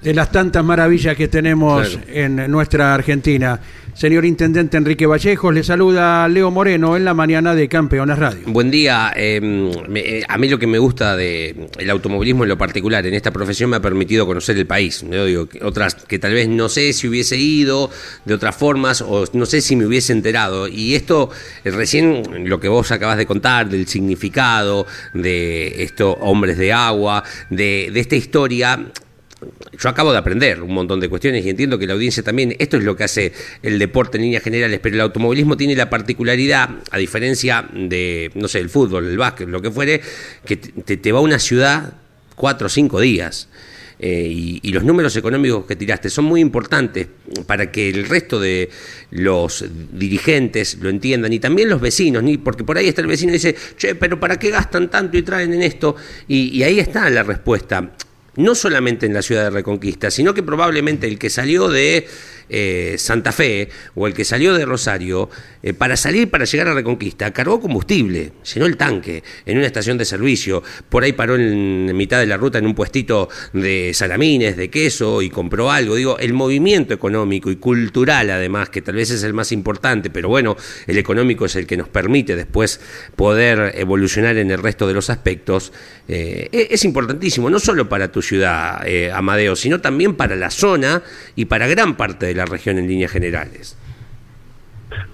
De 0.05 0.12
las 0.14 0.30
tantas 0.30 0.62
maravillas 0.62 1.16
que 1.16 1.28
tenemos 1.28 1.88
Claro. 1.88 2.07
en 2.12 2.50
nuestra 2.50 2.92
Argentina. 2.94 3.59
Señor 3.94 4.24
Intendente 4.24 4.76
Enrique 4.76 5.07
Vallejos, 5.07 5.55
le 5.55 5.62
saluda 5.62 6.28
Leo 6.28 6.50
Moreno 6.50 6.96
en 6.96 7.05
la 7.05 7.14
mañana 7.14 7.55
de 7.55 7.68
Campeones 7.68 8.18
Radio. 8.18 8.40
Buen 8.48 8.68
día. 8.70 9.12
eh, 9.16 9.40
me- 9.40 10.00
eh, 10.00 10.24
a 10.28 10.36
mí 10.36 10.48
lo 10.48 10.59
que 10.59 10.66
me 10.66 10.78
gusta 10.78 11.16
de 11.16 11.68
el 11.78 11.88
automovilismo 11.90 12.42
en 12.42 12.48
lo 12.48 12.59
particular 12.59 13.07
en 13.07 13.14
esta 13.14 13.30
profesión 13.30 13.70
me 13.70 13.76
ha 13.76 13.80
permitido 13.80 14.26
conocer 14.26 14.59
el 14.59 14.66
país. 14.66 15.05
¿no? 15.05 15.24
Digo, 15.24 15.48
que 15.48 15.64
otras 15.64 15.94
que 15.94 16.18
tal 16.18 16.34
vez 16.34 16.48
no 16.48 16.68
sé 16.68 16.92
si 16.92 17.07
hubiese 17.09 17.36
ido 17.36 17.88
de 18.24 18.34
otras 18.34 18.57
formas 18.57 19.00
o 19.00 19.24
no 19.32 19.46
sé 19.46 19.61
si 19.61 19.76
me 19.76 19.86
hubiese 19.86 20.12
enterado. 20.12 20.66
Y 20.68 20.96
esto, 20.96 21.30
eh, 21.64 21.70
recién 21.70 22.48
lo 22.50 22.59
que 22.61 22.68
vos 22.68 22.90
acabas 22.90 23.16
de 23.16 23.26
contar, 23.26 23.68
del 23.70 23.86
significado 23.86 24.86
de 25.14 25.82
estos 25.84 26.16
hombres 26.20 26.59
de 26.59 26.72
agua, 26.72 27.22
de, 27.48 27.90
de 27.92 28.00
esta 28.00 28.16
historia, 28.16 28.86
yo 29.78 29.89
acabo 29.89 30.12
de 30.12 30.18
aprender 30.18 30.62
un 30.62 30.72
montón 30.72 31.01
de 31.01 31.09
cuestiones 31.09 31.45
y 31.45 31.51
entiendo 31.51 31.78
que 31.78 31.87
la 31.87 31.95
audiencia 31.95 32.22
también, 32.22 32.55
esto 32.59 32.76
es 32.76 32.85
lo 32.85 32.97
que 32.97 33.05
hace 33.05 33.32
el 33.62 33.78
deporte 33.78 34.18
en 34.18 34.22
líneas 34.22 34.43
generales, 34.43 34.80
pero 34.82 34.95
el 34.95 35.01
automovilismo 35.01 35.57
tiene 35.57 35.74
la 35.74 35.91
particularidad, 35.91 36.70
a 36.91 36.99
diferencia 36.99 37.68
de, 37.72 38.30
no 38.35 38.49
sé, 38.49 38.61
el 38.61 38.70
fútbol, 38.70 39.07
el 39.07 39.18
básquet, 39.18 39.49
lo 39.49 39.61
que 39.61 39.70
fuere, 39.70 40.01
que 40.45 40.57
te, 40.57 41.12
va 41.12 41.18
a 41.18 41.22
una 41.22 41.39
ciudad 41.39 41.95
cuatro 42.37 42.66
o 42.66 42.70
cinco 42.70 43.01
días. 43.01 43.49
Eh, 44.01 44.61
y, 44.61 44.72
los 44.72 44.82
números 44.82 45.14
económicos 45.16 45.66
que 45.66 45.76
tiraste 45.76 46.11
son 46.11 46.24
muy 46.24 46.41
importantes 46.41 47.07
para 47.47 47.70
que 47.70 47.89
el 47.89 48.07
resto 48.07 48.41
de 48.41 48.68
los 49.12 49.64
dirigentes 49.93 50.78
lo 50.80 50.91
entiendan 50.91 51.32
y 51.32 51.39
también 51.39 51.68
los 51.68 51.80
vecinos, 51.80 52.22
ni 52.24 52.37
porque 52.37 52.64
por 52.64 52.76
ahí 52.76 52.89
está 52.89 53.03
el 53.03 53.07
vecino 53.07 53.30
y 53.30 53.35
dice, 53.35 53.55
che, 53.76 53.95
pero 53.95 54.18
¿para 54.18 54.37
qué 54.37 54.51
gastan 54.51 54.91
tanto 54.91 55.16
y 55.16 55.22
traen 55.22 55.53
en 55.55 55.62
esto? 55.62 55.95
Y 56.26 56.61
ahí 56.64 56.80
está 56.80 57.09
la 57.09 57.22
respuesta 57.22 57.93
no 58.37 58.55
solamente 58.55 59.07
en 59.07 59.14
la 59.14 59.22
ciudad 59.22 59.45
de 59.45 59.51
Reconquista, 59.51 60.11
sino 60.11 60.35
que 60.35 60.43
probablemente 60.43 61.07
el 61.07 61.18
que 61.18 61.30
salió 61.30 61.68
de 61.68 62.07
eh, 62.49 62.97
Santa 62.99 63.32
Fe 63.32 63.68
o 63.95 64.07
el 64.07 64.14
que 64.14 64.24
salió 64.24 64.55
de 64.55 64.64
Rosario, 64.64 65.30
eh, 65.62 65.72
para 65.72 65.97
salir, 65.97 66.30
para 66.30 66.45
llegar 66.45 66.68
a 66.68 66.74
Reconquista, 66.74 67.32
cargó 67.32 67.61
combustible, 67.61 68.32
llenó 68.55 68.66
el 68.66 68.76
tanque 68.76 69.22
en 69.47 69.57
una 69.59 69.66
estación 69.66 69.97
de 69.99 70.05
servicio, 70.05 70.62
por 70.88 71.05
ahí 71.05 71.12
paró 71.12 71.36
en 71.36 71.97
mitad 71.97 72.18
de 72.18 72.26
la 72.26 72.36
ruta 72.36 72.59
en 72.59 72.66
un 72.66 72.74
puestito 72.74 73.28
de 73.53 73.92
salamines, 73.95 74.57
de 74.57 74.68
queso 74.70 75.22
y 75.22 75.30
compró 75.30 75.70
algo. 75.70 75.95
Digo, 75.95 76.18
el 76.18 76.32
movimiento 76.34 76.92
económico 76.95 77.51
y 77.51 77.57
cultural 77.57 78.30
además, 78.30 78.68
que 78.68 78.82
tal 78.82 78.97
vez 78.97 79.11
es 79.11 79.22
el 79.22 79.32
más 79.32 79.53
importante, 79.53 80.11
pero 80.11 80.28
bueno, 80.28 80.57
el 80.86 80.99
económico 80.99 81.47
es 81.47 81.57
el 81.57 81.66
que 81.66 81.76
nos 81.76 81.88
permite 81.88 82.36
después 82.36 82.80
poder 83.16 83.72
evolucionar 83.76 84.36
en 84.36 84.51
el 84.51 84.59
resto 84.59 84.86
de 84.86 84.95
los 84.95 85.11
aspectos, 85.11 85.72
eh, 86.09 86.49
e- 86.53 86.68
es 86.70 86.84
importantísimo, 86.84 87.49
no 87.49 87.59
solo 87.59 87.88
para 87.88 88.12
tu 88.12 88.20
ciudad, 88.22 88.82
Amadeo, 89.14 89.57
sino 89.57 89.80
también 89.80 90.14
para 90.14 90.36
la 90.36 90.51
zona 90.51 91.03
y 91.36 91.47
para 91.47 91.66
gran 91.66 91.97
parte 91.97 92.26
de 92.26 92.34
la 92.35 92.45
región 92.47 92.78
en 92.78 92.87
líneas 92.89 93.11
generales. 93.12 93.78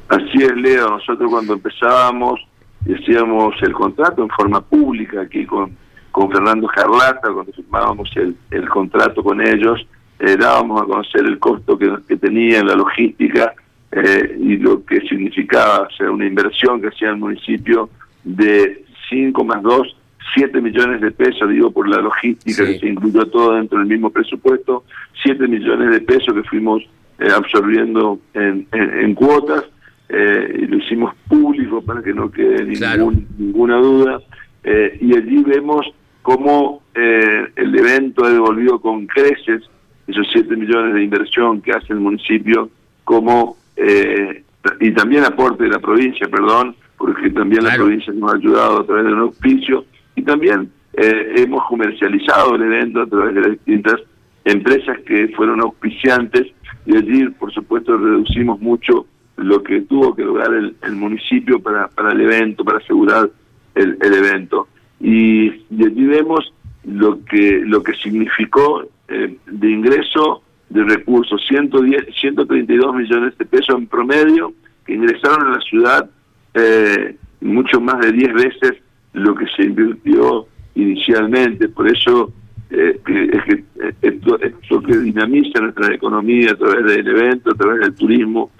Así 0.09 0.43
es, 0.43 0.57
Leo. 0.57 0.89
Nosotros 0.91 1.31
cuando 1.31 1.55
empezábamos 1.55 2.41
y 2.87 2.95
hacíamos 2.95 3.55
el 3.63 3.73
contrato 3.73 4.23
en 4.23 4.29
forma 4.31 4.61
pública 4.61 5.21
aquí 5.23 5.45
con, 5.47 5.77
con 6.11 6.31
Fernando 6.31 6.67
Jarlata, 6.69 7.33
cuando 7.33 7.53
firmábamos 7.53 8.11
el, 8.17 8.35
el 8.51 8.69
contrato 8.69 9.23
con 9.23 9.41
ellos, 9.41 9.87
eh, 10.19 10.37
dábamos 10.37 10.83
a 10.83 10.85
conocer 10.87 11.25
el 11.25 11.39
costo 11.39 11.79
que, 11.79 11.91
que 12.09 12.17
tenía 12.17 12.59
en 12.59 12.67
la 12.67 12.75
logística 12.75 13.55
eh, 13.93 14.37
y 14.39 14.57
lo 14.57 14.85
que 14.85 15.01
significaba 15.03 15.87
hacer 15.91 16.11
una 16.11 16.27
inversión 16.27 16.81
que 16.81 16.89
hacía 16.89 17.11
el 17.11 17.17
municipio 17.17 17.89
de 18.25 18.85
5 19.09 19.45
más 19.45 19.63
2, 19.63 19.97
7 20.35 20.61
millones 20.61 21.01
de 21.01 21.11
pesos, 21.11 21.49
digo, 21.49 21.71
por 21.71 21.89
la 21.89 22.01
logística 22.01 22.65
Sí. 22.65 22.73
que 22.75 22.79
se 22.81 22.87
incluyó 22.89 23.27
todo 23.27 23.55
dentro 23.55 23.79
del 23.79 23.89
mismo 23.89 24.11
presupuesto, 24.11 24.85
7 25.23 25.47
millones 25.49 25.91
de 25.91 26.01
pesos 26.01 26.33
que 26.35 26.43
fuimos 26.45 26.83
eh, 27.21 27.29
absorbiendo 27.35 28.19
en, 28.35 28.67
en- 28.73 29.01
en 29.01 29.15
cuotas 29.15 29.65
eh, 30.09 30.59
y 30.63 30.67
lo 30.67 30.77
hicimos 30.79 31.15
público 31.29 31.83
para 31.83 32.03
que 32.03 32.13
no 32.13 32.31
quede 32.31 32.65
ningún- 32.65 32.77
Claro. 32.79 33.13
ninguna 33.39 33.77
duda. 33.77 34.21
eh, 34.65 34.99
y 35.01 35.17
allí 35.17 35.43
vemos 35.45 35.87
cómo 36.23 36.83
eh, 36.95 37.47
el 37.57 37.75
evento 37.79 38.25
ha 38.25 38.31
devolvido 38.31 38.79
con 38.81 39.07
creces 39.07 39.63
esos 40.07 40.29
7 40.33 40.55
millones 40.57 40.93
de 40.95 41.03
inversión 41.05 41.63
que 41.63 41.71
hace 41.73 41.93
el 41.93 42.01
municipio, 42.01 42.69
como 43.05 43.57
eh, 43.77 44.43
y 44.81 44.91
también 44.91 45.25
aporte 45.25 45.63
de 45.65 45.71
la 45.71 45.79
provincia, 45.79 46.29
perdón, 46.29 46.75
porque 46.99 47.31
también 47.31 47.65
la 47.65 47.71
provincia 47.77 48.13
nos 48.13 48.33
ha 48.33 48.37
ayudado 48.37 48.81
a 48.81 48.85
través 48.87 49.05
de 49.07 49.13
un 49.15 49.21
auspicio 49.21 49.85
y 50.17 50.23
también 50.23 50.71
eh, 50.95 51.33
hemos 51.37 51.65
comercializado 51.67 52.57
el 52.57 52.63
evento 52.63 53.01
a 53.03 53.07
través 53.07 53.35
de 53.37 53.41
las 53.41 53.51
distintas 53.53 54.01
empresas 54.45 54.99
que 55.01 55.29
fueron 55.29 55.61
auspiciantes 55.61 56.47
y 56.87 56.97
allí, 56.97 57.29
por 57.31 57.53
supuesto, 57.53 57.97
reducimos 57.97 58.61
mucho 58.61 59.07
lo 59.37 59.63
que 59.63 59.83
tuvo 59.83 60.15
que 60.15 60.25
lograr 60.25 60.53
el, 60.53 60.93
municipio 60.93 61.61
para, 61.61 61.89
para 61.89 62.13
el 62.13 62.21
evento, 62.21 62.65
para 62.65 62.79
asegurar 62.79 63.31
el, 63.75 63.97
el 64.01 64.15
evento. 64.15 64.69
Y, 65.01 65.47
y 65.71 65.87
allí 65.87 66.05
vemos 66.05 66.53
lo 66.85 67.25
que 67.25 67.63
lo 67.65 67.83
que 67.83 67.95
significó 67.95 68.87
eh, 69.09 69.37
de 69.47 69.71
ingreso 69.71 70.43
de 70.69 70.85
recursos, 70.85 71.43
110, 71.49 72.15
132 72.15 72.95
millones 72.95 73.37
de 73.37 73.45
pesos 73.45 73.77
en 73.77 73.87
promedio 73.87 74.53
que 74.87 74.95
ingresaron 74.95 75.49
a 75.49 75.57
la 75.57 75.61
ciudad, 75.61 76.09
eh, 76.55 77.17
mucho 77.41 77.81
más 77.81 77.99
de 78.01 78.13
10 78.13 78.33
veces 78.35 78.73
lo 79.13 79.35
que 79.35 79.47
se 79.57 79.65
invirtió 79.65 80.47
inicialmente. 80.77 81.69
Por 81.69 81.89
eso 81.89 82.33
eh, 82.71 83.01
que, 83.05 83.25
es 83.25 83.45
que 83.45 83.53
eh, 83.81 83.95
esto, 84.03 84.41
esto 84.41 84.83
que 84.83 84.97
dinamiza 84.99 85.61
nuestra 85.61 85.95
economía 85.95 86.53
a 86.53 86.57
través 86.57 86.85
del 86.85 87.09
evento, 87.09 87.51
a 87.51 87.55
través 87.55 87.81
del 87.81 87.95
turismo, 87.95 88.51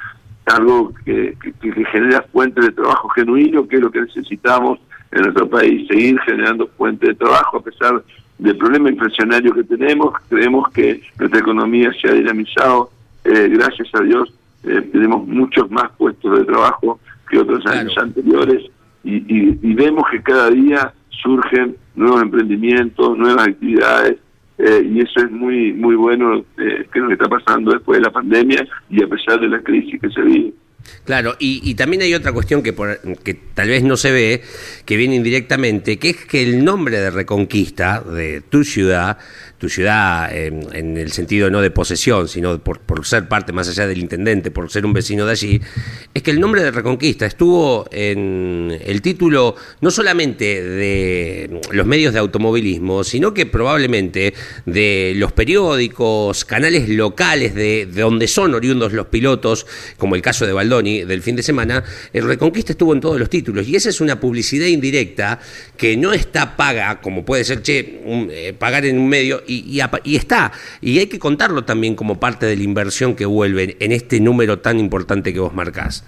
algo 0.47 0.93
que, 1.05 1.37
que- 1.61 1.71
que 1.71 1.85
genera 1.87 2.23
fuentes 2.33 2.65
de 2.65 2.73
trabajo 2.73 3.09
genuino, 3.11 3.67
que 3.69 3.77
es 3.77 3.83
lo 3.83 3.91
que 3.91 4.01
necesitamos 4.01 4.79
en 5.13 5.23
nuestro 5.23 5.49
país, 5.49 5.87
seguir 5.89 6.19
generando 6.21 6.67
fuentes 6.77 7.09
de 7.11 7.15
trabajo 7.15 7.59
a 7.59 7.63
pesar 7.63 8.03
del 8.39 8.57
problema 8.57 8.91
inflacionario 8.91 9.53
que 9.53 9.65
tenemos. 9.65 10.15
Creemos 10.29 10.71
que 10.73 11.03
nuestra 11.19 11.41
economía 11.41 11.93
se 12.01 12.09
ha 12.09 12.15
dinamizado, 12.15 12.91
eh, 13.25 13.49
gracias 13.53 13.89
a 13.95 14.01
Dios, 14.03 14.33
eh, 14.65 14.81
tenemos 14.93 15.27
muchos 15.27 15.71
más 15.71 15.91
puestos 15.99 16.39
de 16.39 16.45
trabajo 16.45 16.99
que 17.29 17.39
otros 17.39 17.63
Claro. 17.63 17.81
años 17.81 17.99
anteriores 17.99 18.65
y, 19.05 19.17
y- 19.17 19.59
y 19.63 19.75
vemos 19.75 20.05
que 20.11 20.21
cada 20.23 20.51
día 20.51 20.93
surgen 21.23 21.77
nuevos 21.95 22.23
emprendimientos, 22.23 23.17
nuevas 23.19 23.49
actividades 23.49 24.17
eh, 24.59 24.83
y 24.91 25.01
eso 25.01 25.21
es 25.21 25.31
muy 25.31 25.73
muy 25.73 25.95
bueno 25.97 26.45
eh, 26.59 26.87
que 26.93 27.01
nos 27.01 27.13
está 27.13 27.29
pasando 27.29 27.73
después 27.73 27.99
de 27.99 28.05
la 28.05 28.11
pandemia 28.13 28.67
y 28.91 29.03
a 29.03 29.07
pesar 29.09 29.41
de 29.41 29.49
la 29.49 29.61
crisis 29.61 30.01
que 30.01 30.11
se 30.11 30.21
vive. 30.23 30.53
Claro, 31.05 31.35
y, 31.39 31.61
y 31.63 31.75
también 31.75 32.03
hay 32.03 32.15
otra 32.15 32.33
cuestión 32.33 32.63
que, 32.63 32.73
por- 32.73 32.99
que 33.23 33.35
tal 33.35 33.69
vez 33.69 33.83
no 33.85 33.97
se 33.97 34.13
ve, 34.13 34.43
que 34.87 34.97
viene 34.97 35.15
indirectamente, 35.17 35.99
que 35.99 36.11
es 36.11 36.25
que 36.25 36.43
el 36.43 36.65
nombre 36.65 36.99
de 36.99 37.11
Reconquista, 37.11 38.01
de 38.01 38.41
tu 38.41 38.65
ciudad, 38.65 39.19
tu 39.61 39.69
ciudad 39.69 40.35
en 40.35 40.97
el 40.97 41.13
sentido 41.13 41.51
no 41.51 41.61
de 41.61 41.71
posesión, 41.71 42.27
sino 42.29 42.59
por, 42.65 42.81
por 42.81 43.05
ser 43.07 43.29
parte 43.29 43.53
más 43.53 43.69
allá 43.69 43.87
del 43.87 43.99
intendente, 43.99 44.51
por 44.51 44.71
ser 44.71 44.87
un 44.87 44.95
vecino 44.95 45.27
de 45.27 45.33
allí, 45.33 45.61
es 46.15 46.23
que 46.23 46.31
el 46.31 46.41
nombre 46.41 46.63
de 46.63 46.71
Reconquista 46.71 47.27
estuvo 47.27 47.87
en 47.93 48.77
el 48.85 49.03
título 49.03 49.55
no 49.83 49.91
solamente 49.91 50.63
de 50.65 51.61
los 51.73 51.87
medios 51.87 52.15
de 52.15 52.21
automovilismo, 52.21 53.05
sino 53.05 53.35
que 53.35 53.45
probablemente 53.45 54.33
de 54.65 55.13
los 55.17 55.33
periódicos, 55.33 56.45
canales 56.47 56.89
locales 56.89 57.55
de, 57.55 57.87
de 57.87 58.01
donde 58.01 58.29
son 58.29 58.55
oriundos 58.55 58.95
los 58.95 59.09
pilotos, 59.09 59.67
como 59.99 60.15
el 60.15 60.23
caso 60.23 60.47
de 60.47 60.55
Baldoni 60.55 61.05
del 61.05 61.21
fin 61.21 61.37
de 61.37 61.43
semana, 61.43 61.85
el 62.15 62.25
Reconquista 62.25 62.73
estuvo 62.73 62.95
en 62.95 63.01
todos 63.01 63.19
los 63.21 63.29
títulos. 63.29 63.69
Y 63.69 63.77
esa 63.77 63.91
es 63.91 64.01
una 64.01 64.19
publicidad 64.19 64.67
indirecta 64.67 65.39
que 65.77 65.97
no 65.99 66.15
está 66.15 66.57
paga, 66.57 67.01
como 67.03 67.27
puede 67.27 67.45
ser, 67.45 67.61
che, 67.63 68.01
un- 68.07 68.29
eh, 68.33 68.55
pagar 68.55 68.87
en 68.87 68.99
un 68.99 69.09
medio 69.09 69.43
y, 69.55 69.79
y 69.79 69.81
y 70.05 70.17
está. 70.17 70.53
Y 70.81 70.99
hay 70.99 71.07
que 71.09 71.19
contarlo 71.19 71.65
también 71.65 71.95
como 71.95 72.21
parte 72.21 72.47
de 72.47 72.57
la 72.57 72.63
inversión 72.63 73.15
que 73.17 73.27
vuelve 73.27 73.77
en 73.81 73.93
este 73.93 74.21
número 74.21 74.59
tan 74.61 74.79
importante 74.79 75.33
que 75.33 75.41
vos 75.41 75.55
marcás. 75.55 76.05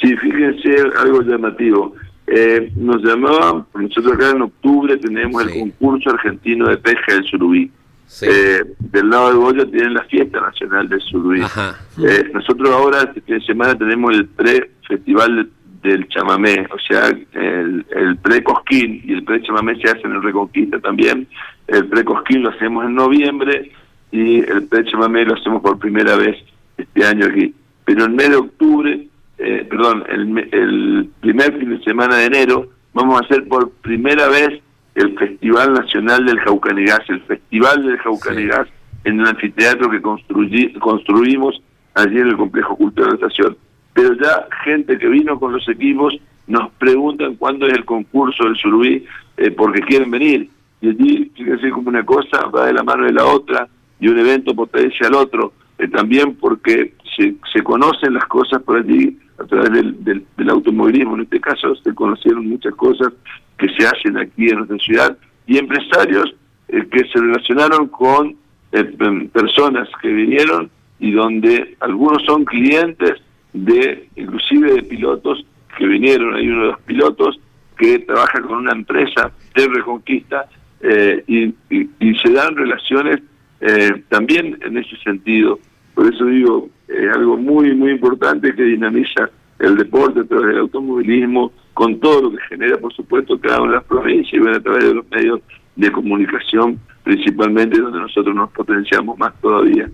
Sí, 0.00 0.16
fíjense 0.16 0.76
algo 0.98 1.22
llamativo. 1.22 1.94
eh, 2.26 2.70
nos 2.76 3.02
llamaban, 3.02 3.66
nosotros 3.74 4.14
acá 4.14 4.30
en 4.30 4.42
octubre 4.42 4.96
tenemos 4.98 5.42
el 5.44 5.50
concurso 5.58 6.10
argentino 6.10 6.68
de 6.68 6.76
pesca 6.78 7.14
del 7.14 7.24
surubí. 7.24 7.70
Sí. 8.06 8.26
Eh, 8.28 8.64
del 8.78 9.08
lado 9.10 9.28
de 9.30 9.34
Goya 9.36 9.64
tienen 9.70 9.94
la 9.94 10.02
fiesta 10.04 10.40
nacional 10.40 10.88
del 10.88 11.00
surubí. 11.00 11.40
Ajá. 11.42 11.76
Eh, 12.02 12.30
nosotros 12.34 12.68
ahora, 12.70 13.02
este 13.02 13.20
fin 13.20 13.38
de 13.38 13.44
semana, 13.46 13.76
tenemos 13.78 14.12
el 14.14 14.26
pre-festival 14.26 15.36
de- 15.36 15.48
del 15.82 16.08
chamamé, 16.08 16.66
o 16.70 16.78
sea, 16.78 17.08
el, 17.08 17.86
el 17.90 18.16
pre-cosquín 18.18 19.02
y 19.04 19.14
el 19.14 19.24
pre-chamamé 19.24 19.76
se 19.76 19.88
hace 19.88 20.02
en 20.04 20.22
Reconquista 20.22 20.78
también. 20.80 21.26
El 21.66 21.86
pre-cosquín 21.86 22.42
lo 22.42 22.50
hacemos 22.50 22.84
en 22.84 22.94
noviembre 22.94 23.70
y 24.12 24.40
el 24.40 24.66
pre-chamamé 24.68 25.24
lo 25.24 25.34
hacemos 25.34 25.62
por 25.62 25.78
primera 25.78 26.16
vez 26.16 26.36
este 26.76 27.04
año 27.04 27.26
aquí. 27.26 27.54
Pero 27.84 28.04
en 28.04 28.14
mes 28.14 28.28
de 28.30 28.36
octubre, 28.36 29.06
eh, 29.38 29.66
perdón, 29.70 30.04
el, 30.08 30.38
el 30.52 31.10
primer 31.20 31.58
fin 31.58 31.70
de 31.70 31.82
semana 31.82 32.16
de 32.16 32.26
enero, 32.26 32.68
vamos 32.92 33.20
a 33.20 33.24
hacer 33.24 33.48
por 33.48 33.70
primera 33.70 34.28
vez 34.28 34.60
el 34.96 35.16
Festival 35.18 35.72
Nacional 35.72 36.26
del 36.26 36.40
Jaucanigás, 36.40 37.08
el 37.08 37.20
Festival 37.22 37.86
del 37.86 37.96
Jaucanigás 37.98 38.68
en 39.04 39.20
el 39.20 39.26
anfiteatro 39.28 39.90
que 39.90 40.02
construyi- 40.02 40.78
construimos 40.78 41.62
allí 41.94 42.18
en 42.18 42.28
el 42.28 42.36
Complejo 42.36 42.76
Cultural 42.76 43.12
de 43.12 43.18
la 43.18 43.26
Estación. 43.28 43.56
Pero 43.92 44.14
ya 44.14 44.46
gente 44.64 44.98
que 44.98 45.08
vino 45.08 45.38
con 45.38 45.52
los 45.52 45.68
equipos 45.68 46.16
nos 46.46 46.70
preguntan 46.72 47.36
cuándo 47.36 47.66
es 47.66 47.74
el 47.74 47.84
concurso 47.84 48.44
del 48.44 48.56
Surubí 48.56 49.04
eh, 49.36 49.50
porque 49.50 49.80
quieren 49.82 50.10
venir. 50.10 50.48
Y 50.80 50.88
allí, 50.88 51.30
fíjense 51.36 51.70
como 51.70 51.88
una 51.88 52.04
cosa 52.04 52.46
va 52.46 52.66
de 52.66 52.72
la 52.72 52.82
mano 52.82 53.04
de 53.04 53.12
la 53.12 53.26
otra 53.26 53.68
y 54.00 54.08
un 54.08 54.18
evento 54.18 54.54
potencia 54.54 55.06
al 55.06 55.14
otro. 55.14 55.52
Eh, 55.78 55.88
también 55.88 56.34
porque 56.34 56.94
se, 57.16 57.34
se 57.52 57.62
conocen 57.62 58.14
las 58.14 58.26
cosas 58.26 58.62
por 58.62 58.78
allí 58.78 59.18
a 59.38 59.44
través 59.44 59.72
del, 59.72 60.04
del, 60.04 60.24
del 60.36 60.50
automovilismo. 60.50 61.16
En 61.16 61.22
este 61.22 61.40
caso 61.40 61.74
se 61.76 61.94
conocieron 61.94 62.48
muchas 62.48 62.74
cosas 62.74 63.12
que 63.56 63.68
se 63.68 63.86
hacen 63.86 64.16
aquí 64.16 64.48
en 64.48 64.56
nuestra 64.56 64.78
ciudad 64.78 65.18
y 65.46 65.58
empresarios 65.58 66.34
eh, 66.68 66.86
que 66.90 67.00
se 67.08 67.18
relacionaron 67.18 67.88
con 67.88 68.36
eh, 68.72 68.94
em, 69.00 69.28
personas 69.28 69.88
que 70.00 70.08
vinieron 70.08 70.70
y 70.98 71.10
donde 71.12 71.76
algunos 71.80 72.22
son 72.24 72.44
clientes 72.44 73.14
de 73.52 74.08
inclusive 74.16 74.74
de 74.74 74.82
pilotos 74.82 75.44
que 75.76 75.86
vinieron. 75.86 76.34
Hay 76.34 76.48
uno 76.48 76.62
de 76.62 76.68
los 76.68 76.80
pilotos 76.80 77.40
que 77.78 77.98
trabaja 78.00 78.40
con 78.42 78.58
una 78.58 78.72
empresa 78.72 79.30
de 79.54 79.68
reconquista 79.68 80.46
eh, 80.80 81.24
y, 81.26 81.54
y- 81.70 82.14
se 82.22 82.30
dan 82.32 82.54
relaciones 82.56 83.20
eh, 83.60 84.02
también 84.08 84.58
en 84.62 84.76
ese 84.78 84.96
sentido. 84.98 85.58
Por 85.94 86.12
eso 86.12 86.24
digo 86.26 86.68
eh, 86.88 87.08
algo 87.14 87.36
muy 87.36 87.74
muy 87.74 87.92
importante 87.92 88.54
que 88.54 88.62
dinamiza 88.62 89.30
el 89.58 89.76
deporte 89.76 90.20
a 90.20 90.24
través 90.24 90.48
del 90.48 90.58
automovilismo 90.58 91.52
con 91.74 91.98
todo 92.00 92.22
lo 92.22 92.30
que 92.32 92.42
genera 92.48 92.76
por 92.78 92.92
supuesto 92.94 93.38
cada 93.40 93.60
una 93.60 93.70
de 93.72 93.76
las 93.76 93.84
provincias 93.84 94.42
y 94.42 94.48
a 94.48 94.60
través 94.60 94.84
de 94.84 94.94
los 94.94 95.10
medios 95.10 95.40
de 95.76 95.92
comunicación 95.92 96.78
principalmente 97.04 97.78
donde 97.78 97.98
nosotros 98.00 98.34
nos 98.34 98.50
potenciamos 98.50 99.18
más 99.18 99.32
todavía 99.40 99.90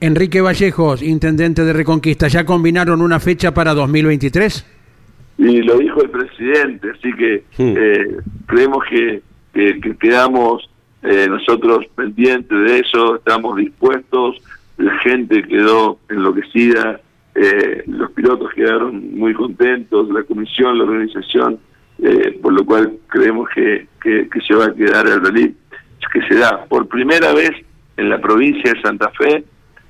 Enrique 0.00 0.40
Vallejos, 0.40 1.02
intendente 1.02 1.64
de 1.64 1.72
Reconquista, 1.72 2.28
¿ya 2.28 2.44
combinaron 2.44 3.00
una 3.02 3.18
fecha 3.20 3.52
para 3.52 3.74
2023? 3.74 4.74
y 5.40 5.62
lo 5.62 5.78
dijo 5.78 6.02
el 6.02 6.10
presidente, 6.10 6.90
así 6.90 7.12
que 7.14 7.44
eh, 7.58 8.16
creemos 8.46 8.84
que, 8.90 9.22
que- 9.54 9.80
que 9.80 9.96
quedamos 9.96 10.68
eh, 11.04 11.26
nosotros 11.28 11.86
pendientes 11.94 12.58
de 12.58 12.80
eso, 12.80 13.16
estamos 13.16 13.56
dispuestos, 13.56 14.36
la 14.78 14.98
gente 14.98 15.44
quedó 15.44 16.00
enloquecida, 16.08 17.00
eh, 17.36 17.84
los 17.86 18.10
pilotos 18.12 18.52
quedaron 18.52 19.16
muy 19.16 19.32
contentos, 19.32 20.08
la 20.10 20.24
comisión, 20.24 20.76
la 20.76 20.84
organización, 20.84 21.60
eh, 22.02 22.36
por 22.42 22.52
lo 22.52 22.64
cual 22.64 22.94
creemos 23.06 23.48
que, 23.54 23.86
que, 24.02 24.28
que 24.28 24.40
se 24.40 24.54
va 24.54 24.66
a 24.66 24.74
quedar 24.74 25.06
el 25.06 25.20
rally, 25.24 25.54
que 26.12 26.20
se 26.26 26.34
da 26.34 26.64
por 26.64 26.88
primera 26.88 27.32
vez 27.32 27.50
en 27.96 28.08
la 28.08 28.20
provincia 28.20 28.72
de 28.72 28.80
Santa 28.82 29.10
Fe, 29.10 29.44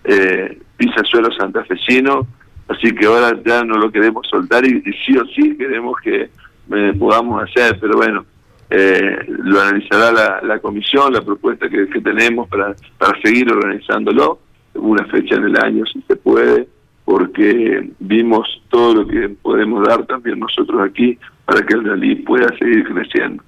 eh, 0.09 0.59
pisa 0.77 1.05
suelo 1.05 1.31
santafesino, 1.33 2.27
así 2.69 2.93
que 2.95 3.07
ahora 3.07 3.39
ya 3.45 3.63
no 3.63 3.77
lo 3.77 3.93
queremos 3.93 4.27
soltar 4.29 4.65
y, 4.65 4.83
sí 5.05 5.17
o 5.17 5.25
sí 5.27 5.57
queremos 5.57 6.01
que 6.03 6.31
eh, 6.71 6.93
podamos 6.99 7.43
hacer, 7.43 7.79
pero 7.79 7.97
bueno, 7.99 8.25
eh, 8.71 9.19
lo 9.29 9.61
analizará 9.61 10.11
la, 10.13 10.41
la 10.43 10.59
comisión, 10.61 11.13
la 11.13 11.23
propuesta 11.23 11.69
que, 11.69 11.89
que 11.89 12.01
tenemos 12.01 12.49
para, 12.49 12.75
para 12.97 13.21
seguir 13.21 13.53
organizándolo, 13.53 14.41
una 14.75 15.05
fecha 15.07 15.37
en 15.37 15.45
el 15.45 15.57
año 15.57 15.85
si 15.87 16.01
se 16.03 16.17
puede, 16.17 16.69
porque 17.05 17.91
vimos 17.99 18.63
todo 18.69 18.95
lo 19.03 19.07
que 19.07 19.29
podemos 19.29 19.87
dar 19.87 20.07
también 20.07 20.39
nosotros 20.39 20.81
aquí 20.83 21.19
para 21.45 21.65
que 21.65 21.75
el 21.75 21.85
rally 21.85 22.17
pueda 22.17 22.49
seguir 22.59 22.85
creciendo. 22.85 23.43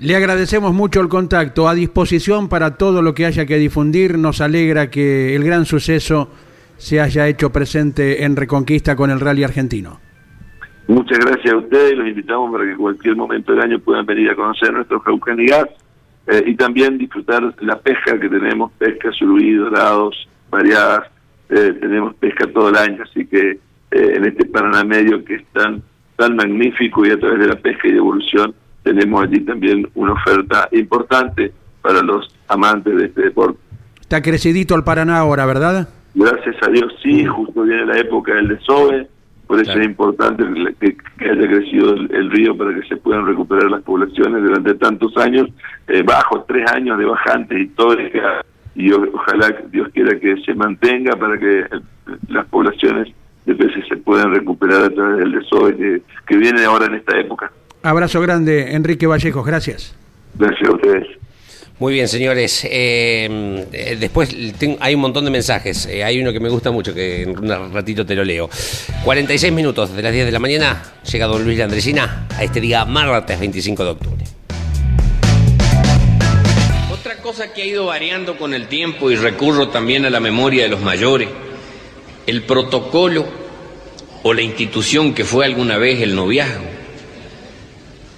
Le 0.00 0.16
agradecemos 0.16 0.72
mucho 0.72 1.02
el 1.02 1.08
contacto, 1.08 1.68
a 1.68 1.74
disposición 1.74 2.48
para 2.48 2.78
todo 2.78 3.02
lo 3.02 3.12
que 3.12 3.26
haya 3.26 3.44
que 3.44 3.58
difundir. 3.58 4.16
Nos 4.16 4.40
alegra 4.40 4.88
que 4.88 5.36
el 5.36 5.44
gran 5.44 5.66
suceso 5.66 6.30
se 6.78 7.02
haya 7.02 7.28
hecho 7.28 7.52
presente 7.52 8.24
en 8.24 8.34
Reconquista 8.34 8.96
con 8.96 9.10
el 9.10 9.20
Rally 9.20 9.44
Argentino. 9.44 10.00
Muchas 10.88 11.18
gracias 11.18 11.52
a 11.52 11.58
ustedes 11.58 11.92
y 11.92 11.96
los 11.96 12.08
invitamos 12.08 12.50
para 12.50 12.64
que 12.64 12.70
en 12.70 12.78
cualquier 12.78 13.14
momento 13.14 13.52
del 13.52 13.60
año 13.60 13.78
puedan 13.78 14.06
venir 14.06 14.30
a 14.30 14.34
conocer 14.34 14.72
nuestro 14.72 15.00
Jaucanigas 15.00 15.66
eh, 16.28 16.44
y 16.46 16.54
también 16.54 16.96
disfrutar 16.96 17.54
la 17.60 17.78
pesca 17.78 18.18
que 18.18 18.30
tenemos, 18.30 18.72
pesca 18.78 19.12
surubí, 19.12 19.52
dorados, 19.52 20.26
variadas, 20.50 21.10
eh, 21.50 21.74
tenemos 21.78 22.14
pesca 22.14 22.46
todo 22.46 22.70
el 22.70 22.76
año, 22.76 23.02
así 23.02 23.26
que 23.26 23.50
eh, 23.50 23.58
en 23.90 24.24
este 24.24 24.46
Paraná 24.46 24.82
Medio 24.82 25.22
que 25.22 25.34
es 25.34 25.44
tan, 25.52 25.82
tan 26.16 26.36
magnífico 26.36 27.04
y 27.04 27.10
a 27.10 27.20
través 27.20 27.38
de 27.40 27.48
la 27.48 27.56
pesca 27.56 27.86
y 27.86 27.92
de 27.92 27.98
evolución 27.98 28.54
tenemos 28.82 29.22
allí 29.22 29.40
también 29.40 29.88
una 29.94 30.12
oferta 30.12 30.68
importante 30.72 31.52
para 31.82 32.02
los 32.02 32.34
amantes 32.48 32.96
de 32.96 33.06
este 33.06 33.22
deporte. 33.22 33.58
Está 34.00 34.20
crecidito 34.22 34.74
el 34.74 34.84
Paraná 34.84 35.18
ahora, 35.18 35.46
¿verdad? 35.46 35.88
Gracias 36.14 36.56
a 36.62 36.70
Dios 36.70 36.92
sí, 37.02 37.24
justo 37.24 37.62
viene 37.62 37.86
la 37.86 37.98
época 37.98 38.34
del 38.34 38.48
desove, 38.48 39.08
por 39.46 39.58
eso 39.60 39.66
Claro. 39.72 39.80
es 39.80 39.86
importante 39.86 40.44
que, 40.80 40.96
que 41.18 41.30
haya 41.30 41.46
crecido 41.46 41.94
el, 41.94 42.12
el 42.14 42.30
río 42.30 42.56
para 42.56 42.74
que 42.74 42.86
se 42.88 42.96
puedan 42.96 43.26
recuperar 43.26 43.70
las 43.70 43.82
poblaciones 43.82 44.42
durante 44.42 44.74
tantos 44.74 45.16
años, 45.16 45.48
eh, 45.88 46.02
bajo 46.02 46.42
tres 46.46 46.70
años 46.72 46.98
de 46.98 47.04
bajante 47.04 47.60
histórica, 47.60 48.44
y 48.74 48.92
o- 48.92 49.08
ojalá 49.14 49.54
Dios 49.70 49.88
quiera 49.92 50.18
que 50.18 50.36
se 50.44 50.54
mantenga 50.54 51.16
para 51.16 51.38
que 51.38 51.60
eh, 51.60 51.66
las 52.28 52.46
poblaciones 52.46 53.08
de 53.46 53.54
peces 53.54 53.84
se 53.88 53.96
puedan 53.96 54.32
recuperar 54.32 54.84
a 54.84 54.90
través 54.90 55.18
del 55.18 55.32
desove 55.32 55.76
que, 55.76 56.02
que 56.26 56.36
viene 56.36 56.64
ahora 56.64 56.86
en 56.86 56.94
esta 56.94 57.18
época. 57.18 57.50
Abrazo 57.82 58.20
grande, 58.20 58.74
Enrique 58.74 59.06
Vallejos, 59.06 59.44
gracias. 59.46 59.94
Gracias 60.34 60.68
a 60.68 60.72
ustedes. 60.74 61.06
Muy 61.78 61.94
bien, 61.94 62.08
señores. 62.08 62.62
Eh, 62.70 63.66
eh, 63.72 63.96
después 63.98 64.36
tengo- 64.58 64.76
hay 64.80 64.94
un 64.94 65.00
montón 65.00 65.24
de 65.24 65.30
mensajes. 65.30 65.86
Eh, 65.86 66.04
hay 66.04 66.20
uno 66.20 66.30
que 66.30 66.38
me 66.40 66.50
gusta 66.50 66.70
mucho, 66.70 66.92
que 66.92 67.22
en 67.22 67.38
un 67.38 67.72
ratito 67.72 68.04
te 68.04 68.14
lo 68.14 68.22
leo. 68.22 68.50
46 69.02 69.50
minutos 69.50 69.96
de 69.96 70.02
las 70.02 70.12
10 70.12 70.26
de 70.26 70.32
la 70.32 70.38
mañana 70.38 70.82
llega 71.10 71.26
don 71.26 71.42
Luis 71.42 71.58
Landresina 71.58 72.26
a 72.36 72.44
este 72.44 72.60
día 72.60 72.84
martes 72.84 73.40
25 73.40 73.82
de 73.84 73.90
octubre. 73.90 74.24
Otra 76.92 77.16
cosa 77.22 77.50
que 77.54 77.62
ha 77.62 77.66
ido 77.66 77.86
variando 77.86 78.36
con 78.36 78.52
el 78.52 78.66
tiempo 78.66 79.10
y 79.10 79.16
recurro 79.16 79.68
también 79.68 80.04
a 80.04 80.10
la 80.10 80.20
memoria 80.20 80.64
de 80.64 80.68
los 80.68 80.82
mayores, 80.82 81.30
el 82.26 82.42
protocolo 82.42 83.24
o 84.22 84.34
la 84.34 84.42
institución 84.42 85.14
que 85.14 85.24
fue 85.24 85.46
alguna 85.46 85.78
vez 85.78 86.02
el 86.02 86.14
noviazgo. 86.14 86.66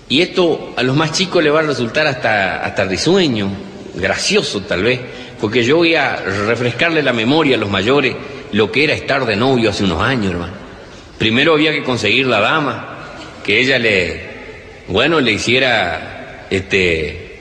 Y 0.09 0.21
esto 0.21 0.75
a 0.77 0.83
los 0.83 0.97
más 0.97 1.13
chicos 1.13 1.43
le 1.43 1.51
va 1.51 1.61
a 1.61 1.65
resultar 1.65 2.07
hasta, 2.07 2.65
hasta 2.65 2.85
risueño, 2.85 3.49
gracioso 3.95 4.61
tal 4.63 4.83
vez, 4.83 5.01
porque 5.41 5.65
yo 5.65 5.77
voy 5.79 5.95
a 5.95 6.17
refrescarle 6.17 7.03
la 7.03 7.13
memoria 7.13 7.57
a 7.57 7.59
los 7.59 7.71
mayores 7.71 8.15
lo 8.53 8.71
que 8.71 8.85
era 8.85 8.93
estar 8.95 9.25
de 9.25 9.37
novio 9.37 9.71
hace 9.71 9.85
unos 9.85 10.03
años, 10.03 10.33
hermano. 10.33 10.53
Primero 11.19 11.55
había 11.55 11.73
que 11.73 11.83
conseguir 11.83 12.27
la 12.27 12.41
dama, 12.41 12.99
que 13.45 13.61
ella 13.61 13.79
le, 13.79 14.21
bueno, 14.89 15.21
le 15.21 15.33
hiciera, 15.33 16.47
este, 16.51 17.39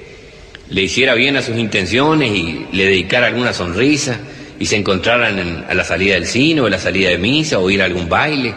le 0.69 0.81
hiciera 0.81 1.13
bien 1.15 1.35
a 1.35 1.41
sus 1.41 1.57
intenciones 1.57 2.31
y 2.31 2.67
le 2.71 2.85
dedicara 2.85 3.27
alguna 3.27 3.53
sonrisa 3.53 4.17
y 4.59 4.65
se 4.65 4.77
encontraran 4.77 5.37
en- 5.39 5.65
a 5.67 5.73
la 5.73 5.83
salida 5.83 6.13
del 6.13 6.27
cine 6.27 6.61
o 6.61 6.67
a 6.67 6.69
la 6.69 6.79
salida 6.79 7.09
de 7.09 7.17
misa 7.17 7.59
o 7.59 7.69
ir 7.69 7.81
a 7.81 7.85
algún 7.85 8.07
baile. 8.07 8.53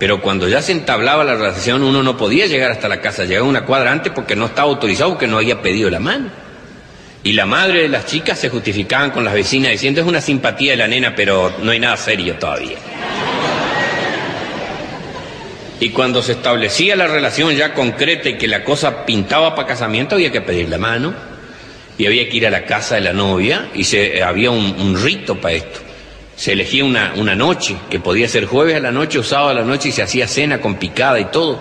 Pero 0.00 0.22
cuando 0.22 0.48
ya 0.48 0.62
se 0.62 0.72
entablaba 0.72 1.24
la 1.24 1.34
relación 1.34 1.82
uno 1.82 2.02
no 2.02 2.16
podía 2.16 2.46
llegar 2.46 2.70
hasta 2.70 2.88
la 2.88 3.02
casa, 3.02 3.26
llegaba 3.26 3.46
una 3.46 3.66
cuadra 3.66 3.92
antes 3.92 4.10
porque 4.14 4.34
no 4.34 4.46
estaba 4.46 4.70
autorizado, 4.70 5.10
porque 5.10 5.26
no 5.26 5.36
había 5.36 5.60
pedido 5.60 5.90
la 5.90 6.00
mano. 6.00 6.30
Y 7.22 7.34
la 7.34 7.44
madre 7.44 7.82
de 7.82 7.88
las 7.90 8.06
chicas 8.06 8.38
se 8.38 8.48
justificaban 8.48 9.10
con 9.10 9.24
las 9.24 9.34
vecinas 9.34 9.72
diciendo 9.72 10.00
es 10.00 10.06
una 10.06 10.22
simpatía 10.22 10.70
de 10.70 10.78
la 10.78 10.88
nena, 10.88 11.14
pero 11.14 11.52
no 11.62 11.70
hay 11.70 11.80
nada 11.80 11.98
serio 11.98 12.36
todavía. 12.36 12.78
Y 15.80 15.90
cuando 15.90 16.22
se 16.22 16.32
establecía 16.32 16.96
la 16.96 17.06
relación 17.06 17.54
ya 17.54 17.74
concreta 17.74 18.30
y 18.30 18.38
que 18.38 18.48
la 18.48 18.64
cosa 18.64 19.04
pintaba 19.04 19.54
para 19.54 19.68
casamiento, 19.68 20.14
había 20.14 20.32
que 20.32 20.40
pedir 20.40 20.70
la 20.70 20.78
mano 20.78 21.12
y 21.98 22.06
había 22.06 22.26
que 22.26 22.38
ir 22.38 22.46
a 22.46 22.50
la 22.50 22.64
casa 22.64 22.94
de 22.94 23.02
la 23.02 23.12
novia 23.12 23.68
y 23.74 23.84
se, 23.84 24.22
había 24.22 24.50
un, 24.50 24.76
un 24.80 24.98
rito 24.98 25.38
para 25.38 25.56
esto. 25.56 25.89
Se 26.40 26.52
elegía 26.54 26.86
una, 26.86 27.12
una 27.16 27.34
noche, 27.34 27.76
que 27.90 28.00
podía 28.00 28.26
ser 28.26 28.46
jueves 28.46 28.74
a 28.74 28.80
la 28.80 28.90
noche 28.90 29.18
o 29.18 29.22
sábado 29.22 29.50
a 29.50 29.54
la 29.56 29.62
noche 29.62 29.90
y 29.90 29.92
se 29.92 30.00
hacía 30.02 30.26
cena 30.26 30.58
con 30.58 30.76
picada 30.76 31.20
y 31.20 31.26
todo. 31.26 31.60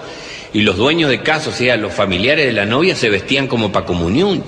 Y 0.53 0.61
los 0.61 0.77
dueños 0.77 1.09
de 1.09 1.21
casa, 1.21 1.49
o 1.49 1.51
sea, 1.51 1.75
los 1.75 1.91
familiares 1.91 2.45
de 2.45 2.53
la 2.53 2.65
novia, 2.65 2.95
se 2.95 3.09
vestían 3.09 3.47
como 3.47 3.73
para 3.73 3.85
comunión. 3.85 4.41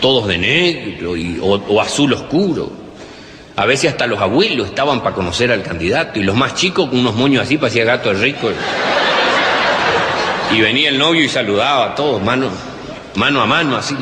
Todos 0.00 0.26
de 0.26 0.38
negro 0.38 1.16
y- 1.16 1.38
o, 1.40 1.80
azul 1.80 2.14
oscuro. 2.14 2.72
A 3.54 3.64
veces 3.64 3.92
hasta 3.92 4.08
los 4.08 4.20
abuelos 4.20 4.66
estaban 4.66 5.04
para 5.04 5.14
conocer 5.14 5.52
al 5.52 5.62
candidato. 5.62 6.18
Y 6.18 6.24
los 6.24 6.34
más 6.34 6.56
chicos 6.56 6.90
con 6.90 6.98
unos 6.98 7.14
moños 7.14 7.44
así, 7.44 7.58
parecía 7.58 7.84
gato 7.84 8.12
de 8.12 8.20
rico. 8.20 8.50
Y 10.52 10.60
venía 10.60 10.88
el 10.88 10.98
novio 10.98 11.22
y 11.22 11.28
saludaba 11.28 11.92
a 11.92 11.94
todos, 11.94 12.20
mano, 12.20 12.48
mano 13.14 13.40
a 13.40 13.46
mano, 13.46 13.76
así. 13.76 13.94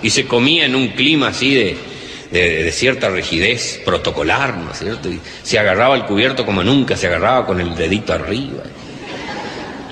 Y 0.00 0.10
se 0.10 0.26
comía 0.28 0.66
en 0.66 0.76
un 0.76 0.90
clima 0.90 1.26
así 1.26 1.52
de, 1.56 1.89
de- 2.30 2.70
cierta 2.72 3.08
rigidez 3.08 3.80
protocolar, 3.84 4.56
¿no 4.56 4.70
es 4.72 4.78
cierto? 4.78 5.08
Y 5.08 5.20
se 5.42 5.58
agarraba 5.58 5.96
el 5.96 6.04
cubierto 6.04 6.46
como 6.46 6.62
nunca, 6.62 6.96
se 6.96 7.06
agarraba 7.08 7.46
con 7.46 7.60
el 7.60 7.74
dedito 7.74 8.12
arriba. 8.12 8.62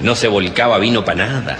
No 0.01 0.15
se 0.15 0.29
volcaba 0.29 0.79
vino 0.79 1.05
para 1.05 1.27
nada. 1.27 1.57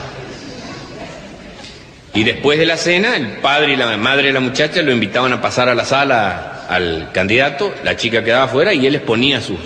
Y 2.15 2.25
después 2.25 2.59
de 2.59 2.67
la 2.67 2.77
cena, 2.77 3.17
el 3.17 3.39
padre 3.39 3.75
y 3.75 3.77
la 3.77 3.97
madre 3.97 4.29
de 4.29 4.33
la 4.33 4.41
muchacha 4.41 4.83
lo 4.83 4.93
invitaban 4.93 5.33
a 5.33 5.41
pasar 5.41 5.69
a 5.69 5.75
la 5.75 5.85
sala 5.85 6.65
al 6.69 7.11
candidato, 7.13 7.73
la 7.85 7.97
chica 7.97 8.23
quedaba 8.25 8.45
afuera 8.45 8.75
y 8.75 8.87
él 8.87 8.95
exponía 8.95 9.41
sus, 9.41 9.59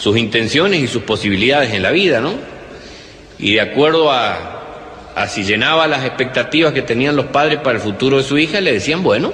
sus 0.00 0.16
intenciones 0.16 0.80
y 0.80 0.86
sus 0.88 1.02
posibilidades 1.02 1.72
en 1.72 1.82
la 1.82 1.90
vida, 1.90 2.20
¿no? 2.20 2.32
Y 3.38 3.54
de 3.54 3.60
acuerdo 3.60 4.10
a, 4.10 5.12
a 5.14 5.28
si 5.28 5.44
llenaba 5.44 5.86
las 5.86 6.04
expectativas 6.04 6.72
que 6.72 6.82
tenían 6.82 7.16
los 7.16 7.26
padres 7.26 7.58
para 7.60 7.76
el 7.76 7.82
futuro 7.82 8.18
de 8.18 8.24
su 8.24 8.38
hija, 8.38 8.60
le 8.60 8.72
decían, 8.72 9.02
bueno, 9.02 9.32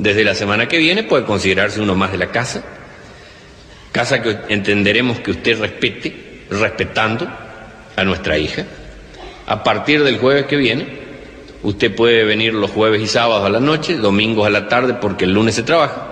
desde 0.00 0.24
la 0.24 0.34
semana 0.34 0.66
que 0.66 0.78
viene 0.78 1.02
puede 1.02 1.24
considerarse 1.24 1.80
uno 1.80 1.94
más 1.94 2.10
de 2.10 2.18
la 2.18 2.30
casa, 2.30 2.62
casa 3.92 4.22
que 4.22 4.38
entenderemos 4.48 5.20
que 5.20 5.32
usted 5.32 5.60
respete, 5.60 6.44
respetando 6.50 7.28
a 7.96 8.04
nuestra 8.04 8.38
hija. 8.38 8.64
A 9.46 9.62
partir 9.62 10.02
del 10.02 10.18
jueves 10.18 10.46
que 10.46 10.56
viene, 10.56 10.86
usted 11.62 11.94
puede 11.94 12.24
venir 12.24 12.54
los 12.54 12.70
jueves 12.70 13.02
y 13.02 13.06
sábados 13.06 13.44
a 13.44 13.50
la 13.50 13.60
noche, 13.60 13.96
domingos 13.96 14.46
a 14.46 14.50
la 14.50 14.68
tarde 14.68 14.94
porque 14.94 15.26
el 15.26 15.32
lunes 15.32 15.54
se 15.54 15.64
trabaja. 15.64 16.06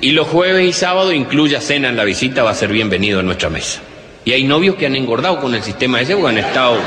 Y 0.00 0.12
los 0.12 0.28
jueves 0.28 0.68
y 0.68 0.72
sábados 0.72 1.14
incluya 1.14 1.60
cena 1.60 1.88
en 1.88 1.96
la 1.96 2.04
visita, 2.04 2.42
va 2.42 2.50
a 2.50 2.54
ser 2.54 2.70
bienvenido 2.70 3.20
a 3.20 3.22
nuestra 3.22 3.50
mesa. 3.50 3.80
Y 4.24 4.32
hay 4.32 4.44
novios 4.44 4.76
que 4.76 4.86
han 4.86 4.94
engordado 4.94 5.40
con 5.40 5.54
el 5.54 5.62
sistema 5.62 6.00
ese 6.00 6.14
o 6.14 6.26
han 6.26 6.38
estado... 6.38 6.78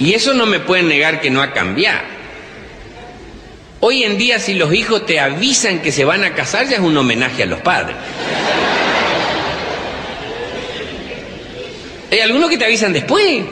Y 0.00 0.14
eso 0.14 0.32
no 0.32 0.46
me 0.46 0.60
pueden 0.60 0.88
negar 0.88 1.20
que 1.20 1.30
no 1.30 1.42
ha 1.42 1.52
cambiado. 1.52 2.00
Hoy 3.80 4.02
en 4.02 4.16
día 4.18 4.38
si 4.38 4.54
los 4.54 4.74
hijos 4.74 5.04
te 5.06 5.20
avisan 5.20 5.80
que 5.80 5.92
se 5.92 6.04
van 6.04 6.24
a 6.24 6.34
casar 6.34 6.66
ya 6.66 6.76
es 6.76 6.82
un 6.82 6.96
homenaje 6.96 7.42
a 7.42 7.46
los 7.46 7.60
padres. 7.60 7.96
Hay 12.10 12.20
algunos 12.20 12.48
que 12.50 12.56
te 12.56 12.64
avisan 12.64 12.92
después. 12.94 13.42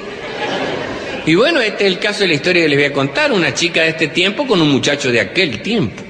Y 1.26 1.34
bueno, 1.34 1.60
este 1.60 1.86
es 1.86 1.92
el 1.92 1.98
caso 1.98 2.20
de 2.20 2.28
la 2.28 2.34
historia 2.34 2.62
que 2.62 2.68
les 2.68 2.78
voy 2.78 2.86
a 2.86 2.92
contar. 2.92 3.30
Una 3.30 3.52
chica 3.52 3.82
de 3.82 3.90
este 3.90 4.08
tiempo 4.08 4.46
con 4.46 4.60
un 4.60 4.70
muchacho 4.70 5.12
de 5.12 5.20
aquel 5.20 5.60
tiempo. 5.60 6.02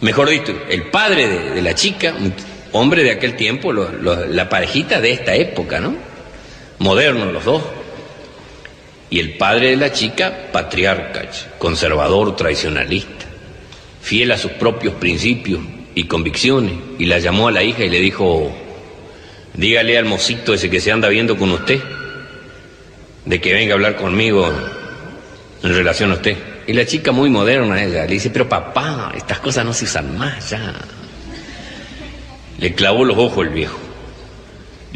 Mejor 0.00 0.28
dicho, 0.28 0.52
el 0.68 0.82
padre 0.90 1.28
de, 1.28 1.62
la 1.62 1.74
chica, 1.74 2.12
hombre 2.72 3.04
de 3.04 3.12
aquel 3.12 3.34
tiempo, 3.36 3.72
la 3.72 4.48
parejita 4.48 5.00
de 5.00 5.12
esta 5.12 5.34
época, 5.34 5.80
¿no? 5.80 5.94
Modernos 6.78 7.32
los 7.32 7.44
dos. 7.44 7.62
Y 9.08 9.20
el 9.20 9.36
padre 9.36 9.70
de 9.70 9.76
la 9.76 9.92
chica, 9.92 10.48
patriarca, 10.52 11.28
conservador, 11.58 12.34
tradicionalista, 12.34 13.26
fiel 14.02 14.32
a 14.32 14.38
sus 14.38 14.52
propios 14.52 14.94
principios 14.94 15.60
y 15.94 16.04
convicciones. 16.04 16.74
Y 16.98 17.06
la 17.06 17.18
llamó 17.18 17.48
a 17.48 17.52
la 17.52 17.62
hija 17.62 17.84
y 17.84 17.88
le 17.88 18.00
dijo, 18.00 18.52
dígale 19.54 19.96
al 19.96 20.04
mocito 20.06 20.54
ese 20.54 20.68
que 20.70 20.80
se 20.80 20.92
anda 20.92 21.08
viendo 21.08 21.36
con 21.36 21.50
usted, 21.50 21.80
de 23.24 23.40
que 23.40 23.52
venga 23.52 23.72
a 23.72 23.76
hablar 23.76 23.96
conmigo 23.96 24.52
en 25.62 25.74
relación 25.74 26.10
a 26.10 26.14
usted. 26.14 26.36
Y 26.66 26.72
la 26.72 26.84
chica 26.84 27.12
muy 27.12 27.30
moderna, 27.30 27.82
ella, 27.82 28.04
le 28.06 28.14
dice, 28.14 28.30
pero 28.30 28.48
papá, 28.48 29.12
estas 29.16 29.38
cosas 29.38 29.64
no 29.64 29.72
se 29.72 29.84
usan 29.84 30.18
más 30.18 30.50
ya. 30.50 30.74
Le 32.58 32.74
clavó 32.74 33.04
los 33.04 33.16
ojos 33.16 33.46
el 33.46 33.52
viejo. 33.52 33.85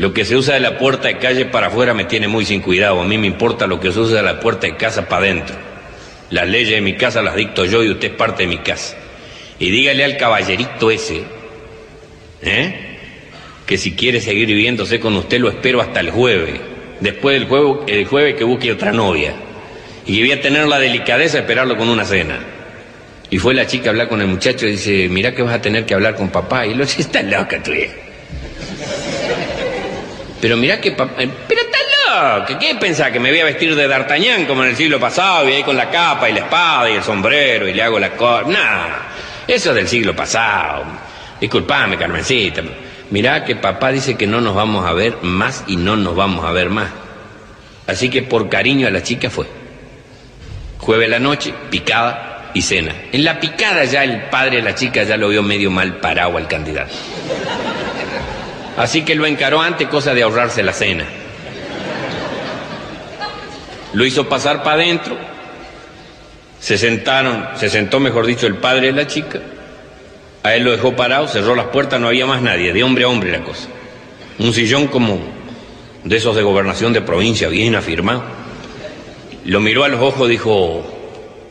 Lo 0.01 0.14
que 0.14 0.24
se 0.24 0.34
usa 0.34 0.55
de 0.55 0.61
la 0.61 0.78
puerta 0.78 1.09
de 1.09 1.18
calle 1.18 1.44
para 1.44 1.66
afuera 1.66 1.92
me 1.92 2.07
tiene 2.07 2.26
muy 2.26 2.46
sin 2.46 2.62
cuidado. 2.62 3.03
A 3.03 3.05
mí 3.05 3.18
me 3.18 3.26
importa 3.26 3.66
lo 3.66 3.78
que 3.78 3.92
se 3.92 4.01
usa 4.01 4.16
de 4.16 4.22
la 4.22 4.40
puerta 4.40 4.66
de 4.66 4.74
casa 4.74 5.07
para 5.07 5.24
adentro. 5.26 5.55
Las 6.30 6.48
leyes 6.48 6.70
de 6.70 6.80
mi 6.80 6.94
casa 6.94 7.20
las 7.20 7.36
dicto 7.36 7.66
yo 7.66 7.84
y 7.84 7.90
usted 7.90 8.12
es 8.12 8.14
parte 8.14 8.44
de 8.44 8.48
mi 8.48 8.57
casa. 8.61 8.96
Y 9.59 9.68
dígale 9.68 10.03
al 10.03 10.16
caballerito 10.16 10.90
ese, 10.90 11.22
¿eh? 12.40 12.74
que 13.66 13.76
si 13.76 13.92
quiere 13.92 14.22
seguir 14.22 14.46
viviéndose 14.46 14.98
con 14.98 15.14
usted 15.16 15.38
lo 15.38 15.51
espero 15.51 15.82
hasta 15.82 16.01
el 16.01 16.11
jueves. 16.12 16.59
Después 17.01 17.38
del 17.38 17.46
jueves, 17.46 17.80
el 17.88 18.07
jueves 18.07 18.36
que 18.36 18.44
busque 18.44 18.72
otra 18.72 18.92
novia. 18.92 19.34
Y 20.07 20.16
que 20.16 20.20
voy 20.22 20.32
a 20.32 20.40
tener 20.40 20.66
la 20.66 20.78
delicadeza 20.78 21.34
de 21.34 21.40
esperarlo 21.40 21.76
con 21.76 21.90
una 21.90 22.07
cena. 22.07 22.38
Y 23.28 23.36
fue 23.36 23.53
la 23.53 23.66
chica 23.66 23.88
a 23.88 23.90
hablar 23.90 24.09
con 24.09 24.22
el 24.22 24.28
muchacho 24.28 24.66
y 24.66 24.70
dice, 24.70 25.11
mira 25.11 25.34
que 25.34 25.42
vas 25.42 25.57
a 25.57 25.61
tener 25.61 25.84
que 25.84 25.92
hablar 25.92 26.14
con 26.14 26.30
papá. 26.30 26.66
Y 26.66 26.72
lo 26.72 26.86
dice, 26.86 27.03
está 27.03 27.22
loca 27.22 27.62
tú. 27.62 27.72
Hija". 30.41 30.43
Pero 30.43 30.57
mira 30.57 30.80
que 30.80 30.93
papá... 30.93 31.22
eh, 31.22 31.28
Pero 31.49 31.61
está 31.61 31.78
loca. 32.47 32.59
¿Qué 32.59 32.74
pensás? 32.74 33.11
Que 33.11 33.20
me 33.20 33.30
voy 33.30 33.41
a 33.41 33.45
vestir 33.45 33.74
de 33.74 33.86
D'Artagnan 33.86 34.47
como 34.47 34.62
en 34.64 34.70
el 34.70 34.76
siglo 34.76 34.99
pasado 34.99 35.49
y 35.49 35.53
ahí 35.53 35.62
con 35.62 35.76
la 35.76 35.91
capa 35.91 36.28
y 36.28 36.32
la 36.32 36.41
espada 36.41 36.91
y 36.91 36.95
el 36.95 37.03
sombrero 37.03 37.68
y 37.68 37.74
le 37.74 37.82
hago 37.82 37.99
la 37.99 38.11
cosa. 38.12 38.49
Nah, 38.49 38.86
eso 39.47 39.70
es 39.70 39.76
del 39.76 39.88
siglo 39.88 40.14
pasado. 40.16 40.84
Disculpame, 41.41 41.97
Carmencita. 41.97 42.62
Mirá 43.11 43.45
que 43.45 43.57
papá 43.57 43.91
dice 43.91 44.16
que 44.16 44.26
no 44.26 44.41
nos 44.41 44.55
vamos 44.55 44.86
a 44.86 44.93
ver 44.93 45.16
más 45.22 45.64
y 45.66 45.76
no 45.76 45.97
nos 45.97 46.14
vamos 46.14 46.45
a 46.45 46.53
ver 46.53 46.70
más. 46.70 46.88
Así 47.86 48.09
que 48.09 48.22
por 48.22 48.49
cariño 48.49 48.86
a 48.86 48.91
la 48.91 49.03
chica 49.03 49.30
fue. 49.30 49.47
Jueves 50.78 51.09
la 51.11 51.18
noche, 51.18 51.53
picada 51.70 52.51
y 52.55 52.62
cena. 52.62 52.95
En 53.12 53.24
la 53.24 53.41
picada 53.41 53.84
ya 53.84 54.05
el 54.05 54.22
padre 54.30 54.57
de 54.59 54.62
la 54.62 54.74
chica 54.74 55.03
ya 55.03 55.16
lo 55.16 55.28
vio 55.28 55.43
medio 55.43 55.70
mal 55.70 55.97
parado 55.97 56.36
al 56.36 56.47
candidato. 56.47 56.95
Así 58.81 59.03
que 59.03 59.14
lo 59.14 59.26
encaró 59.26 59.61
antes, 59.61 59.89
cosa 59.89 60.14
de 60.14 60.22
ahorrarse 60.22 60.62
la 60.62 60.72
cena. 60.72 61.05
Lo 63.93 64.07
hizo 64.07 64.26
pasar 64.26 64.62
para 64.62 64.76
adentro. 64.76 65.18
Se 66.59 66.78
sentaron, 66.78 67.47
se 67.57 67.68
sentó, 67.68 68.01
mejor 68.01 68.24
dicho, 68.24 68.47
el 68.47 68.55
padre 68.55 68.87
de 68.87 68.93
la 68.95 69.07
chica. 69.07 69.39
A 70.43 70.55
él 70.55 70.64
lo 70.64 70.70
dejó 70.70 70.97
parado, 70.97 71.28
cerró 71.28 71.55
las 71.55 71.66
puertas, 71.66 72.01
no 72.01 72.09
había 72.09 72.24
más 72.24 72.41
nadie, 72.41 72.72
de 72.72 72.83
hombre 72.83 73.05
a 73.05 73.09
hombre 73.09 73.31
la 73.31 73.45
cosa. 73.45 73.68
Un 74.39 74.55
sillón 74.55 74.87
como 74.87 75.18
de 76.03 76.16
esos 76.16 76.35
de 76.35 76.41
gobernación 76.41 76.95
de 76.95 77.03
provincia, 77.03 77.49
bien 77.49 77.74
afirmado. 77.74 78.24
Lo 79.45 79.61
miró 79.61 79.85
a 79.85 79.89
los 79.89 80.01
ojos, 80.01 80.26
dijo, 80.26 80.83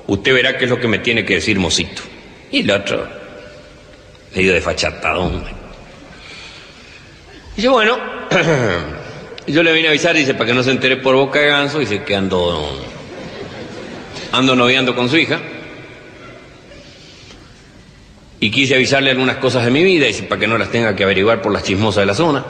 usted 0.08 0.34
verá 0.34 0.58
qué 0.58 0.64
es 0.64 0.72
lo 0.72 0.80
que 0.80 0.88
me 0.88 0.98
tiene 0.98 1.24
que 1.26 1.36
decir, 1.36 1.60
mocito. 1.60 2.02
Y 2.50 2.62
el 2.62 2.72
otro, 2.72 3.08
medio 4.34 4.52
desfachatadón. 4.52 5.59
Dice, 7.60 7.68
bueno, 7.68 7.98
yo 9.48 9.64
le 9.64 9.74
vine 9.74 9.90
a 9.90 9.92
avisar, 9.92 10.16
dice, 10.16 10.34
para 10.34 10.46
que 10.46 10.54
no 10.54 10.64
se 10.64 10.72
entere 10.72 10.96
por 10.96 11.14
boca 11.18 11.40
de 11.40 11.48
ganso, 11.48 11.80
dice 11.80 12.04
que 12.04 12.16
ando, 12.16 12.72
ando 14.32 14.56
noviando 14.56 14.96
con 14.96 15.10
su 15.10 15.18
hija. 15.18 15.42
Y 18.40 18.50
quise 18.50 18.76
avisarle 18.76 19.12
algunas 19.12 19.36
cosas 19.40 19.66
de 19.66 19.72
mi 19.72 19.84
vida, 19.84 20.06
dice, 20.06 20.24
para 20.24 20.40
que 20.40 20.48
no 20.48 20.58
las 20.58 20.72
tenga 20.72 20.96
que 20.96 21.04
averiguar 21.04 21.42
por 21.42 21.52
las 21.52 21.64
chismosas 21.64 22.04
de 22.04 22.06
la 22.06 22.14
zona. 22.14 22.46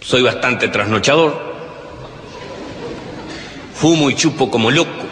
Soy 0.00 0.22
bastante 0.22 0.68
trasnochador. 0.68 1.38
Fumo 3.74 4.08
y 4.08 4.14
chupo 4.14 4.50
como 4.50 4.70
loco. 4.70 5.04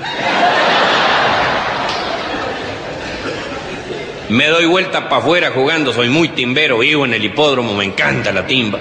Me 4.34 4.48
doy 4.48 4.66
vuelta 4.66 5.08
para 5.08 5.22
afuera 5.22 5.52
jugando, 5.54 5.92
soy 5.92 6.08
muy 6.08 6.28
timbero, 6.30 6.78
vivo 6.78 7.04
en 7.04 7.14
el 7.14 7.24
hipódromo, 7.24 7.72
me 7.72 7.84
encanta 7.84 8.32
la 8.32 8.44
timba. 8.44 8.80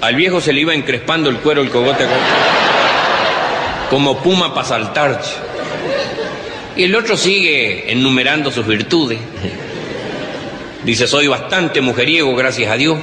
Al 0.00 0.14
viejo 0.14 0.40
se 0.40 0.52
le 0.52 0.60
iba 0.60 0.72
encrespando 0.72 1.28
el 1.30 1.38
cuero 1.38 1.62
el 1.62 1.68
cogote 1.70 2.04
co- 2.04 2.10
como 3.90 4.18
puma 4.18 4.54
para 4.54 4.64
saltar. 4.68 5.20
Y 6.76 6.84
el 6.84 6.94
otro 6.94 7.16
sigue 7.16 7.90
enumerando 7.90 8.52
sus 8.52 8.64
virtudes. 8.66 9.18
Dice, 10.84 11.08
soy 11.08 11.26
bastante 11.26 11.80
mujeriego, 11.80 12.32
gracias 12.36 12.70
a 12.70 12.76
Dios. 12.76 12.98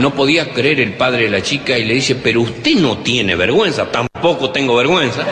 No 0.00 0.12
podía 0.12 0.50
creer 0.52 0.80
el 0.80 0.94
padre 0.94 1.24
de 1.24 1.30
la 1.30 1.40
chica 1.40 1.78
y 1.78 1.84
le 1.84 1.94
dice, 1.94 2.16
pero 2.16 2.40
usted 2.40 2.74
no 2.78 2.98
tiene 2.98 3.36
vergüenza, 3.36 3.86
tampoco 3.92 4.50
tengo 4.50 4.74
vergüenza. 4.74 5.22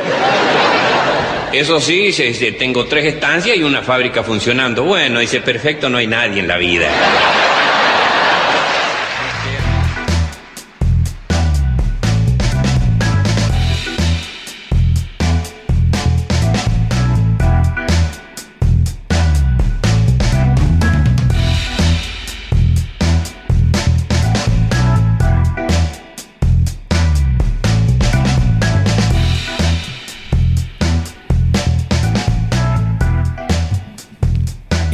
Eso 1.52 1.80
sí, 1.80 2.06
dice, 2.06 2.52
tengo 2.52 2.86
tres 2.86 3.04
estancias 3.04 3.56
y 3.56 3.62
una 3.62 3.82
fábrica 3.82 4.22
funcionando. 4.22 4.84
Bueno, 4.84 5.20
dice, 5.20 5.40
perfecto, 5.40 5.90
no 5.90 5.98
hay 5.98 6.06
nadie 6.06 6.40
en 6.40 6.48
la 6.48 6.56
vida. 6.56 6.88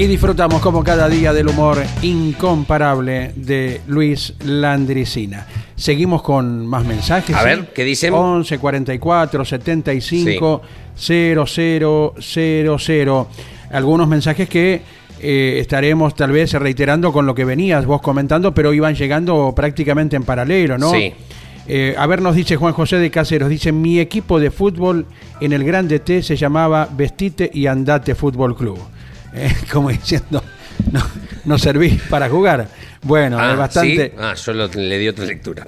Disfrutamos 0.09 0.63
como 0.63 0.83
cada 0.83 1.07
día 1.07 1.35
del 1.35 1.49
humor 1.49 1.77
incomparable 2.01 3.33
de 3.37 3.83
Luis 3.89 4.33
Landricina. 4.43 5.47
Seguimos 5.77 6.23
con 6.23 6.67
más 6.67 6.87
mensajes. 6.87 7.37
A 7.37 7.41
¿sí? 7.41 7.45
ver, 7.45 7.75
¿qué 7.75 7.85
dicen? 7.85 8.15
11 8.15 8.59
44 8.59 9.45
75 9.45 10.63
0000. 10.97 13.27
Algunos 13.71 14.09
mensajes 14.09 14.49
que 14.49 14.81
eh, 15.21 15.59
estaremos 15.61 16.15
tal 16.15 16.33
vez 16.33 16.55
reiterando 16.55 17.13
con 17.13 17.27
lo 17.27 17.35
que 17.35 17.45
venías 17.45 17.85
vos 17.85 18.01
comentando, 18.01 18.55
pero 18.55 18.73
iban 18.73 18.95
llegando 18.95 19.53
prácticamente 19.55 20.17
en 20.17 20.23
paralelo, 20.23 20.79
¿no? 20.79 20.91
Sí. 20.91 21.13
Eh, 21.67 21.95
a 21.99 22.07
ver, 22.07 22.23
nos 22.23 22.35
dice 22.35 22.57
Juan 22.57 22.73
José 22.73 22.97
de 22.97 23.11
Caseros, 23.11 23.51
dice, 23.51 23.73
mi 23.73 24.01
equipo 24.01 24.41
de 24.41 24.51
fútbol 24.51 25.05
en 25.43 25.53
el 25.53 25.65
Grande 25.65 25.99
T 25.99 26.23
se 26.23 26.35
llamaba 26.35 26.89
Vestite 26.91 27.51
y 27.53 27.67
Andate 27.67 28.15
Fútbol 28.15 28.57
Club. 28.57 28.79
Eh, 29.39 29.55
como 29.73 29.91
diciendo, 29.91 30.43
no, 30.93 31.03
no 31.45 31.59
servís 31.59 32.01
para 32.03 32.29
jugar. 32.29 32.69
Bueno, 33.03 33.39
Ah, 33.39 33.53
es 33.53 33.59
bastante... 33.59 34.09
¿sí? 34.09 34.13
Ah, 34.19 34.35
yo 34.35 34.53
lo- 34.53 34.67
le 34.69 34.99
di 34.99 35.09
otra 35.09 35.25
lectura. 35.25 35.67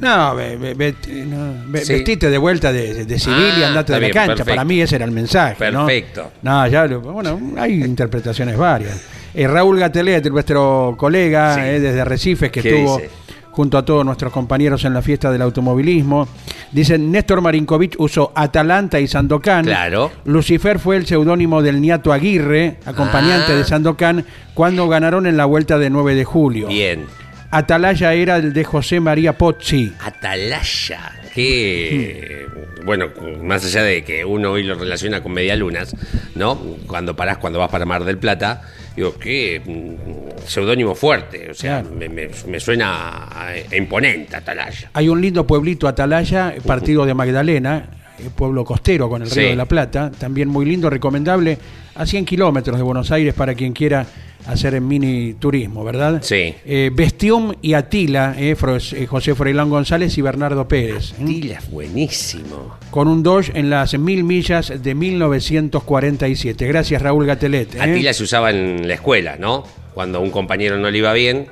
No, 0.00 0.34
ve- 0.34 0.56
ve- 0.56 0.74
ve- 0.74 0.94
no, 1.26 1.54
ve- 1.66 1.84
Sí. 1.84 1.92
vestite 1.92 2.28
de 2.28 2.38
vuelta 2.38 2.72
de, 2.72 3.04
de 3.04 3.18
civil 3.20 3.52
y 3.58 3.62
Ah, 3.62 3.68
andate 3.68 3.92
de 3.92 4.00
la 4.00 4.06
bien, 4.06 4.12
cancha. 4.14 4.26
perfecto. 4.34 4.50
Para 4.50 4.64
mí 4.64 4.80
ese 4.80 4.96
era 4.96 5.04
el 5.04 5.12
mensaje. 5.12 5.54
Perfecto. 5.56 6.32
No, 6.42 6.66
ya, 6.66 6.86
bueno, 6.86 7.40
hay 7.56 7.84
interpretaciones 7.84 8.56
varias. 8.56 9.00
Eh, 9.32 9.46
Raúl 9.46 9.78
Gatelet, 9.78 10.28
nuestro 10.28 10.96
colega 10.98 11.54
Sí. 11.54 11.60
eh, 11.60 11.80
desde 11.80 12.04
Recife, 12.04 12.50
que 12.50 12.60
¿Qué 12.62 12.80
estuvo 12.80 12.98
dice? 12.98 13.10
Junto 13.52 13.78
a 13.78 13.84
todos 13.84 14.04
nuestros 14.04 14.32
compañeros 14.32 14.84
en 14.84 14.92
la 14.94 15.02
fiesta 15.02 15.30
del 15.30 15.42
automovilismo. 15.42 16.26
Dicen, 16.72 17.12
Néstor 17.12 17.40
Marinkovic 17.42 17.94
usó 18.00 18.32
Atalanta 18.34 18.98
y 18.98 19.06
Sandokan. 19.06 19.64
Claro. 19.64 20.10
Lucifer 20.24 20.78
fue 20.78 20.96
el 20.96 21.06
seudónimo 21.06 21.62
del 21.62 21.80
Niato 21.80 22.12
Aguirre, 22.12 22.78
acompañante 22.84 23.52
Ah. 23.52 23.56
de 23.56 23.64
Sandokan, 23.64 24.24
cuando 24.54 24.88
ganaron 24.88 25.26
en 25.26 25.36
la 25.36 25.44
vuelta 25.44 25.78
de 25.78 25.90
9 25.90 26.14
de 26.14 26.24
julio. 26.24 26.66
Bien. 26.68 27.06
Atalaya 27.50 28.14
era 28.14 28.36
el 28.38 28.54
de 28.54 28.64
José 28.64 28.98
María 29.00 29.36
Pozzi. 29.36 29.92
Atalaya. 30.02 31.12
Que, 31.34 32.46
bueno, 32.84 33.06
más 33.42 33.64
allá 33.64 33.82
de 33.82 34.04
que 34.04 34.24
uno 34.24 34.52
hoy 34.52 34.62
lo 34.62 34.74
relaciona 34.74 35.22
con 35.22 35.32
medialunas, 35.32 35.94
¿no? 36.34 36.56
Cuando 36.86 37.14
parás, 37.14 37.38
cuando 37.38 37.58
vas 37.58 37.70
para 37.70 37.84
Mar 37.84 38.04
del 38.04 38.16
Plata, 38.18 38.62
digo, 38.96 39.14
qué 39.18 39.60
mm, 39.64 40.46
seudónimo 40.46 40.94
fuerte. 40.94 41.50
O 41.50 41.54
sea, 41.54 41.80
Claro. 41.82 41.96
me, 41.96 42.08
me- 42.08 42.28
me 42.46 42.60
suena 42.60 42.92
a- 42.94 43.48
a 43.48 43.76
imponente 43.76 44.36
Atalaya. 44.36 44.90
Hay 44.92 45.08
un 45.08 45.20
lindo 45.20 45.46
pueblito 45.46 45.88
Atalaya, 45.88 46.54
partido 46.66 47.06
de 47.06 47.14
Magdalena, 47.14 47.86
eh, 48.18 48.28
pueblo 48.34 48.64
costero 48.64 49.08
con 49.08 49.22
el 49.22 49.28
Sí. 49.28 49.40
río 49.40 49.48
de 49.50 49.56
la 49.56 49.66
Plata, 49.66 50.10
también 50.18 50.48
muy 50.48 50.64
lindo, 50.66 50.90
recomendable, 50.90 51.58
a 51.94 52.06
100 52.06 52.24
kilómetros 52.24 52.76
de 52.76 52.82
Buenos 52.82 53.10
Aires 53.10 53.34
para 53.34 53.54
quien 53.54 53.72
quiera 53.72 54.06
hacer 54.46 54.74
en 54.74 54.86
mini 54.88 55.34
turismo, 55.34 55.84
¿verdad? 55.84 56.20
Sí. 56.22 56.54
Eh, 56.64 56.90
Bestium 56.92 57.52
y 57.62 57.74
Atila, 57.74 58.34
eh, 58.38 58.56
eh, 58.56 59.06
José 59.06 59.34
Freilán 59.34 59.70
González 59.70 60.16
y 60.18 60.22
Bernardo 60.22 60.66
Pérez, 60.66 61.12
¿eh? 61.12 61.22
Atila 61.22 61.58
es 61.58 61.70
buenísimo. 61.70 62.76
con 62.90 63.08
un 63.08 63.22
Dodge 63.22 63.52
en 63.54 63.70
las 63.70 63.96
mil 63.98 64.24
millas 64.24 64.72
de 64.82 64.94
1947. 64.94 66.66
Gracias 66.66 67.02
Raúl 67.02 67.26
Gatelet. 67.26 67.80
Atila 67.80 68.12
se 68.12 68.22
usaba 68.22 68.50
en 68.50 68.86
la 68.86 68.94
escuela, 68.94 69.36
¿no? 69.38 69.64
Cuando 69.94 70.18
a 70.18 70.20
un 70.20 70.30
compañero 70.30 70.78
no 70.78 70.90
le 70.90 70.98
iba 70.98 71.12
bien, 71.12 71.46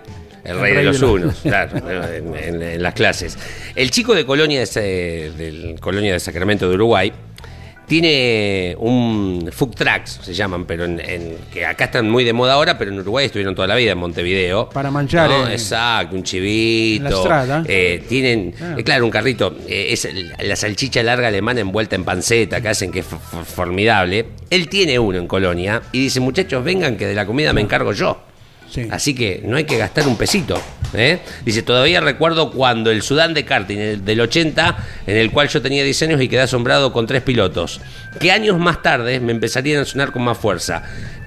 el 0.44 0.58
rey, 0.58 0.74
de 0.74 0.82
los 0.84 1.02
unos, 1.02 1.34
claro, 1.42 1.76
en, 2.08 2.34
en- 2.34 2.62
en 2.62 2.82
las 2.82 2.94
clases. 2.94 3.36
El 3.76 3.90
chico 3.90 4.14
de 4.14 4.24
Colonia, 4.24 4.64
de, 4.64 5.76
Colonia 5.80 6.14
de 6.14 6.20
Sacramento 6.20 6.66
de 6.68 6.74
Uruguay, 6.74 7.12
tiene 7.90 8.76
un 8.78 9.50
food 9.52 9.74
se 10.22 10.32
llaman, 10.32 10.64
pero 10.64 10.84
en, 10.84 11.00
en- 11.00 11.36
que 11.52 11.66
acá 11.66 11.86
están 11.86 12.08
muy 12.08 12.22
de 12.22 12.32
moda 12.32 12.52
ahora, 12.52 12.78
pero 12.78 12.92
en 12.92 13.00
Uruguay 13.00 13.26
estuvieron 13.26 13.52
toda 13.56 13.66
la 13.66 13.74
vida, 13.74 13.90
en 13.90 13.98
Montevideo. 13.98 14.68
Para 14.70 14.92
manchar, 14.92 15.28
No, 15.28 15.48
eh, 15.48 15.54
exacto, 15.54 16.14
un 16.14 16.22
chivito. 16.22 17.04
en 17.06 17.10
la 17.12 17.18
estrada. 17.18 17.64
Eh, 17.66 18.04
tienen, 18.08 18.54
Ah. 18.62 18.76
eh, 18.78 18.84
claro, 18.84 19.04
un 19.04 19.10
carrito. 19.10 19.56
eh, 19.66 19.88
es 19.90 20.08
la 20.38 20.54
salchicha 20.54 21.02
larga 21.02 21.26
alemana 21.26 21.58
envuelta 21.60 21.96
en 21.96 22.04
panceta, 22.04 22.60
que 22.60 22.68
hacen 22.68 22.92
que 22.92 23.00
es 23.00 23.06
formidable. 23.54 24.26
Él 24.50 24.68
tiene 24.68 24.96
uno 24.98 25.18
en 25.18 25.26
Colonia 25.26 25.82
y 25.90 26.00
dice, 26.02 26.20
muchachos, 26.20 26.62
vengan 26.62 26.96
que 26.96 27.06
de 27.08 27.14
la 27.16 27.26
comida 27.26 27.52
me 27.52 27.60
encargo 27.60 27.92
yo. 27.92 28.22
Sí. 28.70 28.86
Así 28.90 29.14
que 29.14 29.42
no 29.44 29.56
hay 29.56 29.64
que 29.64 29.76
gastar 29.76 30.06
un 30.06 30.16
pesito. 30.16 30.60
¿eh? 30.94 31.18
Dice, 31.44 31.62
todavía 31.62 32.00
recuerdo 32.00 32.52
cuando 32.52 32.90
el 32.90 33.02
Sudán 33.02 33.34
de 33.34 33.44
karting 33.44 33.78
el 33.78 34.04
del 34.04 34.20
80, 34.20 34.76
en 35.06 35.16
el 35.16 35.30
cual 35.32 35.48
yo 35.48 35.60
tenía 35.60 35.82
10 35.84 36.02
años 36.02 36.22
y 36.22 36.28
quedé 36.28 36.40
asombrado 36.42 36.92
con 36.92 37.06
tres 37.06 37.22
pilotos, 37.22 37.80
que 38.20 38.30
años 38.30 38.58
más 38.58 38.80
tarde 38.82 39.18
me 39.20 39.32
empezarían 39.32 39.82
a 39.82 39.84
sonar 39.84 40.12
con 40.12 40.22
más 40.22 40.38
fuerza. 40.38 40.82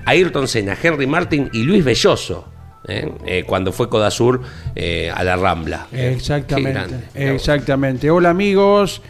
Ayrton 0.05 0.47
Senna, 0.47 0.77
Henry 0.81 1.05
Martin 1.07 1.49
y 1.53 1.63
Luis 1.63 1.83
Belloso, 1.83 2.47
¿eh? 2.87 3.09
Eh, 3.25 3.43
cuando 3.45 3.71
fue 3.73 3.89
Codasur 3.89 4.41
eh, 4.75 5.11
a 5.13 5.23
la 5.23 5.35
Rambla. 5.35 5.87
Exactamente, 5.91 6.71
grande. 6.71 6.97
exactamente. 7.15 8.09
Hola 8.09 8.29
amigos, 8.29 9.01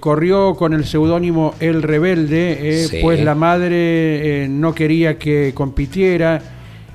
corrió 0.00 0.54
con 0.54 0.74
el 0.74 0.84
seudónimo 0.84 1.54
El 1.60 1.82
Rebelde, 1.82 2.86
Sí. 2.90 2.98
pues 3.02 3.20
la 3.24 3.34
madre 3.34 4.46
no 4.50 4.74
quería 4.74 5.18
que 5.18 5.52
compitiera 5.54 6.40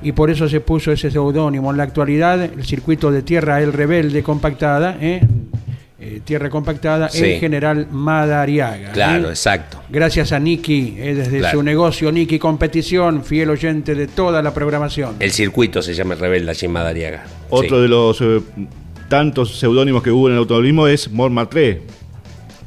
y 0.04 0.12
por 0.12 0.30
eso 0.30 0.48
se 0.50 0.60
puso 0.62 0.92
ese 0.92 1.12
seudónimo. 1.12 1.72
En 1.72 1.78
la 1.78 1.84
actualidad, 1.84 2.42
el 2.42 2.64
circuito 2.66 3.12
de 3.12 3.22
tierra 3.22 3.62
El 3.62 3.74
Rebelde 3.74 4.24
compactada, 4.24 4.98
eh, 5.00 5.22
eh, 6.00 6.22
tierra 6.26 6.50
compactada, 6.50 7.10
Sí. 7.10 7.24
en 7.26 7.40
General 7.40 7.88
Madariaga. 7.92 8.92
Claro, 8.92 9.28
eh. 9.28 9.32
exacto. 9.32 9.82
Gracias 9.90 10.32
a 10.32 10.40
Niki, 10.40 10.96
eh, 10.98 11.14
desde 11.14 11.40
Claro. 11.40 11.60
su 11.60 11.64
negocio 11.64 12.12
Niki 12.12 12.40
Competición, 12.40 13.24
fiel 13.24 13.50
oyente 13.52 13.94
de 13.94 14.08
toda 14.08 14.42
la 14.42 14.54
programación. 14.54 15.16
El 15.20 15.32
circuito 15.32 15.82
se 15.82 15.94
llama 15.94 16.16
Rebelde 16.16 16.50
allí 16.52 16.66
en 16.66 16.72
Madariaga. 16.72 17.24
Otro 17.50 17.78
Sí. 17.78 17.82
de 17.84 17.88
los 17.88 18.22
eh, 18.22 18.42
tantos 19.10 19.60
seudónimos 19.60 20.02
que 20.02 20.10
hubo 20.10 20.28
en 20.28 20.34
el 20.34 20.40
automovilismo 20.40 20.88
es 20.88 21.12
Montmartre 21.12 21.82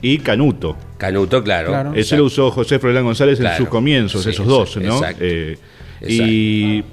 y 0.00 0.18
Canuto. 0.18 0.76
Canuto, 0.98 1.42
claro. 1.42 1.68
Claro. 1.70 1.90
Ese 1.90 2.00
Exacto. 2.00 2.16
lo 2.18 2.24
usó 2.26 2.50
José 2.52 2.78
Froilán 2.78 3.04
González 3.04 3.38
Claro. 3.40 3.54
en 3.56 3.58
sus 3.58 3.68
comienzos, 3.68 4.22
Sí, 4.22 4.30
esos 4.30 4.46
dos, 4.46 4.76
¿no? 4.76 4.94
exacto. 4.94 5.24
Eh, 5.24 5.58
y 6.06 6.84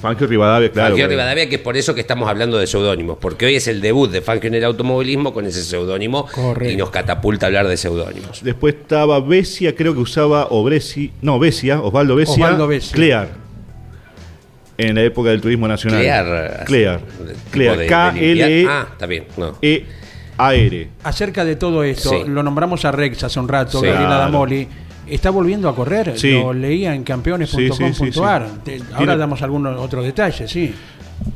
Fangio 0.00 0.26
Rivadavia, 0.26 0.70
claro. 0.70 0.90
Fangio. 0.90 1.08
Rivadavia, 1.08 1.48
que 1.48 1.56
es 1.56 1.60
por 1.60 1.76
eso 1.76 1.94
que 1.94 2.00
estamos 2.00 2.28
hablando 2.28 2.56
de 2.58 2.66
seudónimos, 2.66 3.18
porque 3.20 3.46
hoy 3.46 3.56
es 3.56 3.68
el 3.68 3.80
debut 3.80 4.10
de 4.10 4.22
Fangio 4.22 4.48
en 4.48 4.54
el 4.54 4.64
automovilismo 4.64 5.34
con 5.34 5.44
ese 5.46 5.62
seudónimo 5.62 6.26
y 6.68 6.76
nos 6.76 6.90
catapulta 6.90 7.46
a 7.46 7.48
hablar 7.48 7.68
de 7.68 7.76
seudónimos. 7.76 8.42
Después 8.42 8.74
estaba 8.76 9.20
Besia, 9.20 9.74
creo 9.76 9.92
que 9.94 10.00
usaba 10.00 10.46
Obresi, 10.50 11.12
no, 11.22 11.38
Besia, 11.38 11.80
Osvaldo 11.82 12.16
Besia, 12.16 12.34
Osvaldo 12.34 12.66
Besia. 12.66 12.94
Clear. 12.94 13.28
En 14.78 14.94
la 14.94 15.02
época 15.02 15.28
del 15.30 15.42
turismo 15.42 15.68
nacional. 15.68 16.00
Clear. 16.00 16.64
Clear. 16.64 17.00
Clear. 17.50 17.76
de- 17.76 17.82
de 17.82 17.86
K-L-E-A-R. 17.88 18.46
limpiar. 18.56 18.72
Ah, 18.72 18.88
está 18.92 19.06
bien. 19.06 19.24
No. 19.36 19.56
Acerca 21.04 21.44
de 21.44 21.56
todo 21.56 21.84
esto, 21.84 22.08
Sí. 22.10 22.22
lo 22.26 22.42
nombramos 22.42 22.84
a 22.86 22.92
Rex 22.92 23.22
hace 23.24 23.38
un 23.38 23.48
rato, 23.48 23.80
Sí. 23.80 23.86
Gabriela 23.86 24.16
Claro. 24.16 24.32
Está 25.10 25.30
volviendo 25.30 25.68
a 25.68 25.74
correr, 25.74 26.12
Sí. 26.18 26.32
lo 26.32 26.52
leía 26.52 26.94
en 26.94 27.02
campeones.com.ar. 27.04 27.92
Sí, 27.94 27.94
sí, 27.94 28.12
sí, 28.12 28.20
Te- 28.64 28.76
Ahora 28.92 28.96
Tiene- 28.98 29.16
damos 29.16 29.42
algunos 29.42 29.78
otros 29.78 30.04
detalles, 30.04 30.50
sí. 30.50 30.72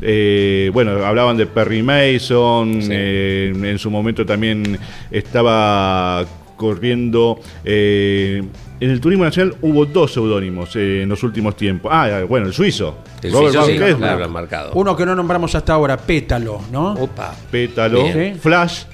Eh, 0.01 0.71
bueno, 0.73 1.05
hablaban 1.05 1.37
de 1.37 1.47
Perry 1.47 1.83
Mason, 1.83 2.81
Sí. 2.81 2.89
eh, 2.91 3.53
en 3.55 3.79
su 3.79 3.91
momento 3.91 4.25
también 4.25 4.79
estaba 5.11 6.25
corriendo. 6.57 7.41
eh, 7.65 8.43
en 8.81 8.91
el 8.91 9.01
turismo 9.01 9.25
nacional 9.25 9.57
hubo 9.63 9.87
dos 9.87 10.13
seudónimos 10.13 10.75
eh, 10.77 11.03
en 11.03 11.09
los 11.09 11.23
últimos 11.23 11.57
tiempos. 11.57 11.91
Ah, 11.95 12.23
bueno, 12.29 12.47
el 12.47 12.53
suizo. 12.53 12.99
El 13.23 13.33
Robert 13.33 13.55
suizo, 13.55 13.67
sí, 13.67 13.95
claro, 13.97 14.29
marcado. 14.29 14.73
Uno 14.75 14.97
que 14.97 15.05
no 15.07 15.15
nombramos 15.15 15.55
hasta 15.55 15.73
ahora, 15.75 15.97
Pétalo, 15.97 16.61
¿no? 16.73 16.93
Opa. 16.95 17.35
Pétalo, 17.51 18.05
Bien. 18.05 18.37
Flash. 18.39 18.85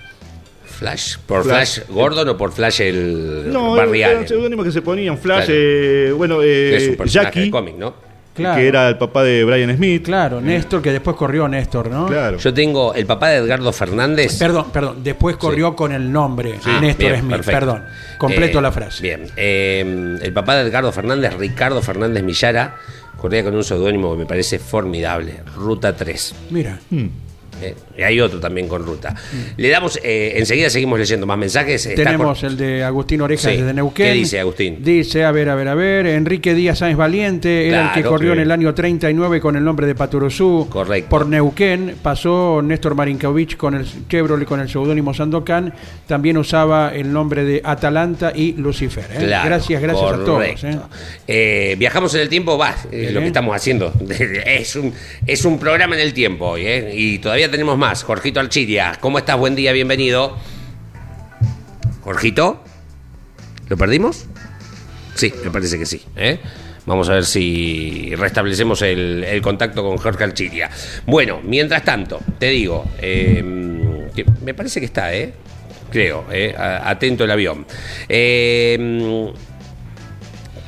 Flash. 0.81 1.19
¿Por 1.27 1.45
Flash, 1.45 1.75
Flash. 1.81 1.89
Gordon 1.95 2.29
o 2.31 2.37
por 2.37 2.53
Flash 2.53 2.81
el 2.81 3.53
No, 3.53 3.75
Barry 3.77 4.01
eran 4.03 4.17
Allen? 4.17 4.29
seudónimos 4.29 4.65
que 4.65 4.73
se 4.73 4.81
ponían. 4.83 5.17
Flash, 5.19 5.45
Claro. 5.47 5.53
eh, 5.57 6.13
bueno, 6.17 6.43
es 6.43 6.83
eh, 6.83 6.89
un 6.91 6.97
personaje 6.97 7.27
Jackie, 7.27 7.41
de 7.45 7.51
cómic, 7.51 7.77
¿no? 7.77 8.11
Claro. 8.33 8.59
que 8.61 8.69
era 8.69 8.89
el 8.89 8.97
papá 8.97 9.23
de 9.25 9.45
Brian 9.45 9.77
Smith. 9.77 10.03
Claro, 10.05 10.41
Néstor, 10.41 10.81
que 10.81 10.93
después 10.93 11.15
corrió 11.17 11.47
Néstor, 11.49 11.91
¿no? 11.91 12.07
Claro. 12.07 12.39
Yo 12.39 12.55
tengo 12.55 12.95
el 12.95 13.05
papá 13.05 13.29
de 13.29 13.37
Edgardo 13.39 13.71
Fernández. 13.73 14.39
Perdón, 14.39 14.67
perdón, 14.73 15.03
después 15.05 15.37
corrió 15.37 15.77
con 15.77 15.93
el 15.93 16.11
nombre, 16.11 16.53
Néstor 16.81 16.97
bien, 17.11 17.21
Smith, 17.21 17.31
perfecto. 17.37 17.53
perdón. 17.61 17.85
Completo 18.17 18.59
Eh, 18.59 18.63
la 18.63 18.73
frase. 18.73 19.03
Bien. 19.03 19.27
Eh, 19.37 20.17
el 20.23 20.33
papá 20.33 20.57
de 20.57 20.63
Edgardo 20.69 20.91
Fernández, 20.93 21.35
Ricardo 21.37 21.83
Fernández 21.83 22.23
Millara, 22.23 22.77
corría 23.19 23.45
con 23.45 23.55
un 23.55 23.65
seudónimo 23.65 24.13
que 24.13 24.19
me 24.21 24.27
parece 24.27 24.59
formidable, 24.59 25.41
Ruta 25.57 25.95
3. 25.95 26.35
Mira, 26.51 26.79
Hmm. 26.89 27.09
¿eh? 27.61 27.75
Hay 28.05 28.21
otro 28.21 28.41
también 28.41 28.69
con 28.69 28.85
ruta. 28.85 29.15
Le 29.57 29.69
damos, 29.69 29.99
eh, 30.03 30.35
enseguida 30.37 30.71
seguimos 30.71 30.99
leyendo 30.99 31.27
más 31.27 31.39
mensajes. 31.39 31.87
Está 31.87 32.03
Tenemos 32.05 32.41
con- 32.41 32.49
el 32.51 32.57
de 32.57 32.85
Agustín 32.85 33.21
Orejas 33.21 33.51
Sí. 33.53 33.59
desde 33.59 33.75
Neuquén. 33.75 34.07
¿Qué 34.07 34.13
dice 34.13 34.41
Agustín? 34.41 34.79
Dice, 34.83 35.25
a 35.25 35.31
ver, 35.33 35.49
a 35.49 35.55
ver, 35.55 35.69
a 35.69 35.75
ver, 35.75 36.07
Enrique 36.07 36.55
Díaz 36.55 36.79
Sáenz 36.79 36.97
Valiente, 36.97 37.69
era 37.69 37.89
el 37.89 37.93
que 38.03 38.09
corrió 38.09 38.33
en 38.33 38.41
el 38.41 38.51
año 38.51 38.75
39 38.75 39.41
con 39.41 39.57
el 39.57 39.65
nombre 39.65 39.87
de 39.87 39.95
Paturuzú. 39.95 40.67
Correcto. 40.71 41.09
Por 41.11 41.27
Neuquén, 41.27 41.97
pasó 42.03 42.61
Néstor 42.63 42.95
Marinkovic 42.95 43.57
con 43.57 43.75
el 43.75 43.87
Chevrolet 44.09 44.47
con 44.47 44.61
el 44.61 44.69
seudónimo 44.69 45.13
Sandokan, 45.15 45.73
también 46.07 46.37
usaba 46.39 46.93
el 46.95 47.13
nombre 47.13 47.45
de 47.45 47.61
Atalanta 47.65 48.33
y 48.35 48.53
Lucifer. 48.55 49.05
¿eh? 49.13 49.25
Claro, 49.25 49.47
gracias, 49.49 49.83
gracias 49.83 50.13
a 50.13 50.25
todos. 50.25 50.45
¿eh? 51.27 51.77
Viajamos 51.79 52.15
en 52.15 52.21
el 52.23 52.29
tiempo, 52.29 52.57
va, 52.59 52.75
lo 52.85 53.21
que 53.21 53.27
estamos 53.27 53.55
haciendo. 53.55 53.93
Es 54.61 54.77
un, 54.77 54.93
es 55.27 55.45
un 55.45 55.59
programa 55.59 55.95
en 55.97 56.03
el 56.03 56.13
tiempo 56.13 56.47
hoy. 56.51 56.67
Y 56.93 57.19
todavía 57.19 57.51
tenemos 57.51 57.77
más. 57.79 57.90
Jorgito 57.99 58.39
Alchiria, 58.39 58.97
¿cómo 59.01 59.19
estás? 59.19 59.37
Buen 59.37 59.57
día, 59.57 59.73
bienvenido. 59.73 60.37
Jorgito, 62.03 62.63
¿lo 63.69 63.77
perdimos? 63.77 64.27
Sí, 65.17 65.35
me 65.45 65.51
parece 65.51 65.77
que 65.77 65.87
sí. 65.87 66.01
¿eh? 66.15 66.39
Vamos 66.87 67.09
a 67.09 67.15
ver 67.15 67.25
si 67.25 68.15
restablecemos 68.15 68.83
el, 68.83 69.41
contacto 69.43 69.83
con 69.83 69.99
Jorge 69.99 70.23
Alchiria. 70.23 70.71
Bueno, 71.05 71.41
mientras 71.43 71.85
tanto, 71.85 72.21
te 72.39 72.51
digo, 72.51 72.85
eh, 73.01 74.07
que 74.15 74.25
me 74.45 74.55
parece 74.55 74.79
que 74.79 74.87
está, 74.87 75.13
¿eh? 75.13 75.35
Creo, 75.91 76.27
¿eh? 76.31 76.55
Atento 76.57 77.25
el 77.25 77.31
avión. 77.33 77.67
Eh, 78.09 79.33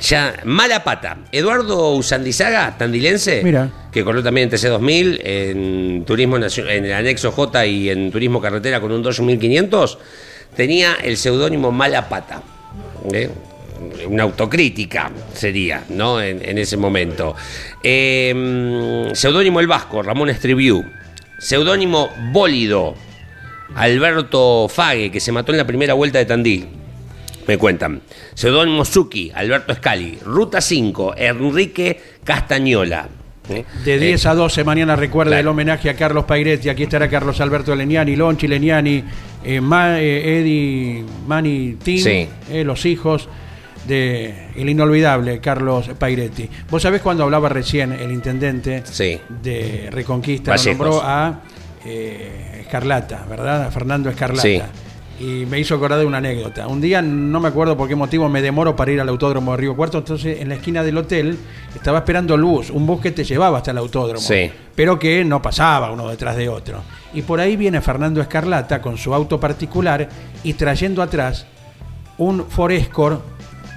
ya, 0.03 0.35
mala 0.43 0.83
pata. 0.83 1.17
Eduardo 1.31 1.91
Usandizaga, 1.93 2.77
tandilense, 2.77 3.41
Mira. 3.41 3.69
que 3.91 4.03
corrió 4.03 4.21
también 4.21 4.49
en 4.49 4.55
TC2000, 4.57 5.21
en 5.23 6.05
Turismo 6.05 6.35
en 6.37 6.85
el 6.85 6.93
anexo 6.93 7.31
J 7.31 7.65
y 7.65 7.89
en 7.89 8.11
Turismo 8.11 8.41
Carretera 8.41 8.81
con 8.81 8.91
un 8.91 9.01
2500, 9.01 9.97
tenía 10.57 10.95
el 11.01 11.15
seudónimo 11.15 11.71
Mala 11.71 12.09
Pata. 12.09 12.43
¿eh? 13.13 13.29
Una 14.07 14.23
autocrítica 14.23 15.09
sería, 15.33 15.85
¿no? 15.89 16.21
En, 16.21 16.43
en 16.43 16.57
ese 16.57 16.75
momento. 16.75 17.35
Eh, 17.81 19.09
seudónimo 19.13 19.61
El 19.61 19.67
Vasco, 19.67 20.03
Ramón 20.03 20.29
Estribiú. 20.29 20.83
Seudónimo 21.39 22.09
Bólido, 22.31 22.95
Alberto 23.75 24.67
Fague, 24.69 25.11
que 25.11 25.19
se 25.19 25.31
mató 25.31 25.51
en 25.51 25.57
la 25.57 25.65
primera 25.67 25.93
vuelta 25.93 26.19
de 26.19 26.25
Tandil. 26.25 26.82
Me 27.47 27.57
cuentan. 27.57 28.01
Seudónimo 28.33 28.85
Suki, 28.85 29.31
Alberto 29.33 29.73
Scali. 29.75 30.17
Ruta 30.25 30.61
5, 30.61 31.15
Enrique 31.17 31.99
Castañola. 32.23 33.07
¿Eh? 33.49 33.65
De 33.83 33.95
Eh, 33.95 33.99
10 33.99 34.25
a 34.27 34.35
12 34.35 34.63
mañana 34.63 34.95
recuerda 34.95 35.31
claro. 35.31 35.41
el 35.41 35.47
homenaje 35.49 35.89
a 35.89 35.95
Carlos 35.95 36.23
Pairetti. 36.23 36.69
Aquí 36.69 36.83
estará 36.83 37.09
Carlos 37.09 37.41
Alberto 37.41 37.75
Leniani, 37.75 38.15
Lonchi 38.15 38.47
Leniani, 38.47 39.03
eh, 39.43 39.59
Ma- 39.59 39.99
eh, 39.99 40.39
Eddie, 40.39 41.03
Mani 41.27 41.75
Tim, 41.83 41.97
Sí. 42.01 42.27
eh, 42.49 42.63
los 42.63 42.85
hijos 42.85 43.27
de 43.85 44.47
el 44.55 44.69
inolvidable 44.69 45.39
Carlos 45.39 45.89
Pairetti. 45.99 46.49
Vos 46.69 46.81
sabés 46.81 47.01
cuando 47.01 47.25
hablaba 47.25 47.49
recién 47.49 47.91
el 47.91 48.13
intendente 48.13 48.81
Sí. 48.85 49.19
de 49.41 49.89
Reconquista, 49.91 50.55
lo 50.55 50.63
nombró 50.63 51.01
a 51.03 51.41
eh, 51.85 52.59
Escarlata, 52.61 53.25
¿verdad? 53.29 53.63
A 53.63 53.71
Fernando 53.71 54.09
Escarlata. 54.09 54.41
Sí. 54.41 54.61
Y 55.19 55.45
me 55.45 55.59
hizo 55.59 55.75
acordar 55.75 55.99
de 55.99 56.05
una 56.05 56.17
anécdota. 56.17 56.67
Un 56.67 56.81
día, 56.81 57.01
no 57.01 57.39
me 57.39 57.47
acuerdo 57.47 57.77
por 57.77 57.87
qué 57.87 57.95
motivo, 57.95 58.27
me 58.29 58.41
demoro 58.41 58.75
para 58.75 58.91
ir 58.91 58.99
al 58.99 59.09
autódromo 59.09 59.51
de 59.51 59.57
Río 59.57 59.75
Cuarto. 59.75 59.99
Entonces, 59.99 60.41
en 60.41 60.49
la 60.49 60.55
esquina 60.55 60.83
del 60.83 60.97
hotel, 60.97 61.37
estaba 61.75 61.99
esperando 61.99 62.33
el 62.35 62.41
bus, 62.41 62.69
un 62.71 62.85
bus 62.85 62.99
que 62.99 63.11
te 63.11 63.23
llevaba 63.23 63.59
hasta 63.59 63.71
el 63.71 63.77
autódromo. 63.77 64.19
Sí. 64.21 64.51
Pero 64.75 64.97
que 64.97 65.23
no 65.23 65.41
pasaba 65.41 65.91
uno 65.91 66.07
detrás 66.09 66.35
de 66.35 66.49
otro. 66.49 66.81
Y 67.13 67.21
por 67.21 67.39
ahí 67.39 67.55
viene 67.55 67.79
Fernando 67.79 68.21
Escarlata 68.21 68.81
con 68.81 68.97
su 68.97 69.13
auto 69.13 69.39
particular 69.39 70.09
y 70.43 70.53
trayendo 70.53 71.01
atrás 71.01 71.45
un 72.17 72.45
Forescore 72.49 73.17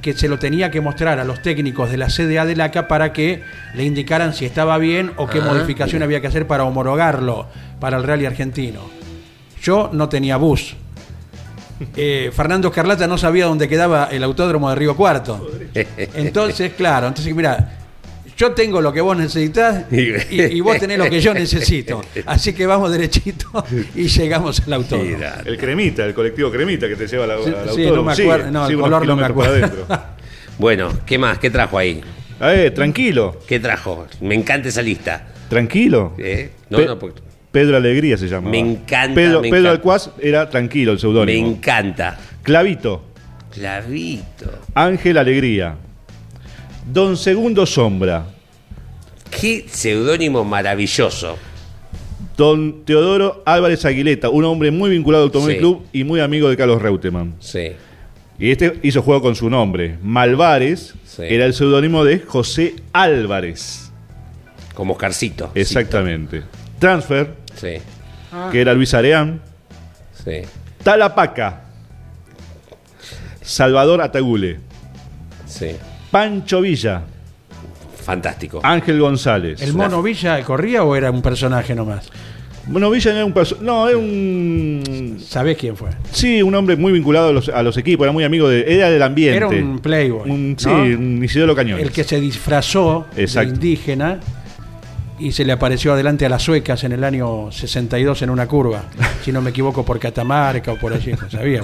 que 0.02 0.12
se 0.12 0.28
lo 0.28 0.38
tenía 0.38 0.70
que 0.70 0.80
mostrar 0.80 1.18
a 1.18 1.24
los 1.24 1.42
técnicos 1.42 1.90
de 1.90 1.96
la 1.96 2.06
CDA 2.06 2.44
de 2.44 2.54
LACA 2.54 2.86
para 2.86 3.12
que 3.12 3.42
le 3.74 3.84
indicaran 3.84 4.34
si 4.34 4.44
estaba 4.44 4.78
bien 4.78 5.10
o 5.16 5.26
qué 5.26 5.40
Ah, 5.40 5.46
modificación 5.46 6.02
había 6.02 6.20
que 6.20 6.28
hacer 6.28 6.46
para 6.46 6.64
homologarlo 6.64 7.46
para 7.80 7.96
el 7.96 8.04
rally 8.04 8.24
argentino. 8.24 8.80
Yo 9.60 9.90
no 9.92 10.08
tenía 10.08 10.36
bus. 10.36 10.76
Eh, 11.96 12.30
Fernando 12.34 12.68
Escarlata 12.68 13.06
no 13.06 13.18
sabía 13.18 13.46
dónde 13.46 13.68
quedaba 13.68 14.08
el 14.10 14.22
autódromo 14.22 14.70
de 14.70 14.76
Río 14.76 14.96
Cuarto. 14.96 15.50
Entonces, 16.14 16.72
claro, 16.74 17.06
entonces 17.08 17.34
mira, 17.34 17.78
yo 18.36 18.52
tengo 18.52 18.80
lo 18.80 18.92
que 18.92 19.00
vos 19.00 19.16
necesitas 19.16 19.84
y, 19.92 20.42
y 20.42 20.60
vos 20.60 20.78
tenés 20.78 20.98
lo 20.98 21.08
que 21.10 21.20
yo 21.20 21.32
necesito. 21.34 22.02
Así 22.26 22.52
que 22.54 22.66
vamos 22.66 22.90
derechito 22.92 23.64
y 23.94 24.08
llegamos 24.08 24.60
al 24.66 24.72
autódromo. 24.74 25.18
El 25.44 25.58
cremita, 25.58 26.04
el 26.04 26.14
colectivo 26.14 26.50
cremita 26.50 26.88
que 26.88 26.96
te 26.96 27.06
lleva 27.06 27.26
Sí, 27.26 27.32
al 27.32 27.44
sí, 27.44 27.50
autódromo. 27.84 27.96
no 27.96 28.02
me 28.04 28.14
Sigue, 28.16 28.30
acuerdo, 28.32 28.50
no, 28.50 28.62
el 28.62 28.68
sigue 28.70 28.80
color 28.82 29.06
no 29.06 29.16
me 29.16 29.24
acuerdo. 29.24 29.86
Bueno, 30.58 30.88
¿qué 31.04 31.18
más? 31.18 31.38
¿Qué 31.38 31.50
trajo 31.50 31.76
ahí? 31.76 32.00
A 32.40 32.46
ver, 32.48 32.72
tranquilo, 32.72 33.38
¿Qué 33.46 33.60
trajo? 33.60 34.06
Me 34.22 34.34
encanta 34.34 34.68
esa 34.70 34.80
lista. 34.80 35.26
tranquilo. 35.50 36.14
¿eh? 36.18 36.52
No, 36.70 36.78
Pe- 36.78 36.86
no, 36.86 36.98
porque- 36.98 37.20
Pedro 37.56 37.78
Alegría 37.78 38.18
se 38.18 38.28
llama. 38.28 38.50
Me 38.50 38.58
encanta, 38.58 39.14
Pedro, 39.14 39.40
me 39.40 39.48
Pedro 39.48 39.70
encanta. 39.70 39.70
Alcuaz 39.70 40.10
era 40.20 40.50
tranquilo 40.50 40.90
el 40.92 40.96
me 40.98 41.00
seudónimo. 41.00 41.48
encanta. 41.48 42.18
Clavito, 42.42 43.02
Clavito. 43.50 44.50
Ángel 44.74 45.16
Alegría. 45.16 45.74
Don 46.92 47.16
Segundo 47.16 47.64
Sombra. 47.64 48.26
Qué 49.40 49.64
seudónimo 49.70 50.44
maravilloso. 50.44 51.38
Don 52.36 52.84
Teodoro 52.84 53.42
Álvarez 53.46 53.86
Aguileta, 53.86 54.28
un 54.28 54.44
hombre 54.44 54.70
muy 54.70 54.90
vinculado 54.90 55.22
al 55.24 55.28
Automóvil 55.28 55.54
Sí. 55.56 55.58
Club 55.60 55.86
y 55.94 56.04
muy 56.04 56.20
amigo 56.20 56.50
de 56.50 56.58
Carlos 56.58 56.82
Reutemann. 56.82 57.36
Sí. 57.40 57.72
Y 58.38 58.50
este 58.50 58.78
hizo 58.82 59.00
juego 59.00 59.22
con 59.22 59.34
su 59.34 59.48
nombre. 59.48 59.96
Malvares 60.02 60.94
Sí. 61.06 61.22
era 61.26 61.46
el 61.46 61.54
seudónimo 61.54 62.04
de 62.04 62.18
José 62.18 62.74
Álvarez. 62.92 63.90
Como 64.74 64.92
Oscarcito. 64.92 65.52
Exactamente. 65.54 66.42
Transfer, 66.78 67.45
Sí. 67.56 67.74
que 68.52 68.60
era 68.60 68.74
Luis 68.74 68.92
Areán. 68.94 69.40
Sí. 70.24 70.42
Talapaca. 70.82 71.62
Salvador 73.42 74.02
Atagule. 74.02 74.58
Sí. 75.46 75.76
Pancho 76.10 76.60
Villa. 76.60 77.02
Fantástico. 78.04 78.60
Ángel 78.62 79.00
González. 79.00 79.60
¿El 79.62 79.74
mono 79.74 80.02
Villa 80.02 80.42
corría 80.44 80.84
o 80.84 80.94
era 80.94 81.10
un 81.10 81.22
personaje 81.22 81.74
nomás? 81.74 82.08
Bueno, 82.68 82.90
Villa 82.90 83.10
no 83.12 83.16
era 83.18 83.24
un 83.26 83.34
perso- 83.34 83.58
No, 83.60 83.88
era 83.88 83.96
un. 83.96 85.18
¿Sabés 85.24 85.56
quién 85.56 85.76
fue? 85.76 85.90
Sí, 86.10 86.42
un 86.42 86.54
hombre 86.56 86.76
muy 86.76 86.92
vinculado 86.92 87.28
a 87.28 87.32
los, 87.32 87.48
a 87.48 87.62
los 87.62 87.76
equipos, 87.76 88.04
era 88.04 88.12
muy 88.12 88.24
amigo 88.24 88.48
de. 88.48 88.64
Era 88.74 88.90
del 88.90 89.02
ambiente. 89.02 89.36
Era 89.36 89.46
un 89.48 89.78
playboy. 89.78 90.28
Un- 90.30 90.56
sí, 90.58 90.68
un 90.68 91.22
Isidoro 91.24 91.54
Cañón. 91.54 91.78
El 91.80 91.92
que 91.92 92.02
se 92.02 92.20
disfrazó 92.20 93.06
Exacto. 93.16 93.50
de 93.50 93.54
indígena 93.54 94.18
y 95.18 95.32
se 95.32 95.44
le 95.44 95.52
apareció 95.52 95.92
adelante 95.92 96.26
a 96.26 96.28
las 96.28 96.42
suecas 96.42 96.84
en 96.84 96.92
el 96.92 97.04
año 97.04 97.50
62 97.52 98.22
en 98.22 98.30
una 98.30 98.46
curva. 98.46 98.84
si 99.24 99.32
no 99.32 99.40
me 99.40 99.50
equivoco, 99.50 99.84
por 99.84 99.98
Catamarca 99.98 100.72
o 100.72 100.76
por 100.78 100.92
allí. 100.92 101.12
No 101.12 101.30
sabía, 101.30 101.62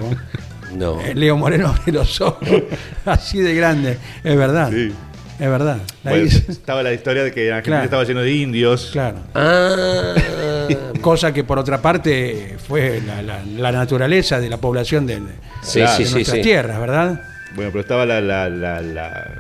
¿no? 0.77 1.01
Eh, 1.03 1.15
Leo 1.15 1.37
Moreno 1.37 1.69
abre 1.69 1.93
los 1.93 2.21
ojos, 2.21 2.49
así 3.05 3.41
de 3.41 3.55
grande. 3.55 3.99
Es 4.25 4.37
verdad. 4.37 4.71
Sí. 4.71 4.93
Es 5.39 5.49
verdad. 5.49 5.79
La 6.05 6.11
Bueno, 6.13 6.27
estaba 6.27 6.83
la 6.85 6.93
historia 6.93 7.25
de 7.25 7.33
que 7.33 7.51
Argentina 7.51 7.63
Claro. 7.79 7.85
estaba 7.85 8.05
lleno 8.05 8.21
de 8.21 8.33
indios. 8.33 8.91
claro. 8.93 9.19
Ah. 9.35 10.15
Cosa 11.01 11.33
que 11.35 11.43
por 11.43 11.59
otra 11.59 11.83
parte 11.83 12.57
fue 12.69 13.03
la, 13.05 13.23
la- 13.23 13.43
la 13.45 13.73
naturaleza 13.73 14.39
de 14.39 14.49
la 14.49 14.59
población 14.59 15.05
de, 15.07 15.17
de 15.21 15.33
Sí, 15.63 15.81
Claro. 15.81 15.97
sí, 15.97 16.05
sí, 16.07 16.13
nuestras 16.15 16.37
sí. 16.37 16.43
tierras, 16.43 16.79
¿verdad? 16.81 17.21
Bueno, 17.57 17.71
pero 17.73 17.81
estaba 17.81 18.07
la, 18.07 18.21
la, 18.21 18.49
la, 18.49 18.81
la- 18.81 19.31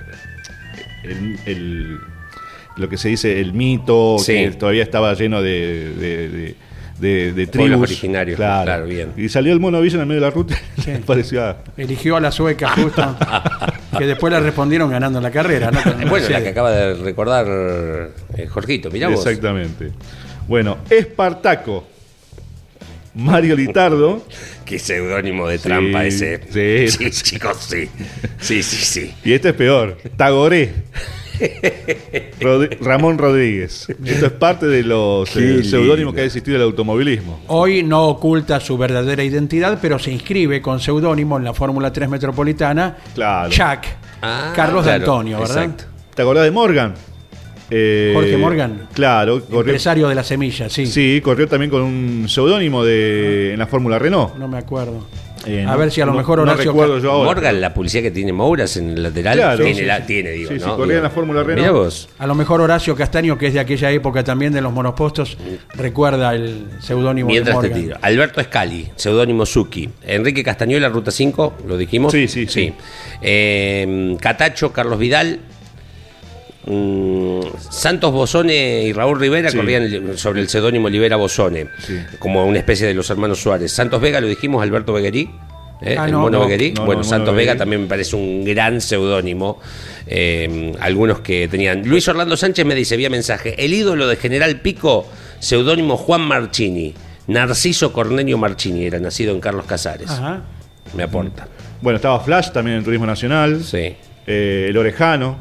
el, 1.04 1.38
el- 1.46 1.98
lo 2.76 2.88
que 2.88 2.96
se 2.96 3.08
dice 3.08 3.40
el 3.40 3.52
mito, 3.52 4.16
Sí. 4.18 4.32
que 4.34 4.50
todavía 4.52 4.82
estaba 4.82 5.14
lleno 5.14 5.42
de, 5.42 5.92
de, 5.94 6.28
de, 6.28 6.54
de- 6.98 7.32
de 7.32 7.46
Pueblos 7.48 7.50
tribus. 7.70 7.90
originarios, 7.90 8.36
claro, 8.36 8.86
bien. 8.86 9.12
Y 9.16 9.28
salió 9.28 9.52
el 9.52 9.60
mono 9.60 9.80
Villa 9.80 9.96
en 9.96 10.00
el 10.02 10.06
medio 10.06 10.20
de 10.20 10.26
la 10.28 10.32
ruta 10.32 10.56
Sí. 10.84 10.92
y 10.92 10.98
pareció 10.98 11.44
a- 11.44 11.56
Eligió 11.76 12.16
a 12.16 12.20
la 12.20 12.30
sueca 12.30 12.70
justo, 12.70 13.16
que 13.98 14.06
después 14.06 14.32
le 14.32 14.40
respondieron 14.40 14.90
ganando 14.90 15.20
la 15.20 15.30
carrera. 15.30 15.70
¿no? 15.70 15.80
Bueno, 16.08 16.28
la 16.28 16.42
que 16.42 16.48
acaba 16.50 16.70
de 16.70 16.94
recordar 16.94 17.46
eh, 18.36 18.46
Jorgito, 18.46 18.90
mirá 18.90 19.08
vos. 19.08 19.26
Exactamente. 19.26 19.90
Bueno, 20.48 20.78
Espartaco. 20.90 21.86
Mario 23.14 23.56
Litardo. 23.56 24.24
Qué 24.64 24.78
seudónimo 24.78 25.46
de 25.46 25.58
Sí, 25.58 25.64
trampa 25.64 26.06
ese. 26.06 26.40
sí. 26.88 27.10
chicos, 27.10 27.58
sí. 27.68 27.88
Sí, 28.40 28.62
sí, 28.62 28.76
sí. 28.84 29.14
Y 29.24 29.34
este 29.34 29.50
es 29.50 29.54
peor. 29.54 29.98
Tagoré. 30.16 30.72
Rod- 32.40 32.68
Ramón 32.80 33.18
Rodríguez. 33.18 33.88
Esto 34.04 34.26
es 34.26 34.32
parte 34.32 34.66
de 34.66 34.82
los 34.82 35.34
eh, 35.36 35.62
seudónimos 35.64 36.14
que 36.14 36.20
ha 36.20 36.24
existido 36.24 36.56
el 36.56 36.62
automovilismo. 36.62 37.40
Hoy 37.48 37.82
no 37.82 38.06
oculta 38.08 38.60
su 38.60 38.76
verdadera 38.78 39.22
identidad, 39.24 39.78
pero 39.80 39.98
se 39.98 40.10
inscribe 40.10 40.60
con 40.60 40.80
seudónimo 40.80 41.36
en 41.38 41.44
la 41.44 41.54
Fórmula 41.54 41.92
3 41.92 42.08
Metropolitana. 42.08 42.96
Claro. 43.14 43.50
Chuck 43.50 43.84
Ah, 44.24 44.52
Carlos 44.54 44.84
de 44.84 44.92
Antonio, 44.92 45.40
¿verdad? 45.40 45.64
exacto. 45.64 45.84
¿Te 46.14 46.22
acordás 46.22 46.44
de 46.44 46.50
Morgan? 46.52 46.94
Eh, 47.70 48.12
Jorge 48.14 48.36
Morgan. 48.36 48.88
Claro, 48.92 49.40
corrió, 49.44 49.60
Empresario 49.60 50.08
de 50.08 50.14
la 50.14 50.22
semilla, 50.22 50.68
sí. 50.68 50.86
sí, 50.86 51.20
corrió 51.24 51.48
también 51.48 51.70
con 51.70 51.82
un 51.82 52.26
seudónimo 52.28 52.84
de, 52.84 53.54
en 53.54 53.58
la 53.58 53.66
Fórmula 53.66 53.98
Renault. 53.98 54.36
No 54.36 54.46
me 54.46 54.58
acuerdo. 54.58 55.06
Eh, 55.46 55.62
a 55.66 55.72
no- 55.72 55.78
ver 55.78 55.90
si 55.90 56.00
a 56.00 56.06
lo 56.06 56.12
no- 56.12 56.18
mejor 56.18 56.38
no 56.38 56.44
Horacio 56.44 56.70
recuerdo 56.72 56.98
yo 56.98 57.10
ahora. 57.12 57.30
Morgan, 57.30 57.60
la 57.60 57.74
publicidad 57.74 58.02
que 58.02 58.10
tiene 58.10 58.32
Mouras 58.32 58.76
en 58.76 58.90
el 58.90 59.02
lateral, 59.02 59.36
Claro, 59.38 59.64
tiene, 59.64 59.80
sí, 59.80 59.84
la- 59.84 59.96
sí. 59.98 60.02
tiene, 60.06 60.30
digo, 60.30 60.50
Sí, 60.50 60.58
sí, 60.60 60.64
¿no? 60.66 60.76
corría 60.76 60.98
en 60.98 61.02
la 61.02 61.10
Fórmula 61.10 61.40
Renault. 61.42 61.58
Mirá 61.60 61.72
vos. 61.72 62.08
A 62.18 62.26
lo 62.26 62.34
mejor 62.34 62.60
Horacio 62.60 62.94
Castaño, 62.94 63.36
que 63.36 63.48
es 63.48 63.54
de 63.54 63.60
aquella 63.60 63.90
época 63.90 64.22
también 64.24 64.52
de 64.52 64.60
los 64.60 64.72
monopostos, 64.72 65.36
recuerda 65.74 66.34
el 66.34 66.66
seudónimo 66.80 67.28
de 67.28 67.32
Mientras 67.32 67.60
te 67.60 67.70
tiro. 67.70 67.96
Alberto 68.02 68.42
Scali, 68.42 68.88
seudónimo 68.96 69.44
Suki. 69.46 69.88
Enrique 70.06 70.44
Castañuela, 70.44 70.88
Ruta 70.88 71.10
5, 71.10 71.54
lo 71.66 71.76
dijimos. 71.76 72.12
Sí, 72.12 72.28
sí, 72.28 72.46
sí. 72.46 72.72
Eh, 73.20 74.16
Catacho, 74.20 74.72
Carlos 74.72 74.98
Vidal. 74.98 75.40
Mm, 76.66 77.40
Santos 77.70 78.12
Bosone 78.12 78.82
y 78.84 78.92
Raúl 78.92 79.18
Rivera 79.20 79.50
Sí. 79.50 79.56
corrían 79.56 80.16
sobre 80.16 80.40
el 80.40 80.48
seudónimo 80.48 80.86
Olivera 80.86 81.16
Bosone, 81.16 81.66
Sí. 81.78 81.98
como 82.18 82.44
una 82.46 82.58
especie 82.58 82.86
de 82.86 82.94
los 82.94 83.08
hermanos 83.10 83.40
Suárez. 83.40 83.72
Santos 83.72 84.00
Vega, 84.00 84.20
lo 84.20 84.26
dijimos, 84.28 84.62
Alberto 84.62 84.92
Beguerí. 84.92 85.30
¿eh? 85.82 85.96
Ah, 85.98 86.04
el 86.06 86.12
no, 86.12 86.20
mono 86.20 86.38
no. 86.38 86.44
Beguerí. 86.44 86.72
No, 86.74 86.84
bueno, 86.86 87.02
Santos 87.02 87.34
Vega 87.34 87.56
también 87.56 87.82
me 87.82 87.88
parece 87.88 88.14
un 88.16 88.44
gran 88.44 88.80
seudónimo. 88.80 89.60
Eh, 90.06 90.72
algunos 90.80 91.20
que 91.20 91.48
tenían. 91.48 91.82
Luis 91.88 92.06
Orlando 92.08 92.36
Sánchez 92.36 92.64
me 92.64 92.74
dice 92.74 92.96
vía 92.96 93.10
mensaje: 93.10 93.54
el 93.64 93.72
ídolo 93.74 94.06
de 94.06 94.16
General 94.16 94.60
Pico, 94.60 95.06
seudónimo 95.40 95.96
Juan 95.96 96.20
Marchini. 96.22 96.94
Narciso 97.28 97.92
Cornelio 97.92 98.36
Marchini, 98.36 98.84
era 98.84 98.98
nacido 98.98 99.32
en 99.32 99.40
Carlos 99.40 99.64
Casares. 99.64 100.10
Ajá. 100.10 100.42
Me 100.96 101.04
aporta. 101.04 101.46
Bueno, 101.80 101.96
estaba 101.96 102.18
Flash 102.20 102.50
también 102.50 102.78
en 102.78 102.84
Turismo 102.84 103.06
Nacional. 103.06 103.62
Sí. 103.64 103.94
Eh, 104.26 104.66
el 104.68 104.76
Orejano. 104.76 105.38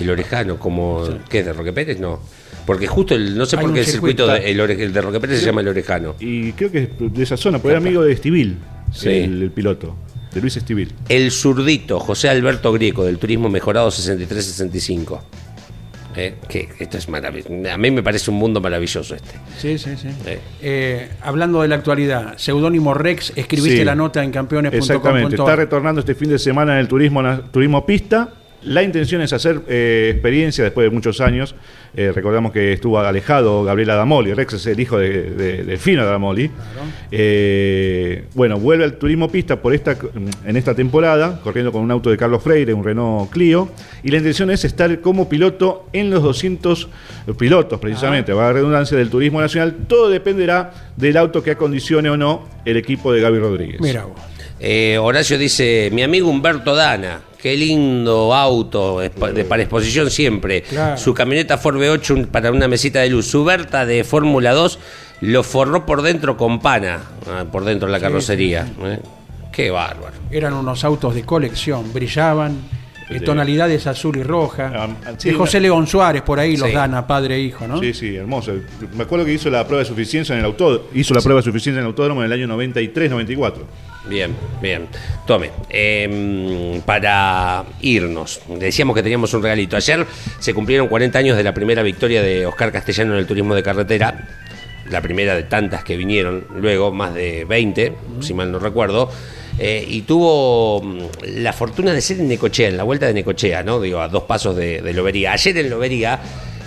El 0.00 0.10
Orejano, 0.10 0.58
como. 0.58 1.04
¿Qué 1.28 1.40
es 1.40 1.46
de 1.46 1.52
Roque 1.52 1.72
Pérez? 1.72 1.98
No. 2.00 2.20
Porque 2.66 2.86
justo 2.86 3.14
el. 3.14 3.36
No 3.36 3.46
sé 3.46 3.56
Hay 3.56 3.62
por 3.64 3.72
qué 3.74 3.80
el 3.80 3.86
circuito, 3.86 4.26
circuito. 4.26 4.44
de, 4.44 4.50
el, 4.74 4.80
el 4.80 4.92
de 4.92 5.00
Roque 5.00 5.20
Pérez 5.20 5.40
se 5.40 5.46
llama 5.46 5.60
el 5.62 5.68
Orejano. 5.68 6.14
Y 6.20 6.52
creo 6.52 6.70
que 6.70 6.78
es 6.84 6.88
de 6.98 7.22
esa 7.22 7.36
zona, 7.36 7.58
porque 7.58 7.76
era 7.76 7.78
amigo 7.78 8.02
de 8.02 8.12
Estivil, 8.12 8.58
Sí. 8.92 9.08
el, 9.08 9.42
el 9.42 9.50
piloto. 9.50 9.96
De 10.34 10.40
Luis 10.42 10.56
Estivil. 10.58 10.92
El 11.08 11.30
zurdito, 11.30 11.98
José 12.00 12.28
Alberto 12.28 12.70
Grieco, 12.72 13.04
del 13.04 13.18
Turismo 13.18 13.48
Mejorado 13.48 13.88
63-65. 13.90 15.20
Eh, 16.16 16.34
que 16.48 16.68
esto 16.80 16.98
es 16.98 17.08
maravilloso. 17.08 17.50
A 17.72 17.76
mí 17.78 17.90
me 17.90 18.02
parece 18.02 18.30
un 18.30 18.38
mundo 18.38 18.60
maravilloso 18.60 19.14
este. 19.14 19.30
Sí, 19.56 19.78
sí, 19.78 19.96
sí. 19.96 20.08
Sí. 20.24 20.32
Eh, 20.62 21.08
hablando 21.22 21.62
de 21.62 21.68
la 21.68 21.76
actualidad, 21.76 22.36
seudónimo 22.36 22.92
Rex, 22.92 23.32
escribiste 23.36 23.78
Sí. 23.78 23.84
la 23.84 23.94
nota 23.94 24.22
en 24.24 24.30
Exactamente. 24.72 25.36
Está 25.36 25.54
retornando 25.56 26.00
este 26.00 26.14
fin 26.14 26.30
de 26.30 26.38
semana 26.38 26.72
en 26.74 26.80
el 26.80 26.88
turismo, 26.88 27.22
turismo 27.52 27.86
pista. 27.86 28.30
La 28.62 28.82
intención 28.82 29.22
es 29.22 29.32
hacer 29.32 29.60
eh, 29.68 30.10
experiencia 30.12 30.64
después 30.64 30.84
de 30.84 30.90
muchos 30.90 31.20
años. 31.20 31.54
Eh, 31.96 32.12
recordamos 32.14 32.52
que 32.52 32.72
estuvo 32.72 32.98
alejado 32.98 33.64
Gabriela 33.64 33.94
Damoli. 33.94 34.34
Rex 34.34 34.54
es 34.54 34.66
el 34.66 34.80
hijo 34.80 34.98
de, 34.98 35.30
de- 35.30 35.62
de 35.64 35.76
Fino 35.78 36.04
Damoli. 36.04 36.50
Eh, 37.10 38.24
bueno, 38.34 38.58
vuelve 38.58 38.84
al 38.84 38.94
turismo 38.94 39.30
pista 39.30 39.60
por 39.60 39.74
esta, 39.74 39.96
en 40.44 40.56
esta 40.56 40.74
temporada, 40.74 41.40
corriendo 41.42 41.72
con 41.72 41.82
un 41.82 41.90
auto 41.90 42.10
de 42.10 42.16
Carlos 42.16 42.42
Freire, 42.42 42.74
un 42.74 42.84
Renault 42.84 43.30
Clio. 43.30 43.68
Y 44.02 44.10
la 44.10 44.18
intención 44.18 44.50
es 44.50 44.64
estar 44.64 45.00
como 45.00 45.28
piloto 45.28 45.86
en 45.92 46.10
los 46.10 46.22
200 46.22 46.88
pilotos, 47.38 47.78
precisamente. 47.80 48.32
Va 48.32 48.48
a 48.48 48.52
redundancia 48.52 48.96
del 48.96 49.08
turismo 49.10 49.40
nacional. 49.40 49.74
Todo 49.86 50.10
dependerá 50.10 50.72
del 50.96 51.16
auto 51.16 51.42
que 51.42 51.52
acondicione 51.52 52.10
o 52.10 52.16
no 52.16 52.46
el 52.64 52.76
equipo 52.76 53.12
de 53.12 53.20
Gaby 53.20 53.38
Rodríguez. 53.38 53.80
Mira 53.80 54.04
vos. 54.04 54.20
Eh, 54.60 54.98
Horacio 55.00 55.38
dice, 55.38 55.88
mi 55.92 56.02
amigo 56.02 56.28
Humberto 56.28 56.74
Dana, 56.74 57.20
qué 57.40 57.56
lindo 57.56 58.34
auto 58.34 59.00
de, 59.00 59.10
para 59.10 59.62
exposición 59.62 60.10
siempre. 60.10 60.62
Claro. 60.62 60.96
Su 60.98 61.14
camioneta 61.14 61.58
Ford 61.58 61.76
V8 61.76 62.10
un- 62.14 62.26
para 62.26 62.50
una 62.50 62.68
mesita 62.68 63.00
de 63.00 63.10
luz. 63.10 63.26
Su 63.26 63.44
Berta 63.44 63.86
de 63.86 64.04
Fórmula 64.04 64.52
2 64.52 64.78
lo 65.22 65.42
forró 65.42 65.84
por 65.86 66.02
dentro 66.02 66.36
con 66.36 66.60
pana, 66.60 67.00
ah, 67.30 67.44
por 67.50 67.64
dentro 67.64 67.86
de 67.88 67.92
la 67.92 68.00
carrocería. 68.00 68.66
¿eh? 68.84 68.98
Qué 69.52 69.70
bárbaro. 69.70 70.14
Eran 70.30 70.54
unos 70.54 70.84
autos 70.84 71.14
de 71.14 71.22
colección, 71.24 71.92
brillaban, 71.92 72.56
eh, 73.10 73.20
tonalidades 73.20 73.86
azul 73.86 74.16
y 74.16 74.22
roja. 74.22 74.88
Sí, 75.16 75.30
de 75.30 75.34
José 75.34 75.60
León 75.60 75.86
Suárez, 75.86 76.22
por 76.22 76.38
ahí 76.38 76.56
los 76.56 76.72
dan 76.72 76.94
a 76.94 77.06
padre 77.06 77.36
e 77.36 77.40
hijo, 77.40 77.66
¿no? 77.66 77.80
Sí, 77.80 77.94
sí, 77.94 78.16
hermoso. 78.16 78.52
Me 78.94 79.04
acuerdo 79.04 79.24
que 79.24 79.32
hizo 79.32 79.50
la 79.50 79.64
prueba 79.66 79.82
de 79.82 79.88
suficiencia 79.88 80.34
en 80.34 80.40
el 80.40 80.44
autódromo. 80.44 80.86
Hizo 80.94 81.14
la 81.14 81.20
prueba 81.20 81.40
de 81.40 81.44
suficiencia 81.44 81.78
en 81.78 81.84
el 81.84 81.90
autódromo 81.90 82.22
en 82.22 82.30
el 82.30 82.32
año 82.32 82.54
93-94. 82.56 83.54
Bien, 84.08 84.34
bien. 84.62 84.86
Tome, 85.26 85.50
em, 85.68 86.80
para 86.82 87.64
irnos, 87.80 88.40
decíamos 88.58 88.96
que 88.96 89.02
teníamos 89.02 89.32
un 89.34 89.42
regalito. 89.42 89.76
Ayer 89.76 90.06
se 90.38 90.54
cumplieron 90.54 90.88
40 90.88 91.18
años 91.18 91.36
de 91.36 91.44
la 91.44 91.52
primera 91.52 91.82
victoria 91.82 92.22
de 92.22 92.46
Oscar 92.46 92.72
Castellano 92.72 93.12
en 93.12 93.18
el 93.18 93.26
turismo 93.26 93.54
de 93.54 93.62
carretera, 93.62 94.28
la 94.90 95.02
primera 95.02 95.34
de 95.34 95.42
tantas 95.42 95.84
que 95.84 95.96
vinieron 95.96 96.46
luego, 96.56 96.90
más 96.90 97.14
de 97.14 97.44
20, 97.44 97.92
si 98.20 98.32
mal 98.32 98.50
no 98.50 98.58
recuerdo. 98.58 99.10
Eh, 99.58 99.84
y 99.88 100.02
tuvo 100.02 100.80
mm, 100.82 100.98
la 101.36 101.52
fortuna 101.52 101.92
de 101.92 102.00
ser 102.00 102.20
en 102.20 102.28
Necochea, 102.28 102.68
en 102.68 102.76
la 102.76 102.84
vuelta 102.84 103.06
de 103.06 103.14
Necochea, 103.14 103.62
¿no? 103.62 103.80
Digo, 103.80 104.00
a 104.00 104.08
dos 104.08 104.24
pasos 104.24 104.56
de, 104.56 104.80
de 104.82 104.92
Lobería. 104.92 105.32
Ayer 105.32 105.56
en 105.58 105.70
Lobería 105.70 106.20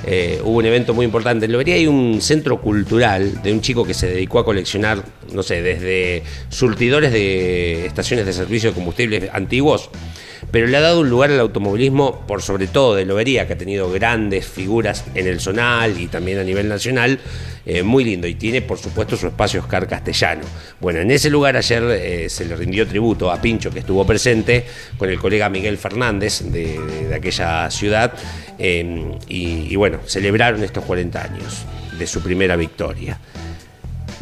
eh, 0.03 0.41
hubo 0.43 0.57
un 0.57 0.65
evento 0.65 0.93
muy 0.93 1.05
importante. 1.05 1.45
En 1.45 1.51
Lobería 1.51 1.75
hay 1.75 1.87
un 1.87 2.21
centro 2.21 2.59
cultural 2.59 3.41
de 3.41 3.53
un 3.53 3.61
chico 3.61 3.85
que 3.85 3.93
se 3.93 4.07
dedicó 4.07 4.39
a 4.39 4.45
coleccionar, 4.45 5.03
no 5.31 5.43
sé, 5.43 5.61
desde 5.61 6.23
surtidores 6.49 7.11
de 7.11 7.85
estaciones 7.85 8.25
de 8.25 8.33
servicio 8.33 8.69
de 8.69 8.75
combustibles 8.75 9.29
antiguos, 9.31 9.89
pero 10.49 10.65
le 10.67 10.77
ha 10.77 10.81
dado 10.81 11.01
un 11.01 11.09
lugar 11.09 11.29
al 11.31 11.39
automovilismo, 11.39 12.21
por 12.27 12.41
sobre 12.41 12.67
todo 12.67 12.95
de 12.95 13.05
Lobería, 13.05 13.45
que 13.47 13.53
ha 13.53 13.57
tenido 13.57 13.91
grandes 13.91 14.45
figuras 14.47 15.05
en 15.13 15.27
el 15.27 15.39
zonal 15.39 15.99
y 15.99 16.07
también 16.07 16.39
a 16.39 16.43
nivel 16.43 16.67
nacional, 16.67 17.19
eh, 17.65 17.83
muy 17.83 18.03
lindo. 18.03 18.27
Y 18.27 18.35
tiene, 18.35 18.61
por 18.61 18.79
supuesto, 18.79 19.15
su 19.15 19.27
espacio 19.27 19.59
Oscar 19.61 19.87
Castellano. 19.87 20.41
Bueno, 20.79 20.99
en 20.99 21.11
ese 21.11 21.29
lugar 21.29 21.55
ayer 21.57 21.83
eh, 21.91 22.29
se 22.29 22.45
le 22.45 22.55
rindió 22.55 22.87
tributo 22.87 23.29
a 23.31 23.39
Pincho, 23.39 23.69
que 23.69 23.79
estuvo 23.79 24.05
presente, 24.05 24.65
con 24.97 25.09
el 25.09 25.19
colega 25.19 25.47
Miguel 25.49 25.77
Fernández 25.77 26.41
de, 26.45 26.79
de- 26.79 27.07
de 27.09 27.15
aquella 27.15 27.69
ciudad. 27.69 28.13
eh, 28.57 29.11
y, 29.27 29.67
y 29.71 29.75
bueno, 29.75 29.99
celebraron 30.05 30.63
estos 30.63 30.83
40 30.85 31.21
años 31.23 31.65
de 31.99 32.07
su 32.07 32.21
primera 32.21 32.55
victoria. 32.55 33.19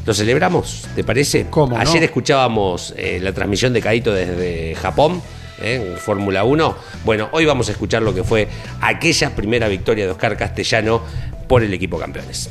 ¿Lo 0.05 0.13
celebramos? 0.13 0.87
¿Te 0.95 1.03
parece? 1.03 1.47
¿Cómo 1.49 1.75
no? 1.75 1.81
Ayer 1.81 2.03
escuchábamos 2.03 2.93
eh, 2.97 3.19
la 3.21 3.31
transmisión 3.31 3.73
de 3.73 3.81
Caito 3.81 4.13
desde 4.13 4.75
Japón, 4.75 5.21
¿eh? 5.61 5.91
en 5.91 5.97
Fórmula 5.97 6.43
1. 6.43 6.75
Bueno, 7.05 7.29
hoy 7.31 7.45
vamos 7.45 7.69
a 7.69 7.71
escuchar 7.71 8.01
lo 8.01 8.13
que 8.13 8.23
fue 8.23 8.47
aquella 8.81 9.35
primera 9.35 9.67
victoria 9.67 10.05
de 10.05 10.11
Oscar 10.11 10.37
Castellano 10.37 11.01
por 11.47 11.63
el 11.63 11.73
equipo 11.73 11.97
campeones. 11.97 12.49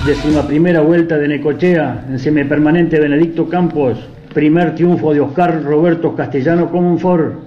décima 0.06 0.46
primera 0.46 0.80
vuelta 0.80 1.18
de 1.18 1.26
Necochea 1.26 2.04
en 2.08 2.18
semipermanente 2.18 3.00
Benedicto 3.00 3.48
Campos, 3.48 3.98
primer 4.32 4.74
triunfo 4.76 5.12
de 5.12 5.20
Oscar 5.20 5.62
Roberto 5.64 6.14
Castellano 6.14 6.70
Comonfort. 6.70 7.45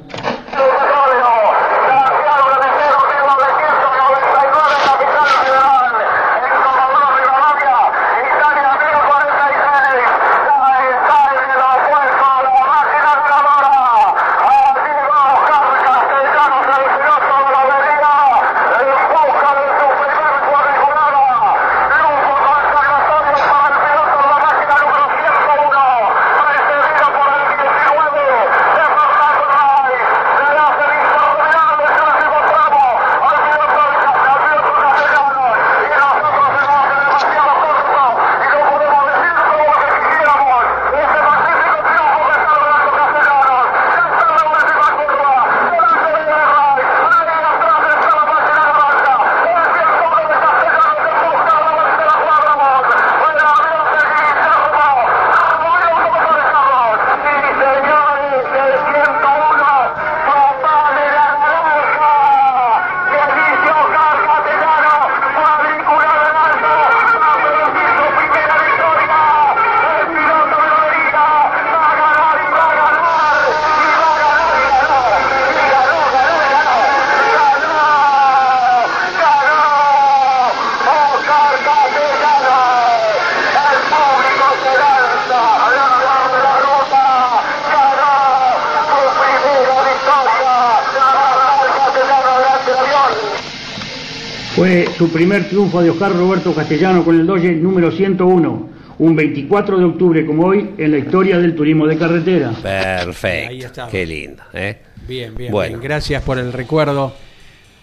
Su 94.99 95.09
primer 95.13 95.47
triunfo 95.47 95.81
de 95.81 95.91
Oscar 95.91 96.11
Roberto 96.13 96.53
Castellano 96.53 97.05
con 97.05 97.17
el 97.17 97.25
Dodge 97.25 97.55
número 97.55 97.89
101, 97.89 98.69
un 98.97 99.15
24 99.15 99.79
de 99.79 99.85
octubre 99.85 100.25
como 100.25 100.45
hoy 100.47 100.71
en 100.77 100.91
la 100.91 100.97
historia 100.97 101.39
del 101.39 101.55
turismo 101.55 101.87
de 101.87 101.97
carretera. 101.97 102.49
Ahí 102.49 102.61
Perfecto. 102.61 103.65
está. 103.65 103.87
Qué 103.87 104.05
lindo. 104.05 104.43
¿eh? 104.53 104.77
Bien, 105.07 105.33
bien, 105.33 105.53
Bueno. 105.53 105.77
bien. 105.77 105.81
Gracias 105.81 106.21
por 106.21 106.37
el 106.37 106.51
recuerdo. 106.51 107.13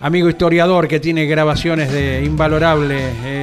Amigo 0.01 0.29
historiador 0.29 0.87
que 0.89 1.01
tiene 1.01 1.25
grabaciones 1.25 1.91
de 1.91 2.23
invalorable 2.23 2.99
eh, 3.25 3.36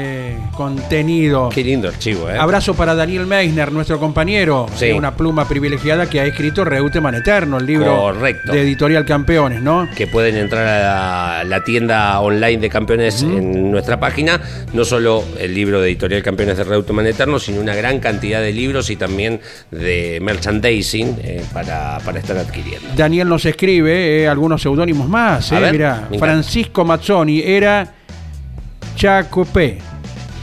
contenido. 0.53 1.49
Qué 1.49 1.63
lindo 1.63 1.87
archivo, 1.87 2.29
¿eh? 2.29 2.37
Abrazo 2.37 2.73
para 2.73 2.95
Daniel 2.95 3.25
Meisner, 3.25 3.71
nuestro 3.71 3.99
compañero, 3.99 4.67
Sí. 4.75 4.87
de 4.87 4.93
una 4.93 5.15
pluma 5.15 5.47
privilegiada 5.47 6.09
que 6.09 6.19
ha 6.19 6.25
escrito 6.25 6.63
Reutemann 6.63 7.15
Eterno, 7.15 7.57
el 7.57 7.65
libro 7.65 7.95
Correcto. 7.95 8.51
de 8.51 8.61
Editorial 8.61 9.05
Campeones, 9.05 9.61
¿no? 9.61 9.87
que 9.95 10.07
pueden 10.07 10.37
entrar 10.37 10.67
a 10.67 11.43
la, 11.43 11.63
tienda 11.63 12.19
online 12.19 12.57
de 12.57 12.69
campeones 12.69 13.21
en 13.23 13.71
nuestra 13.71 13.99
página. 13.99 14.41
No 14.73 14.83
solo 14.85 15.23
el 15.39 15.53
libro 15.53 15.79
de 15.81 15.89
Editorial 15.89 16.21
Campeones 16.23 16.57
de 16.57 16.63
Reutemann 16.63 17.07
Eterno, 17.07 17.39
sino 17.39 17.61
una 17.61 17.75
gran 17.75 17.99
cantidad 17.99 18.41
de 18.41 18.51
libros 18.51 18.89
y 18.89 18.95
también 18.95 19.39
de 19.71 20.19
merchandising 20.21 21.17
eh, 21.23 21.43
para, 21.53 21.99
para 22.03 22.19
estar 22.19 22.37
adquiriendo. 22.37 22.89
Daniel 22.95 23.29
nos 23.29 23.45
escribe 23.45 24.23
eh, 24.23 24.27
algunos 24.27 24.61
seudónimos 24.61 25.07
más. 25.07 25.51
Eh, 25.51 25.59
ver, 25.59 25.71
mirá. 25.73 26.07
Francisco 26.19 26.83
Mazzoni 26.83 27.41
era 27.41 27.93
Chacopé. 28.95 29.92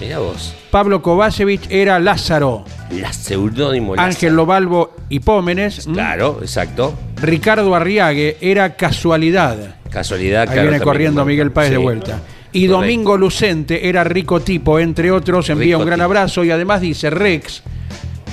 Mirá 0.01 0.18
vos. 0.18 0.55
Pablo 0.70 1.03
Kovacevic 1.03 1.70
era 1.70 1.98
Lázaro. 1.98 2.64
La 2.90 3.12
seudónimo 3.12 3.94
Ángel 3.98 4.34
Lobalvo 4.34 4.94
Hipómenes. 5.11 5.86
Claro, 5.92 6.38
exacto. 6.40 6.94
Ricardo 7.16 7.74
Arriague 7.74 8.38
era 8.40 8.76
Casualidad. 8.76 9.76
Casualidad. 9.90 10.42
Ahí 10.48 10.55
claro, 10.55 10.70
viene 10.70 10.82
corriendo 10.82 11.24
Miguel 11.24 11.53
Páez 11.53 11.70
de 11.70 11.76
vuelta. 11.76 12.20
Y 12.53 12.66
Correcto. 12.66 12.80
Domingo 12.80 13.16
Lucente 13.18 13.88
era 13.88 14.03
Rico 14.03 14.40
Tipo, 14.40 14.78
entre 14.78 15.11
otros. 15.12 15.51
Envía 15.51 15.76
Rico 15.76 15.80
un 15.80 15.86
gran 15.86 15.98
Tipo. 15.98 16.05
abrazo 16.07 16.44
y 16.44 16.51
además 16.51 16.80
dice 16.80 17.11
Rex. 17.11 17.62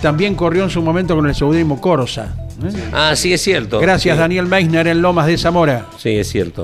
También 0.01 0.35
corrió 0.35 0.63
en 0.63 0.69
su 0.69 0.81
momento 0.81 1.15
con 1.15 1.27
el 1.27 1.35
seudónimo 1.35 1.81
Corsa. 1.81 2.46
¿Eh? 2.63 2.69
Ah, 2.93 3.15
sí, 3.15 3.33
es 3.33 3.41
cierto. 3.41 3.79
Gracias, 3.79 4.15
Sí. 4.15 4.19
Daniel 4.19 4.45
Meisner 4.47 4.87
en 4.87 5.01
Lomas 5.01 5.27
de 5.27 5.37
Zamora. 5.37 5.85
Sí, 5.97 6.09
es 6.17 6.27
cierto. 6.29 6.63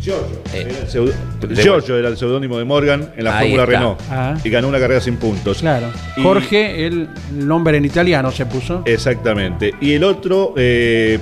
Giorgio. 0.00 0.42
Eh, 0.54 0.60
Era 0.68 0.78
el 0.80 0.88
pseudo- 0.88 1.12
de- 1.40 1.62
Giorgio 1.62 1.96
era 1.98 2.08
el 2.08 2.16
seudónimo 2.16 2.58
de 2.58 2.64
Morgan 2.64 3.12
en 3.16 3.24
la 3.24 3.36
Ahí 3.38 3.50
Fórmula 3.50 3.62
está. 3.64 3.76
Renault. 3.78 4.00
Ah. 4.10 4.36
Y 4.42 4.50
ganó 4.50 4.68
una 4.68 4.78
carrera 4.78 5.00
sin 5.00 5.16
puntos. 5.16 5.58
Claro. 5.58 5.88
Y- 6.16 6.22
Jorge, 6.22 6.86
el 6.86 7.08
nombre 7.32 7.76
en 7.76 7.84
italiano 7.84 8.30
se 8.30 8.46
puso. 8.46 8.82
Exactamente. 8.84 9.72
Y 9.80 9.92
el 9.92 10.04
otro, 10.04 10.54
eh, 10.56 11.18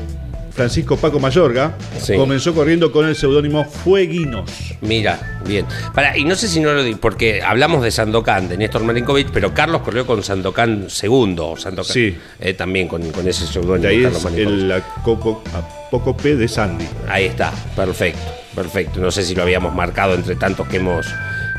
Francisco 0.56 0.96
Paco 0.96 1.20
Mayorga, 1.20 1.74
Sí. 2.00 2.14
comenzó 2.16 2.54
corriendo 2.54 2.90
con 2.90 3.06
el 3.06 3.14
seudónimo 3.14 3.64
Fueguinos. 3.64 4.50
Mira, 4.80 5.38
bien. 5.46 5.66
Para, 5.94 6.16
y 6.16 6.24
no 6.24 6.34
sé 6.34 6.48
si 6.48 6.60
no 6.60 6.72
lo 6.72 6.82
di, 6.82 6.94
porque 6.94 7.42
hablamos 7.42 7.82
de 7.82 7.90
Sandokan, 7.90 8.48
de 8.48 8.56
Néstor 8.56 8.82
Marinkovic, 8.82 9.28
pero 9.32 9.52
Carlos 9.52 9.82
corrió 9.82 10.06
con 10.06 10.22
Sandokan 10.22 10.88
segundo. 10.88 11.56
Sandokan, 11.56 11.92
Sí. 11.92 12.16
eh, 12.40 12.54
también 12.54 12.88
con, 12.88 13.02
con 13.12 13.28
ese 13.28 13.44
De 13.44 13.52
seudónimo. 13.52 13.88
ahí 13.88 14.02
Carlos 14.02 14.24
es 14.24 14.34
el 14.38 14.72
Apócope 14.72 16.36
de 16.36 16.48
Sandy. 16.48 16.86
Ahí 17.08 17.26
está, 17.26 17.52
perfecto, 17.76 18.20
perfecto. 18.54 19.00
No 19.00 19.10
sé 19.10 19.22
si 19.24 19.34
lo 19.34 19.42
habíamos 19.42 19.74
marcado 19.74 20.14
entre 20.14 20.36
tantos 20.36 20.66
que 20.68 20.78
hemos, 20.78 21.06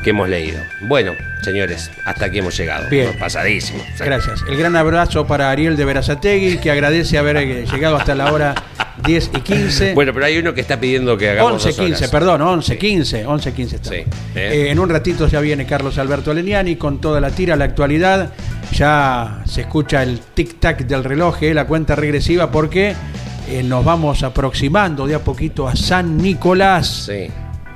que 0.04 0.10
hemos 0.10 0.28
leído. 0.28 0.58
Bueno, 0.82 1.12
señores, 1.42 1.90
hasta 2.04 2.26
aquí 2.26 2.38
hemos 2.38 2.56
llegado. 2.56 2.88
Bien. 2.90 3.16
Pasadísimo. 3.18 3.82
Gracias. 3.98 4.40
El 4.48 4.56
gran 4.56 4.76
abrazo 4.76 5.26
para 5.26 5.50
Ariel 5.50 5.76
de 5.76 5.84
Verazategui, 5.84 6.58
que 6.58 6.70
agradece 6.70 7.16
haber 7.18 7.36
eh, 7.38 7.64
llegado 7.72 7.96
hasta 7.96 8.14
la 8.14 8.32
hora 8.32 8.54
10 9.04 9.30
y 9.36 9.40
15. 9.40 9.94
Bueno, 9.94 10.12
pero 10.12 10.26
hay 10.26 10.38
uno 10.38 10.54
que 10.54 10.60
está 10.60 10.78
pidiendo 10.78 11.16
que 11.16 11.30
hagamos 11.30 11.52
11, 11.64 11.68
dos 11.68 11.76
15, 11.78 11.94
horas. 11.96 12.10
perdón, 12.10 12.42
11, 12.42 12.78
15, 12.78 13.26
11, 13.26 13.52
15 13.52 13.76
está. 13.76 13.90
Sí, 13.90 13.96
Eh, 13.96 14.04
eh. 14.34 14.70
en 14.70 14.78
un 14.78 14.88
ratito 14.88 15.26
ya 15.28 15.40
viene 15.40 15.66
Carlos 15.66 15.98
Alberto 15.98 16.32
Leniani 16.34 16.76
con 16.76 17.00
toda 17.00 17.20
la 17.20 17.30
tira, 17.30 17.56
la 17.56 17.64
actualidad. 17.64 18.32
Ya 18.72 19.42
se 19.46 19.62
escucha 19.62 20.02
el 20.02 20.20
tic-tac 20.36 20.78
del 20.86 21.04
reloj, 21.04 21.42
eh, 21.42 21.54
la 21.54 21.66
cuenta 21.66 21.94
regresiva, 21.96 22.50
porque 22.50 22.94
eh, 23.48 23.62
nos 23.62 23.84
vamos 23.84 24.22
aproximando 24.22 25.06
de 25.06 25.14
a 25.14 25.20
poquito 25.20 25.66
a 25.66 25.74
San 25.74 26.18
Nicolás. 26.18 27.06
Sí. 27.06 27.28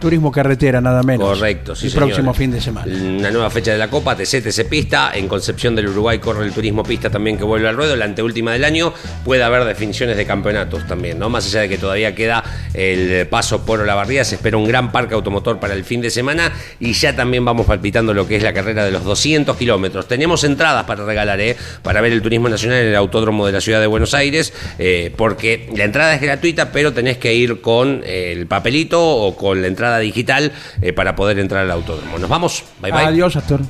Turismo 0.03 0.33
carretera, 0.33 0.81
nada 0.81 1.05
menos. 1.05 1.29
Correcto, 1.29 1.77
sí, 1.77 1.87
El 1.87 1.93
señor. 1.93 2.07
próximo 2.09 2.35
fin 2.35 2.51
de 2.51 2.61
semana. 2.61 2.93
Una 2.93 3.31
nueva 3.31 3.49
fecha 3.51 3.71
de 3.71 3.79
la 3.79 3.87
Copa, 3.87 4.17
TC, 4.17 4.43
TC 4.43 4.69
Pista. 4.69 5.13
En 5.15 5.29
Concepción 5.29 5.77
del 5.77 5.87
Uruguay 5.87 6.19
corre 6.19 6.45
el 6.45 6.53
turismo 6.53 6.83
pista 6.83 7.09
también 7.09 7.39
que 7.39 7.45
vuelve 7.45 7.69
al 7.69 7.77
ruedo. 7.77 7.95
La 7.95 8.05
anteúltima 8.07 8.53
del 8.53 8.65
año 8.65 8.93
puede 9.25 9.45
haber 9.45 9.65
definiciones 9.65 10.17
de 10.17 10.27
campeonatos 10.27 10.89
también, 10.89 11.21
¿no? 11.21 11.29
Más 11.31 11.47
allá 11.47 11.61
de 11.61 11.69
que 11.69 11.79
todavía 11.79 12.17
queda 12.17 12.43
el 12.75 13.29
paso 13.29 13.65
por 13.65 13.79
Olavarría, 13.79 14.25
se 14.25 14.35
espera 14.35 14.57
un 14.57 14.67
gran 14.67 14.91
parque 14.91 15.15
automotor 15.15 15.61
para 15.61 15.75
el 15.75 15.85
fin 15.85 16.01
de 16.01 16.11
semana 16.11 16.53
y 16.81 16.95
ya 16.95 17.15
también 17.15 17.45
vamos 17.45 17.67
palpitando 17.67 18.13
lo 18.13 18.27
que 18.27 18.35
es 18.35 18.43
la 18.43 18.53
carrera 18.53 18.85
de 18.85 18.91
los 18.91 19.05
200 19.05 19.57
kilómetros. 19.57 20.09
Tenemos 20.09 20.43
entradas 20.43 20.85
para 20.85 21.05
regalar, 21.05 21.41
¿eh? 21.41 21.57
Para 21.83 22.01
ver 22.01 22.13
el 22.13 22.23
turismo 22.23 22.49
nacional 22.49 22.81
en 22.81 22.89
el 22.89 22.97
autódromo 22.97 23.47
de 23.47 23.53
la 23.53 23.61
ciudad 23.61 23.81
de 23.81 23.87
Buenos 23.87 24.15
Aires, 24.15 24.53
eh, 24.81 25.13
porque 25.17 25.71
la 25.77 25.85
entrada 25.85 26.13
es 26.17 26.21
gratuita, 26.21 26.73
pero 26.73 26.93
tenés 26.93 27.19
que 27.19 27.35
ir 27.35 27.61
con 27.61 28.03
el 28.05 28.49
papelito 28.49 29.01
o 29.01 29.37
con 29.37 29.63
la 29.63 29.69
entrada 29.69 29.92
digital 29.99 30.53
eh, 30.81 30.93
para 30.93 31.17
poder 31.17 31.39
entrar 31.39 31.63
al 31.63 31.71
autódromo. 31.71 32.19
Nos 32.19 32.29
vamos, 32.29 32.65
bye 32.81 32.93
bye. 32.93 33.07
Adiós, 33.07 33.37
Astor. 33.37 33.61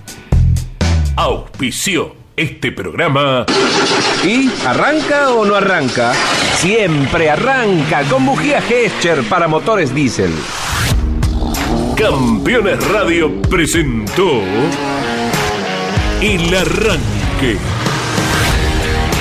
Auspició 1.17 2.17
este 2.37 2.73
programa 2.73 3.45
¿Y 4.25 4.51
arranca 4.67 5.31
o 5.33 5.45
no 5.45 5.55
arranca? 5.55 6.15
Siempre 6.57 7.29
arranca 7.29 8.03
con 8.05 8.25
bujía 8.25 8.63
Gescher 8.63 9.23
para 9.25 9.49
motores 9.49 9.95
diésel. 9.95 10.33
Campeones 11.97 12.87
Radio 12.89 13.43
presentó 13.43 14.43
El 16.21 16.55
Arranque. 16.55 17.82